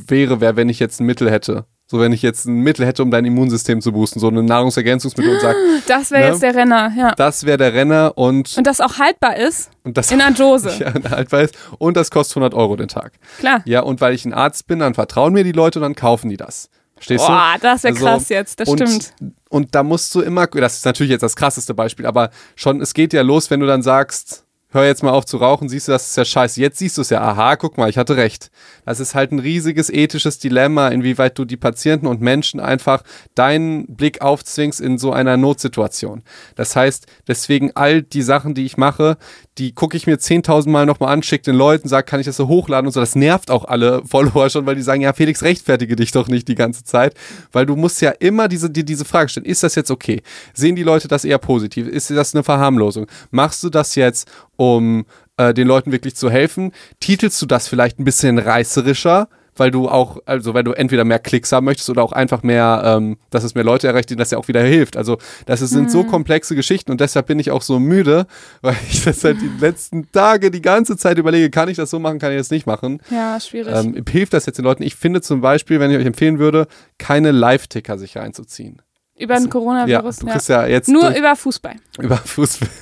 [0.07, 1.65] wäre, wäre, wenn ich jetzt ein Mittel hätte.
[1.91, 5.33] So, wenn ich jetzt ein Mittel hätte, um dein Immunsystem zu boosten, so ein Nahrungsergänzungsmittel
[5.33, 5.55] und sag,
[5.87, 6.29] das wäre ne?
[6.29, 7.15] jetzt der Renner, ja.
[7.15, 10.71] das wäre der Renner und, Und das auch haltbar ist und das in einer Dose.
[10.79, 11.49] ja, halt weiß,
[11.79, 13.13] und das kostet 100 Euro den Tag.
[13.39, 13.63] Klar.
[13.65, 16.29] Ja, und weil ich ein Arzt bin, dann vertrauen mir die Leute und dann kaufen
[16.29, 16.69] die das.
[16.93, 17.27] Verstehst du?
[17.27, 19.13] Boah, das wäre Also, krass jetzt, das und, stimmt.
[19.49, 22.93] Und da musst du immer, das ist natürlich jetzt das krasseste Beispiel, aber schon, es
[22.93, 25.91] geht ja los, wenn du dann sagst, hör jetzt mal auf zu rauchen, siehst du,
[25.91, 26.61] das ist ja scheiße.
[26.61, 28.51] Jetzt siehst du es ja, aha, guck mal, ich hatte recht.
[28.85, 33.03] Das ist halt ein riesiges ethisches Dilemma, inwieweit du die Patienten und Menschen einfach
[33.35, 36.23] deinen Blick aufzwingst in so einer Notsituation.
[36.55, 39.17] Das heißt, deswegen all die Sachen, die ich mache,
[39.59, 42.37] die gucke ich mir 10.000 Mal nochmal an, schicke den Leuten, sag, kann ich das
[42.37, 42.99] so hochladen und so.
[42.99, 46.47] Das nervt auch alle Follower schon, weil die sagen, ja, Felix, rechtfertige dich doch nicht
[46.47, 47.13] die ganze Zeit,
[47.51, 50.21] weil du musst ja immer diese, dir diese Frage stellen, ist das jetzt okay?
[50.53, 51.87] Sehen die Leute das eher positiv?
[51.87, 53.07] Ist das eine Verharmlosung?
[53.31, 55.05] Machst du das jetzt, um
[55.37, 56.71] äh, den Leuten wirklich zu helfen?
[56.99, 59.27] Titelst du das vielleicht ein bisschen reißerischer?
[59.59, 62.81] Weil du auch, also weil du entweder mehr Klicks haben möchtest oder auch einfach mehr,
[62.85, 64.97] ähm, dass es mehr Leute erreicht, denen das ja auch wieder hilft.
[64.97, 68.25] Also das ist, sind so komplexe Geschichten und deshalb bin ich auch so müde,
[68.61, 71.99] weil ich das seit die letzten Tage die ganze Zeit überlege, kann ich das so
[71.99, 73.01] machen, kann ich das nicht machen?
[73.11, 73.75] Ja, schwierig.
[73.75, 74.83] Ähm, hilft das jetzt den Leuten?
[74.83, 76.67] Ich finde zum Beispiel, wenn ich euch empfehlen würde,
[76.97, 78.81] keine Live-Ticker sich reinzuziehen.
[79.17, 80.17] über den Ja, Coronavirus.
[80.17, 81.75] du Ja, ja jetzt Nur durch, über Fußball.
[81.99, 82.69] über Fußball.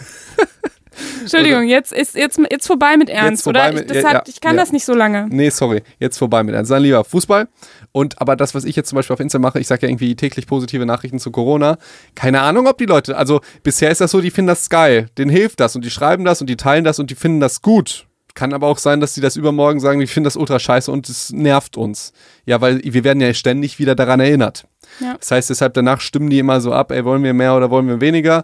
[1.22, 3.80] Entschuldigung, jetzt ist jetzt, jetzt vorbei mit Ernst, vorbei oder?
[3.80, 4.62] mit- ich, ja, hat, ich kann ja.
[4.62, 5.28] das nicht so lange.
[5.30, 6.72] Nee, sorry, jetzt vorbei mit Ernst.
[6.72, 7.48] Dann lieber Fußball.
[7.92, 10.16] Und aber das, was ich jetzt zum Beispiel auf Insta mache, ich sage ja irgendwie
[10.16, 11.78] täglich positive Nachrichten zu Corona.
[12.16, 15.08] Keine Ahnung, ob die Leute, also bisher ist das so, die finden das geil.
[15.18, 17.62] Denen hilft das und die schreiben das und die teilen das und die finden das
[17.62, 18.06] gut.
[18.34, 21.10] Kann aber auch sein, dass die das übermorgen sagen, ich finde das ultra scheiße und
[21.10, 22.14] es nervt uns.
[22.46, 24.68] Ja, weil wir werden ja ständig wieder daran erinnert.
[25.00, 25.16] Ja.
[25.20, 27.88] Das heißt, deshalb danach stimmen die immer so ab, ey, wollen wir mehr oder wollen
[27.88, 28.44] wir weniger?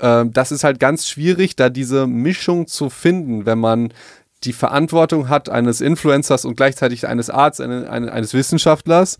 [0.00, 3.92] Ähm, das ist halt ganz schwierig, da diese Mischung zu finden, wenn man
[4.44, 9.18] die Verantwortung hat eines Influencers und gleichzeitig eines Arztes, eine, eine, eines Wissenschaftlers,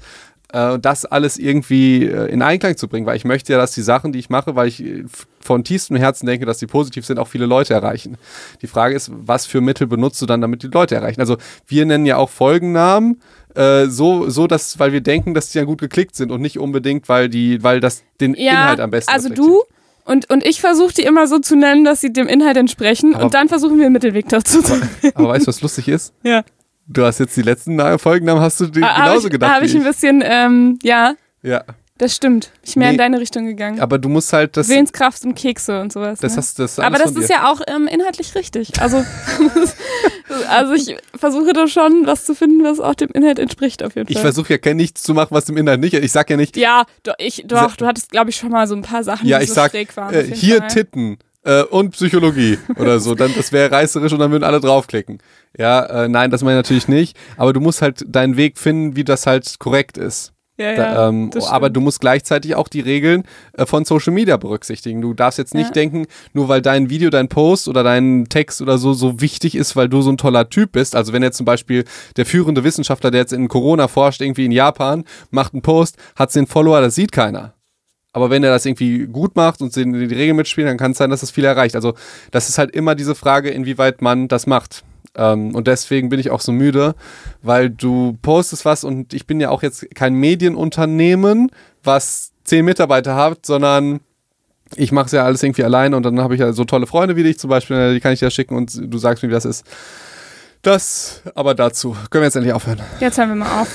[0.53, 3.83] äh, das alles irgendwie äh, in Einklang zu bringen, weil ich möchte ja, dass die
[3.83, 5.05] Sachen, die ich mache, weil ich äh,
[5.41, 8.17] von tiefstem Herzen denke, dass die positiv sind, auch viele Leute erreichen.
[8.63, 11.21] Die Frage ist, was für Mittel benutzt du dann, damit die Leute erreichen?
[11.21, 11.37] Also
[11.67, 13.21] wir nennen ja auch Folgennamen,
[13.55, 16.59] äh, so, so dass, weil wir denken, dass die ja gut geklickt sind und nicht
[16.59, 19.63] unbedingt, weil die, weil das den Ja, Inhalt am besten also du
[20.05, 23.25] und, und ich versuche die immer so zu nennen, dass sie dem Inhalt entsprechen Aber-
[23.25, 24.75] und dann versuchen wir einen Mittelweg dazu zu
[25.15, 26.13] Aber weißt du, was lustig ist?
[26.23, 26.43] Ja.
[26.87, 29.55] Du hast jetzt die letzten Na- Folgennamen, hast du die Ah, genauso ich, gedacht.
[29.55, 31.65] Habe ich ein bisschen, ähm, ja, ja,
[31.99, 32.51] das stimmt.
[32.65, 32.95] Ich bin mehr Nee.
[32.95, 33.81] in deine Richtung gegangen.
[33.81, 34.69] aber du musst halt das.
[34.69, 36.19] Willenskraft und Kekse und sowas.
[36.19, 36.39] das ne?
[36.39, 38.81] hast das Aber das ist ja auch ähm, inhaltlich richtig.
[38.81, 39.05] Also,
[40.49, 44.09] also ich versuche da schon was zu finden, was auch dem Inhalt entspricht auf jeden
[44.09, 44.23] Ich Fall.
[44.23, 45.95] versuche ja kein nichts zu machen, was dem Inhalt nicht.
[45.95, 48.75] Ich sag ja nicht, ja, doch, ich, doch, du hattest, glaube ich, schon mal so
[48.75, 50.13] ein paar Sachen, ja, die ich so sag schräg waren.
[50.15, 50.69] äh, hier Fall.
[50.69, 53.15] Titten äh, und Psychologie oder so.
[53.15, 55.19] Dann das wäre reißerisch und dann würden alle draufklicken.
[55.57, 57.17] Ja, äh, nein, das meine ich natürlich nicht.
[57.37, 60.33] Aber du musst halt deinen Weg finden, wie das halt korrekt ist.
[60.57, 63.25] Ja, ja, Da, ähm, das aber du musst gleichzeitig auch die Regeln
[63.55, 65.01] äh, von Social Media berücksichtigen.
[65.01, 65.73] Du darfst jetzt nicht Ja.
[65.73, 69.75] denken, nur weil dein Video, dein Post oder dein Text oder so so wichtig ist,
[69.75, 70.95] weil du so ein toller Typ bist.
[70.95, 71.85] Also wenn jetzt zum Beispiel
[72.17, 76.31] der führende Wissenschaftler, der jetzt in Corona forscht, irgendwie in Japan, macht einen Post, hat
[76.31, 77.55] zehn Follower, das sieht keiner.
[78.13, 81.11] Aber wenn er das irgendwie gut macht und die Regeln mitspielen, dann kann es sein,
[81.11, 81.75] dass es viel erreicht.
[81.75, 81.95] Also
[82.31, 84.85] das ist halt immer diese Frage, inwieweit man das macht.
[85.17, 86.95] Ähm, und deswegen bin ich auch so müde,
[87.43, 91.51] weil du postest was und ich bin ja auch jetzt kein Medienunternehmen,
[91.83, 94.01] was zehn Mitarbeiter hat, sondern
[94.77, 97.17] ich mache es ja alles irgendwie alleine und dann habe ich ja so tolle Freunde
[97.17, 99.45] wie dich zum Beispiel, die kann ich dir schicken und du sagst mir, wie das
[99.45, 99.65] ist.
[100.63, 101.93] Das aber dazu.
[102.11, 102.81] Können wir jetzt endlich aufhören?
[102.99, 103.69] Jetzt hören wir mal auf.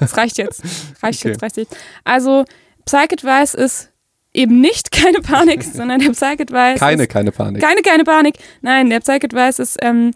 [0.00, 0.62] Das reicht jetzt.
[1.02, 1.30] Reicht Okay.
[1.30, 1.76] jetzt, reicht jetzt.
[2.04, 2.44] Also,
[2.86, 3.90] Psych Advice ist
[4.32, 7.60] eben nicht keine Panik, sondern der Psych-Advice Keine, ist, keine Panik.
[7.62, 8.36] keine, keine Panik.
[8.62, 10.12] Nein, der Psych-Advice ist, ähm,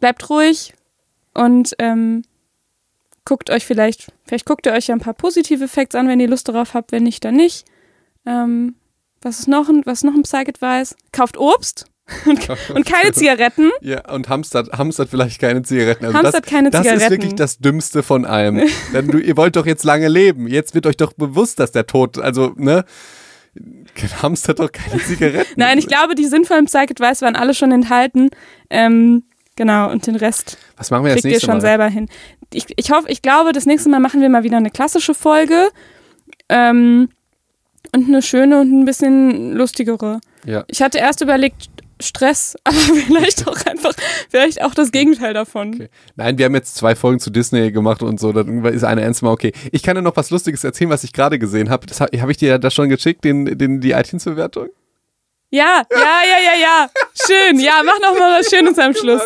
[0.00, 0.74] bleibt ruhig
[1.34, 2.22] und ähm,
[3.24, 6.28] guckt euch vielleicht, vielleicht guckt ihr euch ja ein paar positive Facts an, wenn ihr
[6.28, 7.66] Lust darauf habt, wenn nicht, dann nicht.
[8.24, 8.76] Ähm,
[9.22, 10.96] was ist noch ein, was ist noch ein Psych-Advice?
[11.12, 11.86] Kauft Obst
[12.24, 13.70] und, und keine Zigaretten.
[13.80, 16.04] Ja, und hamstert, hamstert vielleicht keine Zigaretten.
[16.04, 17.04] Also Hamstert das, keine das Zigaretten.
[17.04, 18.62] ist wirklich das Dümmste von allem.
[18.92, 20.46] Denn du, ihr wollt doch jetzt lange leben.
[20.46, 22.84] Jetzt wird euch doch bewusst, dass der Tod, also, ne?
[24.22, 25.54] Hamstert doch keine Zigaretten.
[25.56, 28.28] Nein, ich glaube, die sinnvollen Psych-Advice waren alle schon enthalten.
[28.70, 29.24] Ähm,
[29.56, 31.60] genau, und den Rest Was machen wir kriegt ihr schon Mal?
[31.60, 32.08] selber hin.
[32.52, 35.68] Ich, ich hoffe, ich glaube, das nächste Mal machen wir mal wieder eine klassische Folge.
[36.48, 37.08] Ähm,
[37.94, 40.20] und eine schöne und ein bisschen lustigere.
[40.44, 40.64] Ja.
[40.68, 41.70] Ich hatte erst überlegt,
[42.00, 43.94] Stress, aber vielleicht auch einfach,
[44.28, 45.74] vielleicht auch das Gegenteil davon.
[45.74, 45.88] Okay.
[46.16, 49.22] Nein, wir haben jetzt zwei Folgen zu Disney gemacht und so, dann ist eine ernst
[49.22, 49.52] mal okay.
[49.72, 51.86] Ich kann dir noch was Lustiges erzählen, was ich gerade gesehen habe.
[51.86, 54.68] Das habe hab ich dir da schon geschickt, den, den, die iTunes-Bewertung.
[55.50, 56.90] Ja, ja, ja, ja, ja.
[57.24, 57.60] Schön.
[57.60, 59.22] Ja, mach noch mal was Schönes am Schluss.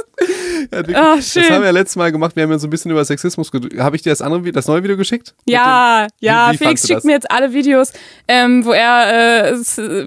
[0.70, 0.96] Ja, wirklich.
[0.96, 1.48] Ah, Das schön.
[1.48, 2.36] haben wir letztes Mal gemacht.
[2.36, 3.50] Wir haben ja so ein bisschen über Sexismus.
[3.78, 5.34] Habe ich dir das andere, das neue Video geschickt?
[5.46, 7.04] Ja, ja, wie Felix fandst du schickt das?
[7.04, 7.92] mir jetzt alle Videos,
[8.28, 9.56] ähm, wo er, äh,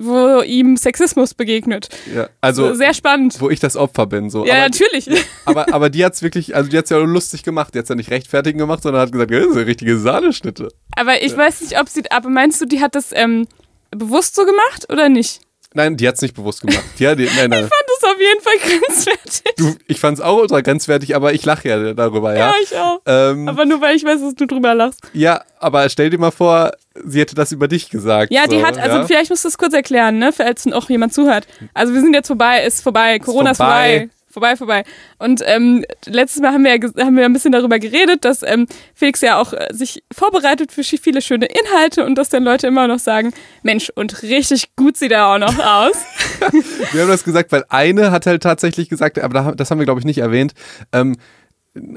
[0.05, 1.89] wo ihm Sexismus begegnet.
[2.13, 3.41] Ja, also, Sehr spannend.
[3.41, 4.29] wo ich das Opfer bin.
[4.29, 4.45] So.
[4.45, 5.09] Ja, aber, natürlich.
[5.45, 7.73] aber, aber die hat es wirklich, also die hat es ja lustig gemacht.
[7.73, 10.69] Die hat es ja nicht rechtfertigen gemacht, sondern hat gesagt, ja, das sind richtige Sahneschnitte.
[10.95, 13.47] Aber ich weiß nicht, ob sie, aber meinst du, die hat das ähm,
[13.89, 15.41] bewusst so gemacht oder nicht?
[15.73, 16.79] Nein, die hat es nicht bewusst gemacht.
[16.83, 17.65] Hat, die, nein, nein.
[17.65, 19.53] Ich fand das auf jeden Fall grenzwertig.
[19.57, 22.49] Du, ich fand es auch ultra grenzwertig, aber ich lache ja darüber, ja.
[22.51, 23.01] Ja, ich auch.
[23.05, 24.99] Ähm, Aber nur weil ich weiß, dass du drüber lachst.
[25.13, 26.71] ja, aber stell dir mal vor,
[27.05, 28.31] sie hätte das über dich gesagt.
[28.33, 29.05] Ja, die so, hat, also ja?
[29.05, 31.47] vielleicht musst du es kurz erklären, ne, falls auch jemand zuhört.
[31.73, 34.09] Also wir sind jetzt vorbei, ist vorbei, Corona ist vorbei.
[34.09, 34.09] vorbei.
[34.33, 34.83] Vorbei, vorbei.
[35.19, 38.65] Und ähm, letztes Mal haben wir, ja haben wir ein bisschen darüber geredet, dass ähm,
[38.95, 42.87] Felix ja auch äh, sich vorbereitet für viele schöne Inhalte und dass dann Leute immer
[42.87, 43.31] noch sagen,
[43.61, 45.93] Mensch, und richtig gut sieht er auch noch aus.
[46.91, 49.85] Wir haben das gesagt, weil eine hat halt tatsächlich gesagt, aber da- das haben wir
[49.85, 50.53] glaube ich nicht erwähnt,
[50.91, 51.15] ähm,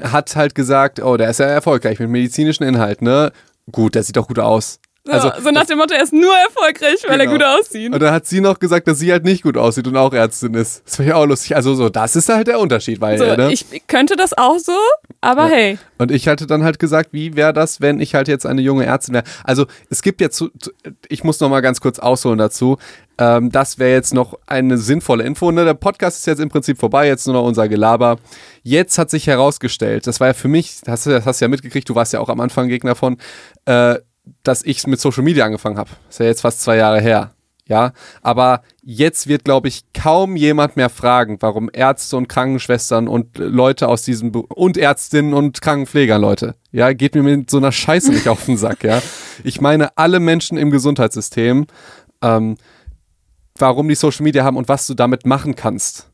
[0.03, 3.31] hat halt gesagt, oh, der ist ja erfolgreich mit medizinischen Inhalten, ne?
[3.71, 4.79] Gut, der sieht doch gut aus.
[5.07, 7.37] So, Also, so nach dem Motto, er ist nur erfolgreich, weil er Genau.
[7.37, 7.93] gut aussieht.
[7.93, 10.53] Und dann hat sie noch gesagt, dass sie halt nicht gut aussieht und auch Ärztin
[10.53, 10.83] ist.
[10.85, 11.55] Das war ja auch lustig.
[11.55, 13.51] Also so, das ist halt der Unterschied, weil, So, ne?
[13.51, 14.73] ich könnte das auch so,
[15.21, 15.55] aber Ja.
[15.55, 15.79] hey.
[15.97, 18.85] Und ich hatte dann halt gesagt, wie wäre das, wenn ich halt jetzt eine junge
[18.85, 19.23] Ärztin wäre?
[19.43, 20.43] Also es gibt jetzt,
[21.09, 22.77] ich muss noch mal ganz kurz ausholen dazu.
[23.19, 25.49] Ähm, das wäre jetzt noch eine sinnvolle Info.
[25.51, 25.65] Ne?
[25.65, 28.17] Der Podcast ist jetzt im Prinzip vorbei, jetzt nur noch unser Gelaber.
[28.61, 31.45] Jetzt hat sich herausgestellt, das war ja für mich, das hast du das hast du
[31.45, 33.17] ja mitgekriegt, du warst ja auch am Anfang Gegner von,
[33.65, 33.95] äh,
[34.43, 35.89] dass ich mit Social Media angefangen habe.
[36.09, 37.31] Ist ja jetzt fast zwei Jahre her.
[37.69, 37.91] Ja,
[38.21, 43.89] aber jetzt wird, glaube ich, kaum jemand mehr fragen, warum Ärzte und Krankenschwestern und Leute
[43.89, 48.11] aus diesem Be und Ärztinnen und Krankenpfleger, Leute, ja, geht mir mit so einer Scheiße
[48.11, 49.01] nicht auf den Sack, ja.
[49.43, 51.67] Ich meine alle Menschen im Gesundheitssystem,
[52.21, 52.55] ähm,
[53.57, 56.09] warum die Social Media haben und was du damit machen kannst.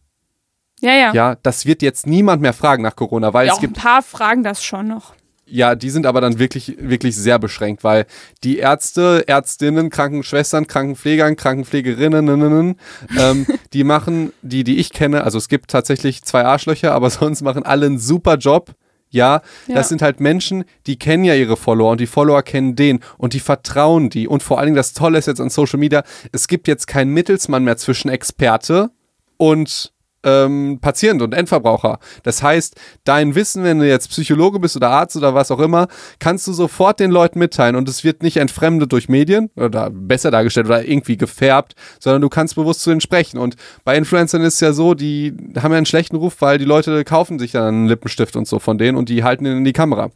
[0.82, 1.14] Ja, ja.
[1.14, 3.78] Ja, das wird jetzt niemand mehr fragen nach Corona, weil Ja, es auch ein gibt
[3.78, 5.14] paar fragen das schon noch.
[5.46, 8.06] Ja, die sind aber dann wirklich, wirklich sehr beschränkt, weil
[8.44, 12.76] die Ärzte, Ärztinnen, Krankenschwestern, Krankenpflegern, Krankenpflegerinnen,
[13.20, 17.42] ähm, die machen, die, die ich kenne, also es gibt tatsächlich zwei Arschlöcher, aber sonst
[17.42, 18.72] machen alle einen super Job.
[19.10, 19.76] Ja, Ja.
[19.76, 23.34] das sind halt Menschen, die kennen ja ihre Follower und die Follower kennen den und
[23.34, 24.28] die vertrauen die.
[24.28, 27.14] Und vor allen Dingen das Tolle ist jetzt an Social Media, es gibt jetzt keinen
[27.14, 28.90] Mittelsmann mehr zwischen Experte
[29.38, 29.94] und
[30.24, 32.00] ähm, Patient und Endverbraucher.
[32.24, 35.88] Das heißt, dein Wissen, wenn du jetzt Psychologe bist oder Arzt oder was auch immer,
[36.20, 40.32] kannst du sofort den Leuten mitteilen und es wird nicht entfremdet durch Medien oder besser
[40.32, 43.38] dargestellt oder irgendwie gefärbt, sondern du kannst bewusst zu ihnen sprechen.
[43.38, 46.66] Und bei Influencern ist es ja so, die haben ja einen schlechten Ruf, weil die
[46.66, 49.66] Leute kaufen sich dann einen Lippenstift und so von denen und die halten ihn in
[49.66, 50.10] die Kamera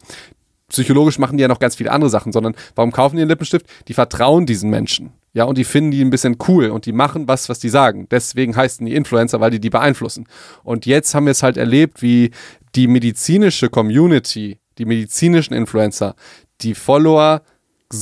[0.69, 3.65] psychologisch machen die ja noch ganz viele andere Sachen, sondern warum kaufen die einen Lippenstift?
[3.87, 5.11] Die vertrauen diesen Menschen.
[5.37, 8.07] Ja, und die finden die ein bisschen cool und die machen was, was die sagen.
[8.09, 10.25] Deswegen heißen die Influencer, weil die die beeinflussen.
[10.63, 12.31] Und jetzt haben wir es halt erlebt, wie
[12.73, 16.15] die medizinische Community, die medizinischen Influencer,
[16.61, 17.43] die Follower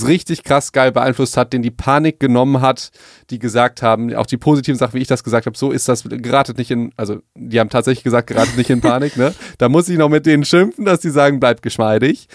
[0.08, 2.92] richtig krass geil beeinflusst hat, den die Panik genommen hat,
[3.30, 6.06] die gesagt haben, auch die positiven Sachen, wie ich das gesagt habe, so ist das,
[6.06, 9.36] geratet nicht in, also die haben tatsächlich gesagt, geratet nicht in Panik, ne?
[9.58, 12.30] Da muss ich noch mit denen schimpfen, dass die sagen, bleibt geschmeidig.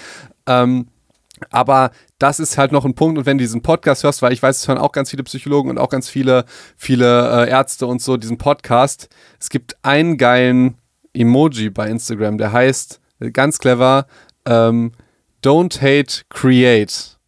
[0.46, 0.88] Ähm,
[1.50, 3.18] aber das ist halt noch ein Punkt.
[3.18, 5.70] Und wenn du diesen Podcast hörst, weil ich weiß, es hören auch ganz viele Psychologen
[5.70, 6.44] und auch ganz viele,
[6.76, 9.08] viele äh, Ärzte und so diesen Podcast.
[9.38, 10.76] Es gibt einen geilen
[11.14, 14.06] Emoji bei Instagram, der heißt äh, ganz clever
[14.46, 14.92] ähm,
[15.42, 17.18] Don't Hate, Create.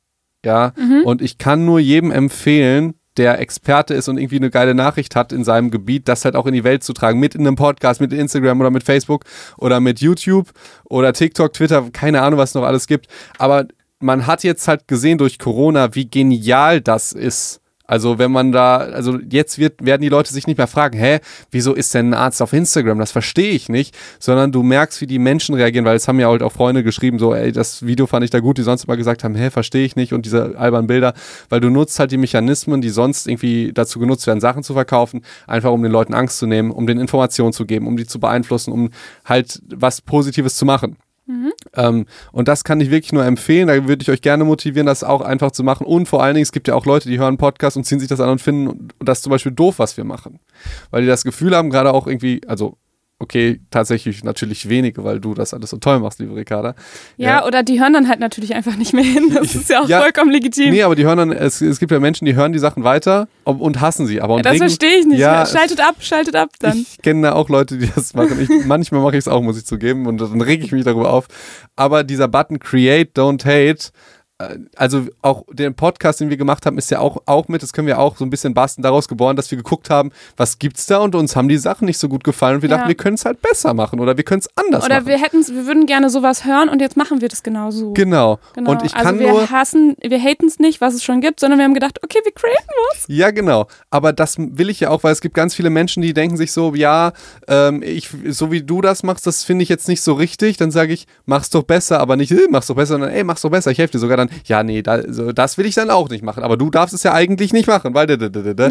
[0.44, 0.72] Ja,
[1.04, 5.32] und ich kann nur jedem empfehlen, der Experte ist und irgendwie eine geile Nachricht hat
[5.32, 7.20] in seinem Gebiet, das halt auch in die Welt zu tragen.
[7.20, 9.24] Mit in einem Podcast, mit Instagram oder mit Facebook
[9.58, 10.50] oder mit YouTube
[10.84, 13.08] oder TikTok, Twitter, keine Ahnung, was es noch alles gibt.
[13.38, 13.66] Aber
[14.02, 17.60] man hat jetzt halt gesehen durch Corona, wie genial das ist,
[17.92, 21.18] Also wenn man da, also jetzt wird, werden die Leute sich nicht mehr fragen, hä,
[21.50, 22.98] wieso ist denn ein Arzt auf Instagram?
[22.98, 26.28] Das verstehe ich nicht, sondern du merkst, wie die Menschen reagieren, weil es haben ja
[26.28, 28.96] halt auch Freunde geschrieben, so, ey, das Video fand ich da gut, die sonst immer
[28.96, 31.12] gesagt haben, hä, verstehe ich nicht und diese albernen Bilder,
[31.50, 35.20] weil du nutzt halt die Mechanismen, die sonst irgendwie dazu genutzt werden, Sachen zu verkaufen,
[35.46, 38.20] einfach um den Leuten Angst zu nehmen, um den Informationen zu geben, um die zu
[38.20, 38.88] beeinflussen, um
[39.26, 40.96] halt was Positives zu machen.
[41.26, 41.52] Mhm.
[41.74, 43.68] Ähm, und das kann ich wirklich nur empfehlen.
[43.68, 45.86] Da würde ich euch gerne motivieren, das auch einfach zu machen.
[45.86, 48.08] Und vor allen Dingen, es gibt ja auch Leute, die hören Podcast und ziehen sich
[48.08, 50.40] das an und finden das zum Beispiel doof, was wir machen.
[50.90, 52.76] Weil die das Gefühl haben, gerade auch irgendwie, also
[53.22, 56.74] okay, tatsächlich natürlich wenige, weil du das alles so toll machst, liebe Ricarda.
[57.16, 59.30] Ja, ja, oder die hören dann halt natürlich einfach nicht mehr hin.
[59.32, 60.70] Das ist ja auch ja, vollkommen legitim.
[60.70, 63.28] Nee, aber die hören dann, es, es gibt ja Menschen, die hören die Sachen weiter
[63.44, 64.20] und hassen sie.
[64.20, 65.20] Aber ja, das verstehe ich nicht.
[65.20, 66.78] Ja, schaltet ab, schaltet ab dann.
[66.78, 68.40] Ich kenne da auch Leute, die das machen.
[68.40, 71.12] Ich, manchmal mache ich es auch, muss ich zugeben, und dann rege ich mich darüber
[71.12, 71.28] auf.
[71.76, 73.90] Aber dieser Button Create, Don't Hate,
[74.76, 77.86] also auch den Podcast, den wir gemacht haben, ist ja auch, auch mit, das können
[77.86, 80.98] wir auch so ein bisschen basteln, daraus geboren, dass wir geguckt haben, was gibt's da
[80.98, 82.76] und uns haben die Sachen nicht so gut gefallen und wir ja.
[82.76, 85.06] dachten, wir können es halt besser machen oder wir können es anders oder machen.
[85.06, 87.92] Oder wir hätten wir würden gerne sowas hören und jetzt machen wir das genauso.
[87.92, 88.38] Genau.
[88.54, 88.72] genau.
[88.72, 91.40] Und ich also kann wir nur hassen, wir haten es nicht, was es schon gibt,
[91.40, 93.04] sondern wir haben gedacht, okay, wir createn was.
[93.08, 93.66] Ja, genau.
[93.90, 96.52] Aber das will ich ja auch, weil es gibt ganz viele Menschen, die denken sich
[96.52, 97.12] so, ja,
[97.48, 100.56] ähm, ich, so wie du das machst, das finde ich jetzt nicht so richtig.
[100.56, 103.42] Dann sage ich, mach's doch besser, aber nicht, äh, mach's doch besser, sondern ey, mach's
[103.42, 103.70] doch besser.
[103.70, 106.22] Ich helfe dir sogar dann, ja, nee, da, so, das will ich dann auch nicht
[106.22, 106.42] machen.
[106.42, 108.06] Aber du darfst es ja eigentlich nicht machen, weil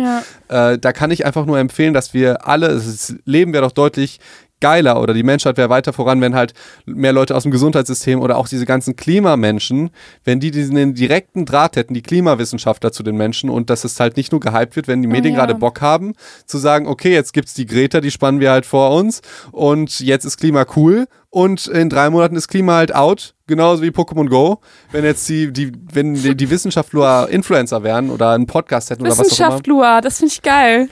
[0.01, 0.71] ja.
[0.71, 4.19] äh, da kann ich einfach nur empfehlen, dass wir alle, das Leben wäre doch deutlich
[4.61, 6.53] geiler oder die Menschheit wäre weiter voran, wenn halt
[6.85, 9.89] mehr Leute aus dem Gesundheitssystem oder auch diese ganzen Klimamenschen,
[10.23, 14.15] wenn die diesen direkten Draht hätten, die Klimawissenschaftler zu den Menschen und dass es halt
[14.15, 15.45] nicht nur gehypt wird, wenn die oh Medien oh, ja.
[15.45, 16.13] gerade Bock haben,
[16.45, 19.21] zu sagen, okay, jetzt gibt es die Greta, die spannen wir halt vor uns
[19.51, 23.89] und jetzt ist Klima cool und in drei Monaten ist Klima halt out, genauso wie
[23.89, 24.59] Pokémon Go.
[24.91, 29.11] Wenn jetzt die, die wenn die, die Wissenschaftler Influencer wären oder einen Podcast hätten oder
[29.11, 29.31] was auch immer.
[29.31, 30.89] Wissenschaftler, das finde ich geil.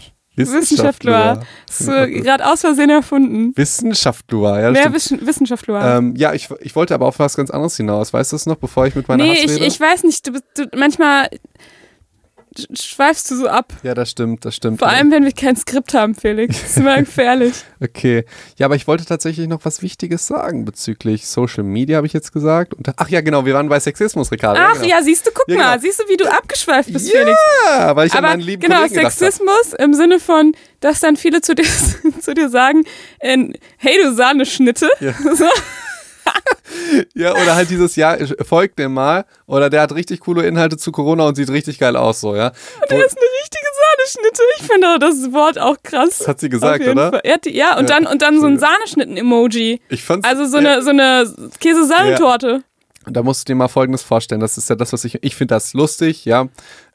[0.47, 1.41] Wissenschaftler.
[1.67, 3.55] Hast du gerade aus Versehen erfunden.
[3.55, 4.73] Wissenschaftler, ja.
[4.73, 5.97] Wer Wissenschaftler?
[5.97, 8.13] Ähm, ja, ich, ich wollte aber auf was ganz anderes hinaus.
[8.13, 10.27] Weißt du das noch, bevor ich mit meiner Nee, ich, ich weiß nicht.
[10.27, 11.29] Du, du, manchmal
[12.79, 13.73] schweifst du so ab.
[13.83, 14.79] Ja, das stimmt, das stimmt.
[14.79, 14.95] Vor ja.
[14.95, 16.61] allem, wenn wir kein Skript haben, Felix.
[16.61, 17.53] Das ist immer gefährlich.
[17.81, 18.25] okay.
[18.57, 22.31] Ja, aber ich wollte tatsächlich noch was Wichtiges sagen bezüglich Social Media, habe ich jetzt
[22.31, 22.73] gesagt.
[22.73, 24.59] Und, ach ja, genau, wir waren bei Sexismus, Ricardo.
[24.61, 24.87] Ach ja, genau.
[24.87, 25.81] ja siehst du, guck ja, mal, genau.
[25.81, 27.37] siehst du, wie du abgeschweift bist, Felix.
[27.65, 31.15] Ja, weil ich aber an meinen lieben genau, Kollegen Sexismus im Sinne von, dass dann
[31.15, 31.65] viele zu dir,
[32.21, 32.83] zu dir sagen,
[33.21, 34.89] in, hey, du Sahneschnitte.
[34.99, 35.13] Ja.
[35.39, 35.45] So
[37.13, 39.25] ja, oder halt dieses Jahr folgt dem mal.
[39.45, 42.47] Oder der hat richtig coole Inhalte zu Corona und sieht richtig geil aus, so, ja.
[42.81, 43.65] Und der ist eine richtige
[43.99, 44.41] Sahneschnitte.
[44.57, 46.19] Ich finde das Wort auch krass.
[46.19, 47.21] Das hat sie gesagt, oder?
[47.45, 49.81] Die, ja, und dann, und dann so ein Sahneschnitten-Emoji.
[49.89, 50.27] Ich fand's.
[50.27, 52.47] Also so eine, so eine Käsesahnetorte.
[52.47, 53.11] Ja.
[53.11, 54.41] Da musst du dir mal Folgendes vorstellen.
[54.41, 56.47] Das ist ja das, was ich, ich finde das lustig, ja.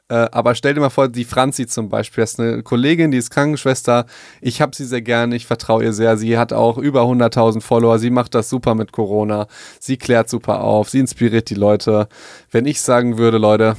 [0.07, 3.17] Äh, aber stell dir mal vor, die Franzi zum Beispiel, das ist eine Kollegin, die
[3.17, 4.05] ist Krankenschwester.
[4.39, 6.17] Ich habe sie sehr gerne, ich vertraue ihr sehr.
[6.17, 7.97] Sie hat auch über 100.000 Follower.
[7.97, 9.47] Sie macht das super mit Corona.
[9.79, 10.89] Sie klärt super auf.
[10.89, 12.07] Sie inspiriert die Leute.
[12.51, 13.75] Wenn ich sagen würde, Leute,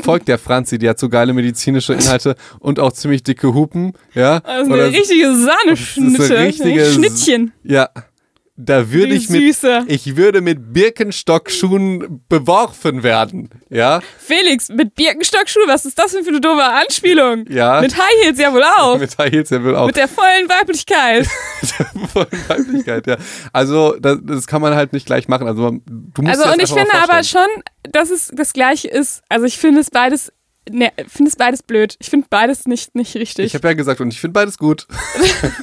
[0.00, 4.38] folgt der Franzi, die hat so geile medizinische Inhalte und auch ziemlich dicke Hupen, ja.
[4.38, 6.38] Also eine richtige Sahneschnitte.
[6.38, 7.52] Richtige Schnittchen.
[7.62, 7.88] Ja.
[8.58, 9.42] Da würde ich mit,
[9.86, 14.00] ich würde mit Birkenstockschuhen beworfen werden, ja.
[14.18, 17.44] Felix, mit Birkenstockschuhen, was ist das denn für eine doofe Anspielung?
[17.50, 17.82] Ja.
[17.82, 18.98] Mit High Heels ja wohl auch.
[18.98, 19.86] mit High Heels ja wohl auch.
[19.86, 21.28] Mit der vollen Weiblichkeit.
[21.60, 23.16] mit der vollen Weiblichkeit, ja.
[23.52, 25.46] Also, das, das, kann man halt nicht gleich machen.
[25.46, 27.46] Also, du musst Also, und ich finde aber schon,
[27.82, 29.22] dass es das Gleiche ist.
[29.28, 30.32] Also, ich finde es beides
[30.68, 31.96] Ne, finde es beides blöd.
[32.00, 33.46] Ich finde beides nicht, nicht richtig.
[33.46, 34.88] Ich habe ja gesagt, und ich finde beides gut.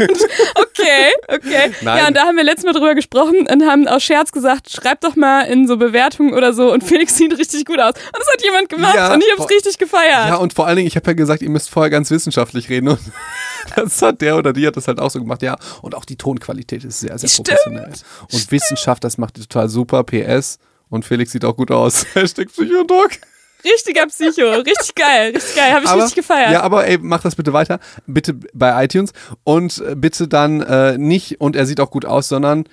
[0.56, 1.72] okay, okay.
[1.82, 1.98] Nein.
[1.98, 5.02] Ja, und da haben wir letztes Mal drüber gesprochen und haben aus Scherz gesagt, schreib
[5.02, 7.96] doch mal in so Bewertungen oder so und Felix sieht richtig gut aus.
[7.96, 10.30] Und das hat jemand gemacht ja, und ich habe es richtig gefeiert.
[10.30, 12.88] Ja, und vor allen Dingen, ich habe ja gesagt, ihr müsst vorher ganz wissenschaftlich reden
[12.88, 13.00] und
[13.76, 15.42] das hat der oder die hat das halt auch so gemacht.
[15.42, 17.50] Ja, und auch die Tonqualität ist sehr, sehr Stimmt.
[17.50, 17.88] professionell.
[17.88, 18.52] Und Stimmt.
[18.52, 20.04] Wissenschaft, das macht total super.
[20.04, 20.60] PS.
[20.90, 22.06] Und Felix sieht auch gut aus.
[22.14, 23.10] Hashtag Psychodog.
[23.64, 26.52] Richtiger Psycho, richtig geil, richtig geil, habe ich aber, richtig gefeiert.
[26.52, 29.14] Ja, aber ey, mach das bitte weiter, bitte bei iTunes
[29.44, 32.66] und äh, bitte dann äh, nicht, und er sieht auch gut aus, sondern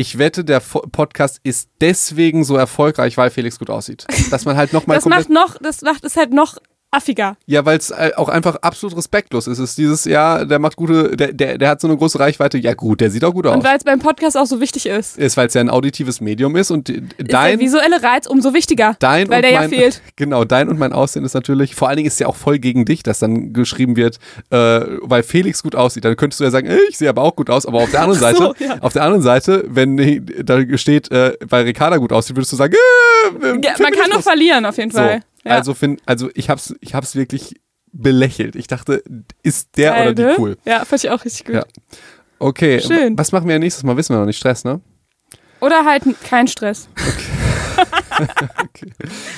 [0.00, 4.06] ich wette, der Podcast ist deswegen so erfolgreich, weil Felix gut aussieht.
[4.30, 4.96] Dass man halt nochmal.
[4.96, 6.56] Das macht noch, das macht es halt noch
[6.90, 7.36] affiger.
[7.46, 9.58] Ja, weil es äh, auch einfach absolut respektlos ist.
[9.58, 12.56] Es ist dieses, ja, der macht gute, der, der, der hat so eine große Reichweite.
[12.58, 13.56] Ja, gut, der sieht auch gut aus.
[13.56, 15.18] Und weil es beim Podcast auch so wichtig ist.
[15.18, 17.58] Ist, weil es ja ein auditives Medium ist und ist dein.
[17.58, 18.96] Der visuelle Reiz umso wichtiger.
[18.98, 20.02] Dein weil der mein, ja fehlt.
[20.16, 22.58] Genau, dein und mein Aussehen ist natürlich, vor allen Dingen ist es ja auch voll
[22.58, 24.18] gegen dich, dass dann geschrieben wird,
[24.50, 26.04] äh, weil Felix gut aussieht.
[26.04, 28.00] Dann könntest du ja sagen, ey, ich sehe aber auch gut aus, aber auf der
[28.02, 28.78] anderen Seite, so, ja.
[28.80, 32.74] auf der anderen Seite, wenn da steht, äh, weil Ricarda gut aussieht, würdest du sagen,
[33.42, 35.20] äh, ja, man kann nur verlieren, auf jeden Fall.
[35.20, 35.37] So.
[35.48, 35.56] Ja.
[35.56, 37.60] Also, find, also ich hab's, ich hab's wirklich
[37.92, 38.54] belächelt.
[38.56, 39.02] Ich dachte,
[39.42, 40.34] ist der Geil, oder die ne?
[40.38, 40.56] cool?
[40.64, 41.54] Ja, fand ich auch richtig gut.
[41.56, 41.64] Ja.
[42.38, 43.18] Okay, Schön.
[43.18, 43.96] was machen wir nächstes Mal?
[43.96, 44.38] Wissen wir noch nicht.
[44.38, 44.80] Stress, ne?
[45.60, 46.88] Oder halt kein Stress.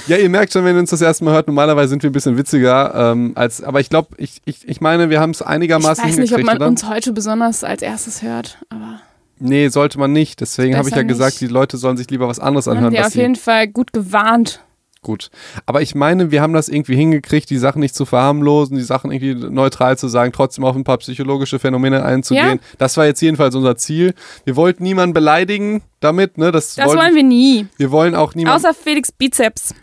[0.06, 2.12] Ja, ihr merkt schon, wenn ihr uns das erste Mal hört, normalerweise sind wir ein
[2.14, 2.94] bisschen witziger.
[3.12, 6.16] Ähm, als, aber ich glaube, ich, ich, ich meine, wir haben es Ich einigermaßen weiß
[6.16, 6.66] nicht, ob man oder?
[6.66, 9.00] uns heute besonders als erstes hört, aber
[9.38, 10.40] nee, sollte man nicht.
[10.40, 11.50] Deswegen habe ich ja Besser gesagt, nicht.
[11.50, 12.94] die Leute sollen sich lieber was anderes wir haben anhören.
[12.94, 14.60] die Was auf jeden Fall gut gewarnt.
[15.02, 15.30] Gut.
[15.66, 19.10] Aber ich meine, wir haben das irgendwie hingekriegt, die Sachen nicht zu verharmlosen, die Sachen
[19.10, 22.60] irgendwie neutral zu sagen, trotzdem auf ein paar psychologische Phänomene einzugehen.
[22.78, 24.14] Das war jetzt jedenfalls unser Ziel.
[24.44, 26.52] Wir wollten niemanden beleidigen damit, ne?
[26.52, 27.66] Das, Das wollen wir nie.
[27.76, 28.58] wir wollen auch niemanden.
[28.64, 29.74] Außer Felix Bizeps.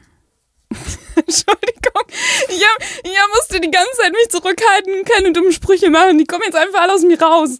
[1.15, 2.03] Entschuldigung.
[2.49, 6.17] Ich, hab, ich musste die ganze Zeit mich zurückhalten und keine dummen Sprüche machen.
[6.17, 7.59] Die kommen jetzt einfach alle aus mir raus.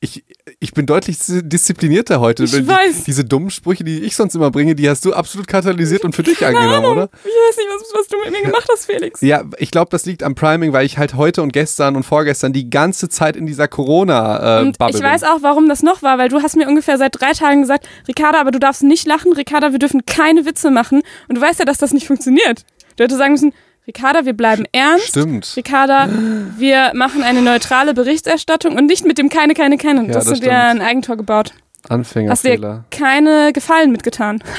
[0.00, 0.24] Ich,
[0.64, 2.44] ich bin deutlich dis- disziplinierter heute.
[2.44, 3.04] Ich Die- weiß.
[3.04, 6.22] Diese dummen Sprüche, die ich sonst immer bringe, die hast du absolut katalysiert und für
[6.22, 6.92] dich angenommen, Ahnung.
[6.92, 7.08] oder?
[7.22, 9.20] Ich weiß nicht, was, was du mit mir gemacht hast, Felix.
[9.22, 12.52] Ja, ich glaube, das liegt am Priming, weil ich halt heute und gestern und vorgestern
[12.54, 15.04] die ganze Zeit in dieser Corona-Bubble ich bin.
[15.04, 17.86] weiß auch, warum das noch war, weil du hast mir ungefähr seit drei Tagen gesagt,
[18.08, 21.02] Ricarda, aber du darfst nicht lachen, Ricarda, wir dürfen keine Witze machen.
[21.28, 22.64] Und du weißt ja, dass das nicht funktioniert.
[22.96, 23.52] Du hättest sagen müssen,
[23.86, 25.08] Ricarda, wir bleiben ernst.
[25.08, 25.52] Stimmt.
[25.56, 26.08] Ricarda,
[26.56, 30.02] wir machen eine neutrale Berichterstattung und nicht mit dem keine, keine, keine.
[30.02, 31.50] Ja, das das hast du dir ein Eigentor gebaut.
[31.50, 32.84] Hast dir Anfängerfehler.
[32.90, 34.42] keine Gefallen mitgetan.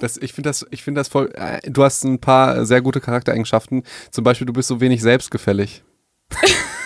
[0.00, 1.30] Das, ich finde das, ich finde das voll.
[1.34, 3.84] Äh, du hast ein paar sehr gute Charaktereigenschaften.
[4.10, 5.84] Zum Beispiel, du bist so wenig selbstgefällig.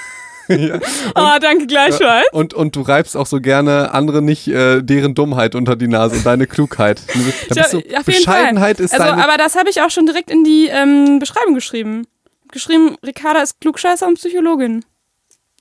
[0.49, 0.79] ja.
[1.15, 2.27] Oh, danke gleichfalls.
[2.33, 6.17] Und, und du reibst auch so gerne andere nicht äh, deren Dummheit unter die Nase
[6.17, 7.03] und deine Klugheit.
[7.49, 8.85] Da bist du, Ja, Bescheidenheit Fall.
[8.85, 9.23] ist also, deine.
[9.23, 12.07] aber das habe ich auch schon direkt in die ähm, Beschreibung geschrieben.
[12.53, 14.85] Geschrieben, Ricarda ist Klugscheißer und Psychologin.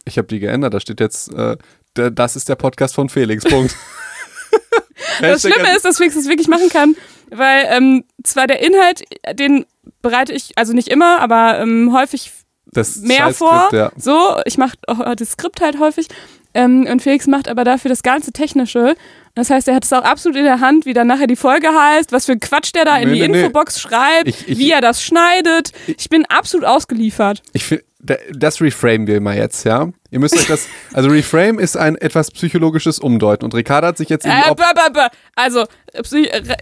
[0.05, 0.73] Ich habe die geändert.
[0.73, 1.57] Da steht jetzt, äh,
[1.93, 3.43] das ist der Podcast von Felix.
[3.43, 3.75] Punkt.
[5.21, 6.95] Das Schlimme ist, dass Felix das wirklich machen kann,
[7.29, 9.03] weil ähm, zwar der Inhalt,
[9.33, 9.65] den
[10.01, 12.31] bereite ich, also nicht immer, aber ähm, häufig
[12.71, 13.69] das mehr vor.
[13.71, 13.91] Ja.
[13.97, 16.07] So, ich mache auch das Skript halt häufig.
[16.53, 18.95] Ähm, und Felix macht aber dafür das ganze Technische.
[19.33, 21.67] Das heißt, er hat es auch absolut in der Hand, wie dann nachher die Folge
[21.67, 23.39] heißt, was für ein Quatsch der da in Nee, die nee, nee.
[23.41, 25.73] Infobox schreibt, Ich- ich- wie er das schneidet.
[25.97, 27.43] Ich bin absolut ausgeliefert.
[27.51, 27.83] Ich finde,
[28.33, 29.89] das reframe wir mal jetzt, ja?
[30.11, 34.09] Ihr müsst euch das, also reframe ist ein etwas psychologisches Umdeuten und Ricarda hat sich
[34.09, 35.09] jetzt Äh, blah, blah, blah.
[35.35, 35.65] Also,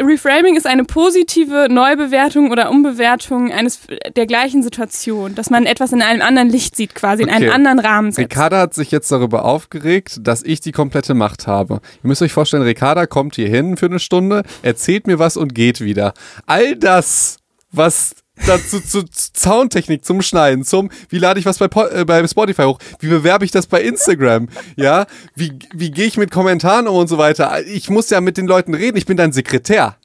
[0.01, 3.81] Reframing ist eine positive Neubewertung oder Umbewertung eines
[4.15, 7.53] der gleichen Situation, dass man etwas in einem anderen Licht sieht, quasi in einen Okay.
[7.53, 8.31] anderen Rahmen setzt.
[8.31, 11.81] Ricarda hat sich jetzt darüber aufgeregt, dass ich die komplette Macht habe.
[12.03, 15.53] Ihr müsst euch vorstellen, Ricarda kommt hier hin für eine Stunde, erzählt mir was und
[15.53, 16.13] geht wieder.
[16.45, 17.37] All das,
[17.71, 18.15] was
[18.45, 22.63] dazu zu, zu Soundtechnik, zum Schneiden, zum, wie lade ich was bei, äh, bei Spotify
[22.63, 25.05] hoch, wie bewerbe ich das bei Instagram, ja,
[25.35, 27.65] wie, wie gehe ich mit Kommentaren um und so weiter.
[27.65, 29.97] Ich muss ja mit den Leuten reden, ich bin dein Sekretär.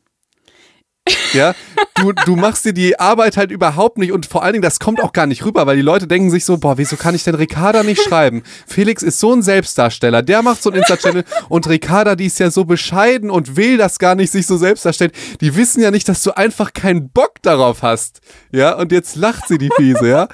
[1.33, 1.55] Ja,
[1.95, 5.03] du, du machst dir die Arbeit halt überhaupt nicht und vor allen Dingen, das kommt
[5.03, 7.35] auch gar nicht rüber, weil die Leute denken sich so, boah, wieso kann ich denn
[7.35, 8.43] Ricarda nicht schreiben?
[8.67, 12.51] Felix ist so ein Selbstdarsteller, der macht so ein Insta-Channel und Ricarda, die ist ja
[12.51, 15.13] so bescheiden und will das gar nicht sich so selbst darstellen.
[15.41, 18.21] Die wissen ja nicht, dass du einfach keinen Bock darauf hast.
[18.51, 20.29] Ja, und jetzt lacht sie, die Fiese, ja.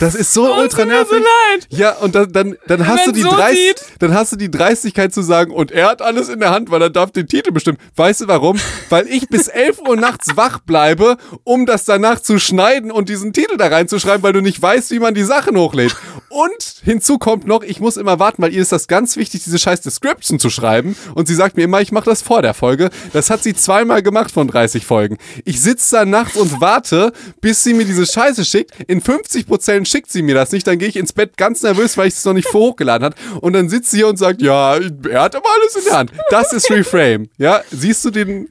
[0.00, 1.22] Das ist so Oh, ultra so nervig.
[1.68, 5.14] Ja, und dann, dann, dann hast du die so Dreist, dann hast du die Dreistigkeit
[5.14, 7.78] zu sagen, und er hat alles in der Hand, weil er darf den Titel bestimmen.
[7.96, 8.58] Weißt du warum?
[8.88, 13.32] Weil ich bis 11 Uhr nachts wach bleibe, um das danach zu schneiden und diesen
[13.32, 15.96] Titel da reinzuschreiben, weil du nicht weißt, wie man die Sachen hochlädt.
[16.28, 19.58] Und hinzu kommt noch, ich muss immer warten, weil ihr ist das ganz wichtig, diese
[19.58, 20.96] scheiß Description zu schreiben.
[21.14, 22.90] Und sie sagt mir immer, ich mache das vor der Folge.
[23.12, 25.18] Das hat sie zweimal gemacht von 30 Folgen.
[25.44, 28.72] Ich sitze da nachts und warte, bis sie mir diese Scheiße schickt.
[28.86, 30.66] In 50% schickt sie mir das nicht.
[30.66, 33.14] Dann gehe ich ins Bett ganz nervös, weil ich es noch nicht hochgeladen hat.
[33.40, 36.12] Und dann sitzt sie hier und sagt, ja, er hat aber alles in der Hand.
[36.30, 37.28] Das ist Reframe.
[37.36, 38.48] Ja, siehst du den,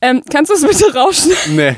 [0.00, 1.56] Ähm, kannst du es bitte rausschneiden?
[1.56, 1.76] Nee.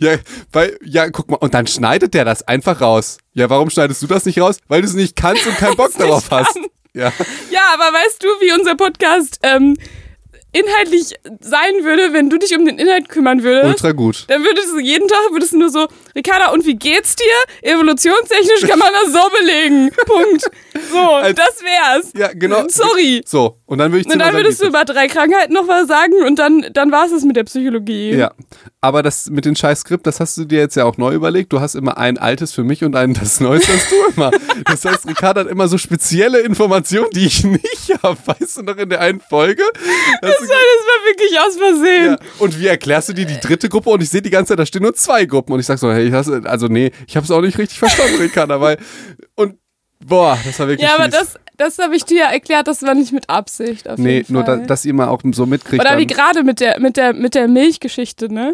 [0.00, 0.16] ja,
[0.52, 3.18] weil, ja, guck mal, und dann schneidet der das einfach raus.
[3.34, 4.58] Ja, warum schneidest du das nicht raus?
[4.68, 6.56] Weil du es nicht kannst und keinen Bock darauf hast.
[6.94, 7.12] Ja.
[7.50, 9.76] Ja, aber weißt du, wie unser Podcast ähm,
[10.52, 13.66] inhaltlich sein würde, wenn du dich um den Inhalt kümmern würdest?
[13.66, 14.24] Ultra gut.
[14.28, 17.24] Dann würdest du jeden Tag würdest du nur so, Ricarda, und wie geht's dir?
[17.70, 19.90] Evolutionstechnisch kann man das so belegen.
[20.06, 20.42] Punkt.
[20.90, 22.12] So, Als- das wär's.
[22.16, 22.64] Ja, genau.
[22.68, 23.22] Sorry.
[23.26, 26.14] So, und dann würde ich Und dann würdest du über drei Krankheiten noch was sagen
[26.26, 28.12] und dann, dann war es mit der Psychologie.
[28.14, 28.32] Ja,
[28.80, 31.52] aber das mit dem scheiß Skript, das hast du dir jetzt ja auch neu überlegt.
[31.52, 34.30] Du hast immer ein altes für mich und ein das Neues hast du immer.
[34.64, 38.16] Das heißt, Ricardo hat immer so spezielle Informationen, die ich nicht habe.
[38.24, 39.62] Weißt du noch in der einen Folge?
[40.22, 42.12] Das war, das war wirklich aus Versehen.
[42.12, 42.16] Ja.
[42.38, 43.90] Und wie erklärst du dir die dritte Gruppe?
[43.90, 45.52] Und ich sehe die ganze Zeit, da stehen nur zwei Gruppen.
[45.52, 47.78] Und ich sag so, hey, ich hasse, also nee, ich habe es auch nicht richtig
[47.78, 48.78] verstanden, Ricardo, weil
[49.36, 49.56] und
[50.04, 51.12] boah, das war wirklich Ja, aber fies.
[51.14, 53.88] das, das habe ich dir ja erklärt, das war nicht mit Absicht.
[53.88, 55.82] Auf Nee, nur da, dass ihr mal auch so mitkriegt.
[55.82, 58.52] Oder wie gerade mit der, mit, der, mit der Milchgeschichte, ne?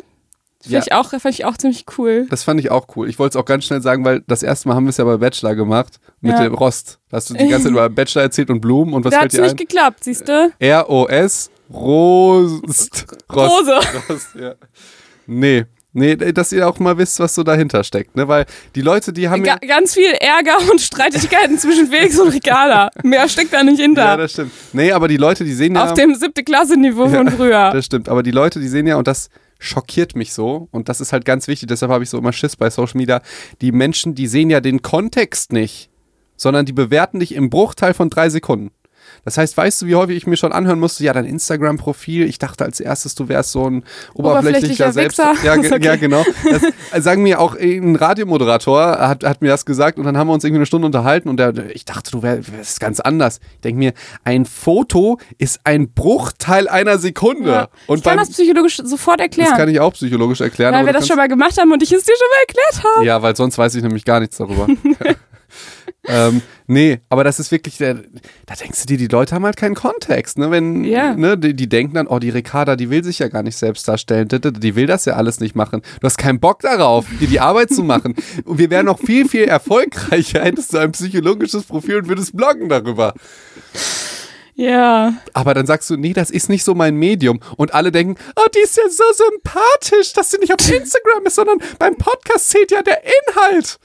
[0.66, 0.78] Ja.
[0.80, 2.26] Fand, ich auch, fand ich auch ziemlich cool.
[2.30, 3.06] Das fand ich auch cool.
[3.10, 5.04] Ich wollte es auch ganz schnell sagen, weil das erste Mal haben wir es ja
[5.04, 6.42] bei Bachelor gemacht mit Ja.
[6.42, 7.00] dem Rost.
[7.10, 9.34] Da hast du die ganze Zeit über Bachelor erzählt und Blumen und was da fällt
[9.34, 9.56] dir nicht ein?
[9.58, 10.50] geklappt, siehst du?
[10.58, 11.50] R-O-S.
[11.70, 13.06] Rost.
[13.30, 13.78] Rose.
[14.08, 14.54] Rost, ja.
[15.26, 15.66] Nee.
[15.96, 18.26] Nee, dass ihr auch mal wisst, was so dahinter steckt, ne?
[18.26, 19.68] Weil die Leute, die haben Ga ja.
[19.68, 22.90] ganz viel Ärger und Streitigkeiten zwischen Felix und Ricarda.
[23.04, 24.16] Mehr steckt da nicht Ja, hinter.
[24.16, 24.50] das stimmt.
[24.72, 25.84] Nee, aber die Leute, die sehen ja.
[25.84, 27.70] Auf dem siebte Klasse-Niveau von früher.
[27.72, 28.08] Das stimmt.
[28.08, 29.30] Aber die Leute, die sehen ja, und das
[29.60, 32.56] schockiert mich so, und das ist halt ganz wichtig, deshalb habe ich so immer Schiss
[32.56, 33.22] bei Social Media.
[33.60, 35.90] Die Menschen, die sehen ja den Kontext nicht,
[36.36, 38.72] sondern die bewerten dich im Bruchteil von drei Sekunden.
[39.24, 42.38] Das heißt, weißt du, wie häufig ich mir schon anhören musste, ja, dein Instagram-Profil, ich
[42.38, 43.84] dachte als erstes, du wärst so ein
[44.14, 45.18] oberflächlicher Oberflächlicher Selbst.
[45.18, 45.84] Ja, Okay.
[45.84, 46.24] ja, genau.
[46.92, 50.34] Das sagen mir auch ein Radiomoderator, hat, hat mir das gesagt und dann haben wir
[50.34, 53.40] uns irgendwie eine Stunde unterhalten und der, ich dachte, du wär- wärst ganz anders.
[53.54, 53.92] Ich denke mir,
[54.24, 57.50] ein Foto ist ein Bruchteil einer Sekunde.
[57.50, 57.68] Ja.
[57.86, 59.50] Und ich kann beim, das psychologisch sofort erklären.
[59.50, 60.74] das kann ich auch psychologisch erklären.
[60.74, 63.04] weil wir das schon mal gemacht haben und ich es dir schon mal erklärt habe.
[63.06, 64.66] ja, weil sonst weiß ich nämlich gar nichts darüber.
[66.06, 67.94] ähm, nee, aber das ist wirklich, der,
[68.46, 70.50] da denkst du dir, die Leute haben halt keinen Kontext, ne?
[70.50, 71.14] Wenn, Ja.
[71.14, 73.86] ne, die, die denken dann, oh, die Ricarda, die will sich ja gar nicht selbst
[73.88, 75.82] darstellen, die, will das ja alles nicht machen.
[76.00, 78.14] Du hast keinen Bock darauf, dir die Arbeit zu machen.
[78.44, 82.68] Und wir wären noch viel, viel erfolgreicher, hättest du ein psychologisches Profil und würdest bloggen
[82.68, 83.14] darüber.
[84.56, 85.14] Ja.
[85.32, 87.40] Aber dann sagst du, nee, das ist nicht so mein Medium.
[87.56, 91.34] Und alle denken, oh, die ist ja so sympathisch, dass sie nicht auf Instagram ist,
[91.34, 93.78] sondern beim Podcast zählt ja der Inhalt.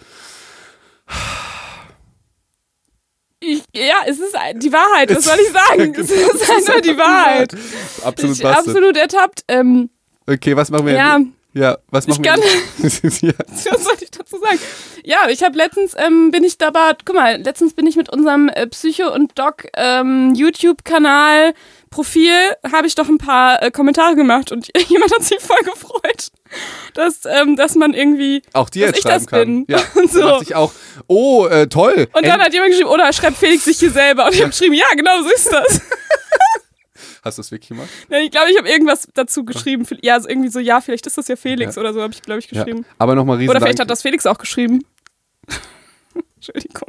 [3.41, 5.93] Ich, ja, es ist die Wahrheit, was soll ich sagen?
[5.93, 6.11] Genau, es
[6.41, 7.55] ist einfach die Wahrheit.
[8.03, 9.43] Absolut Ich, absolut ertappt.
[9.47, 9.89] Ähm,
[10.27, 11.13] Okay, was machen wir Ja.
[11.17, 11.33] denn?
[11.53, 13.29] Ja, was machen Ich wir?
[13.29, 13.33] ja.
[13.71, 14.59] was soll ich dazu sagen?
[15.03, 18.49] Ja, ich habe letztens, ähm, bin ich dabei, guck mal, letztens bin ich mit unserem
[18.49, 20.35] äh, Psycho und Doc ähm,
[21.89, 22.31] Profil,
[22.71, 26.27] habe ich doch ein paar äh, Kommentare gemacht und jemand hat sich voll gefreut,
[26.93, 29.65] dass, ähm, dass man irgendwie, Auch dir dass jetzt ich das schreiben kann.
[29.65, 29.77] bin.
[29.77, 29.83] Ja.
[30.01, 30.19] Und So.
[30.21, 30.27] so.
[30.27, 30.71] dachte ich auch,
[31.07, 32.07] oh, äh, toll.
[32.13, 34.25] Und dann End- hat jemand geschrieben, oder schreibt Felix sich hier selber.
[34.25, 35.81] Und ich habe geschrieben, ja, genau so ist das.
[37.21, 37.89] Hast du das wirklich gemacht?
[38.09, 39.85] Ja, ich glaube, ich habe irgendwas dazu geschrieben.
[40.01, 41.81] Ja, also irgendwie so, ja, vielleicht ist das ja Felix Ja.
[41.81, 42.63] oder so, habe ich, glaube ich, Ja.
[42.63, 42.85] geschrieben.
[42.97, 43.87] Aber nochmal riesen Oder vielleicht Dank.
[43.87, 44.85] hat das Felix auch geschrieben.
[46.35, 46.87] Entschuldigung.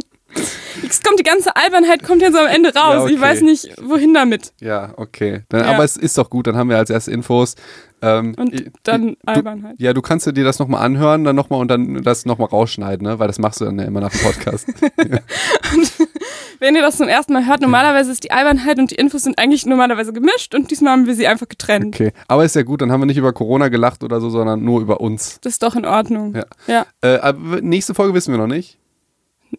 [0.88, 2.94] Es kommt die ganze Albernheit kommt jetzt am Ende raus.
[2.94, 3.14] Ja, okay.
[3.14, 4.52] Ich weiß nicht, wohin damit.
[4.60, 5.42] Ja, okay.
[5.48, 5.70] Dann, Ja.
[5.72, 7.56] Aber es ist doch gut, dann haben wir als erste Infos.
[8.02, 9.76] Ähm, Und dann du, Albernheit.
[9.78, 13.18] Ja, du kannst dir das nochmal anhören, dann nochmal und dann das nochmal rausschneiden, ne?
[13.18, 14.66] Weil das machst du dann ja immer nach dem Podcast.
[16.60, 19.38] Wenn ihr das zum ersten Mal hört, normalerweise ist die Albernheit und die Infos sind
[19.38, 21.94] eigentlich normalerweise gemischt und diesmal haben wir sie einfach getrennt.
[21.94, 22.12] Okay.
[22.28, 24.80] Aber ist ja gut, dann haben wir nicht über Corona gelacht oder so, sondern nur
[24.80, 25.38] über uns.
[25.42, 26.34] Das ist doch in Ordnung.
[26.34, 26.44] Ja.
[26.66, 26.86] Ja.
[27.02, 28.79] Äh, nächste Folge wissen wir noch nicht.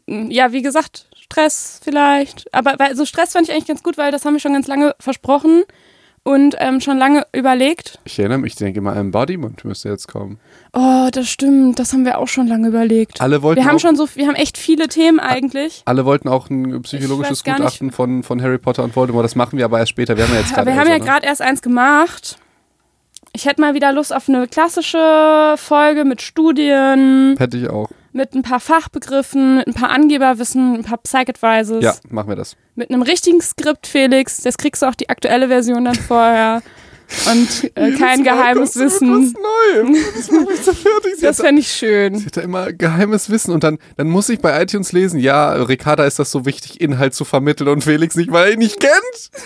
[0.07, 2.53] Ja, wie gesagt, Stress vielleicht.
[2.53, 4.67] Aber weil, so Stress fand ich eigentlich ganz gut, weil das haben wir schon ganz
[4.67, 5.63] lange versprochen
[6.23, 7.99] und ähm, schon lange überlegt.
[8.03, 10.39] Ich erinnere mich, ich denke mal, Embodiment müsste jetzt kommen.
[10.73, 11.79] Oh, das stimmt.
[11.79, 13.21] Das haben wir auch schon lange überlegt.
[13.21, 15.81] Alle wollten Wir haben auch, schon so, wir haben echt viele Themen eigentlich.
[15.85, 19.23] alle wollten auch ein psychologisches nicht- Gutachten von, von Harry Potter und Voldemort.
[19.25, 20.15] Das machen wir aber erst später.
[20.15, 20.75] Wir haben ja jetzt Aber gerade.
[20.75, 21.05] wir haben ja ne?
[21.05, 22.37] gerade erst eins gemacht.
[23.33, 27.89] Ich hätte mal wieder Lust auf eine klassische Folge mit Studien, Hätte ich auch.
[28.13, 31.83] Mit ein paar Fachbegriffen, mit ein paar Angeberwissen, ein paar Psych-Advices.
[31.83, 32.55] Ja, machen wir das.
[32.75, 34.41] Mit einem richtigen Skript, Felix.
[34.41, 36.61] Das kriegst du auch die aktuelle Version dann vorher.
[37.29, 39.33] Und äh, kein geheimes Wissen.
[39.33, 39.97] Neues.
[40.15, 41.15] Das macht mich so fertig.
[41.17, 42.15] Sie Das fände ich schön.
[42.17, 45.51] sie hat da immer geheimes Wissen und dann, dann muss ich bei iTunes lesen, ja,
[45.53, 48.79] Ricarda ist das so wichtig, Inhalt zu vermitteln und Felix nicht, weil er ihn nicht
[48.79, 48.93] kennt.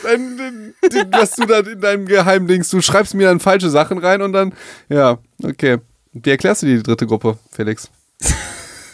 [0.03, 0.37] Dann,
[0.91, 4.33] den- was du da in deinem Geheimdings, du schreibst mir dann falsche Sachen rein und
[4.33, 4.53] dann,
[4.89, 5.77] ja, okay.
[6.13, 7.89] Wie erklärst du dir die dritte Gruppe, Felix?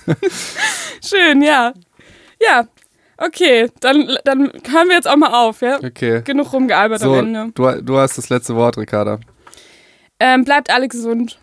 [1.06, 1.74] Schön, ja.
[2.42, 2.68] Ja,
[3.18, 3.70] okay.
[3.80, 5.78] Dann, dann hören wir jetzt auch mal auf, ja?
[5.84, 6.22] Okay.
[6.24, 7.52] Genug rumgealbert am So, Ende.
[7.54, 9.20] du, du hast das letzte Wort, Ricarda.
[10.20, 11.40] Ähm, bleibt alle gesund.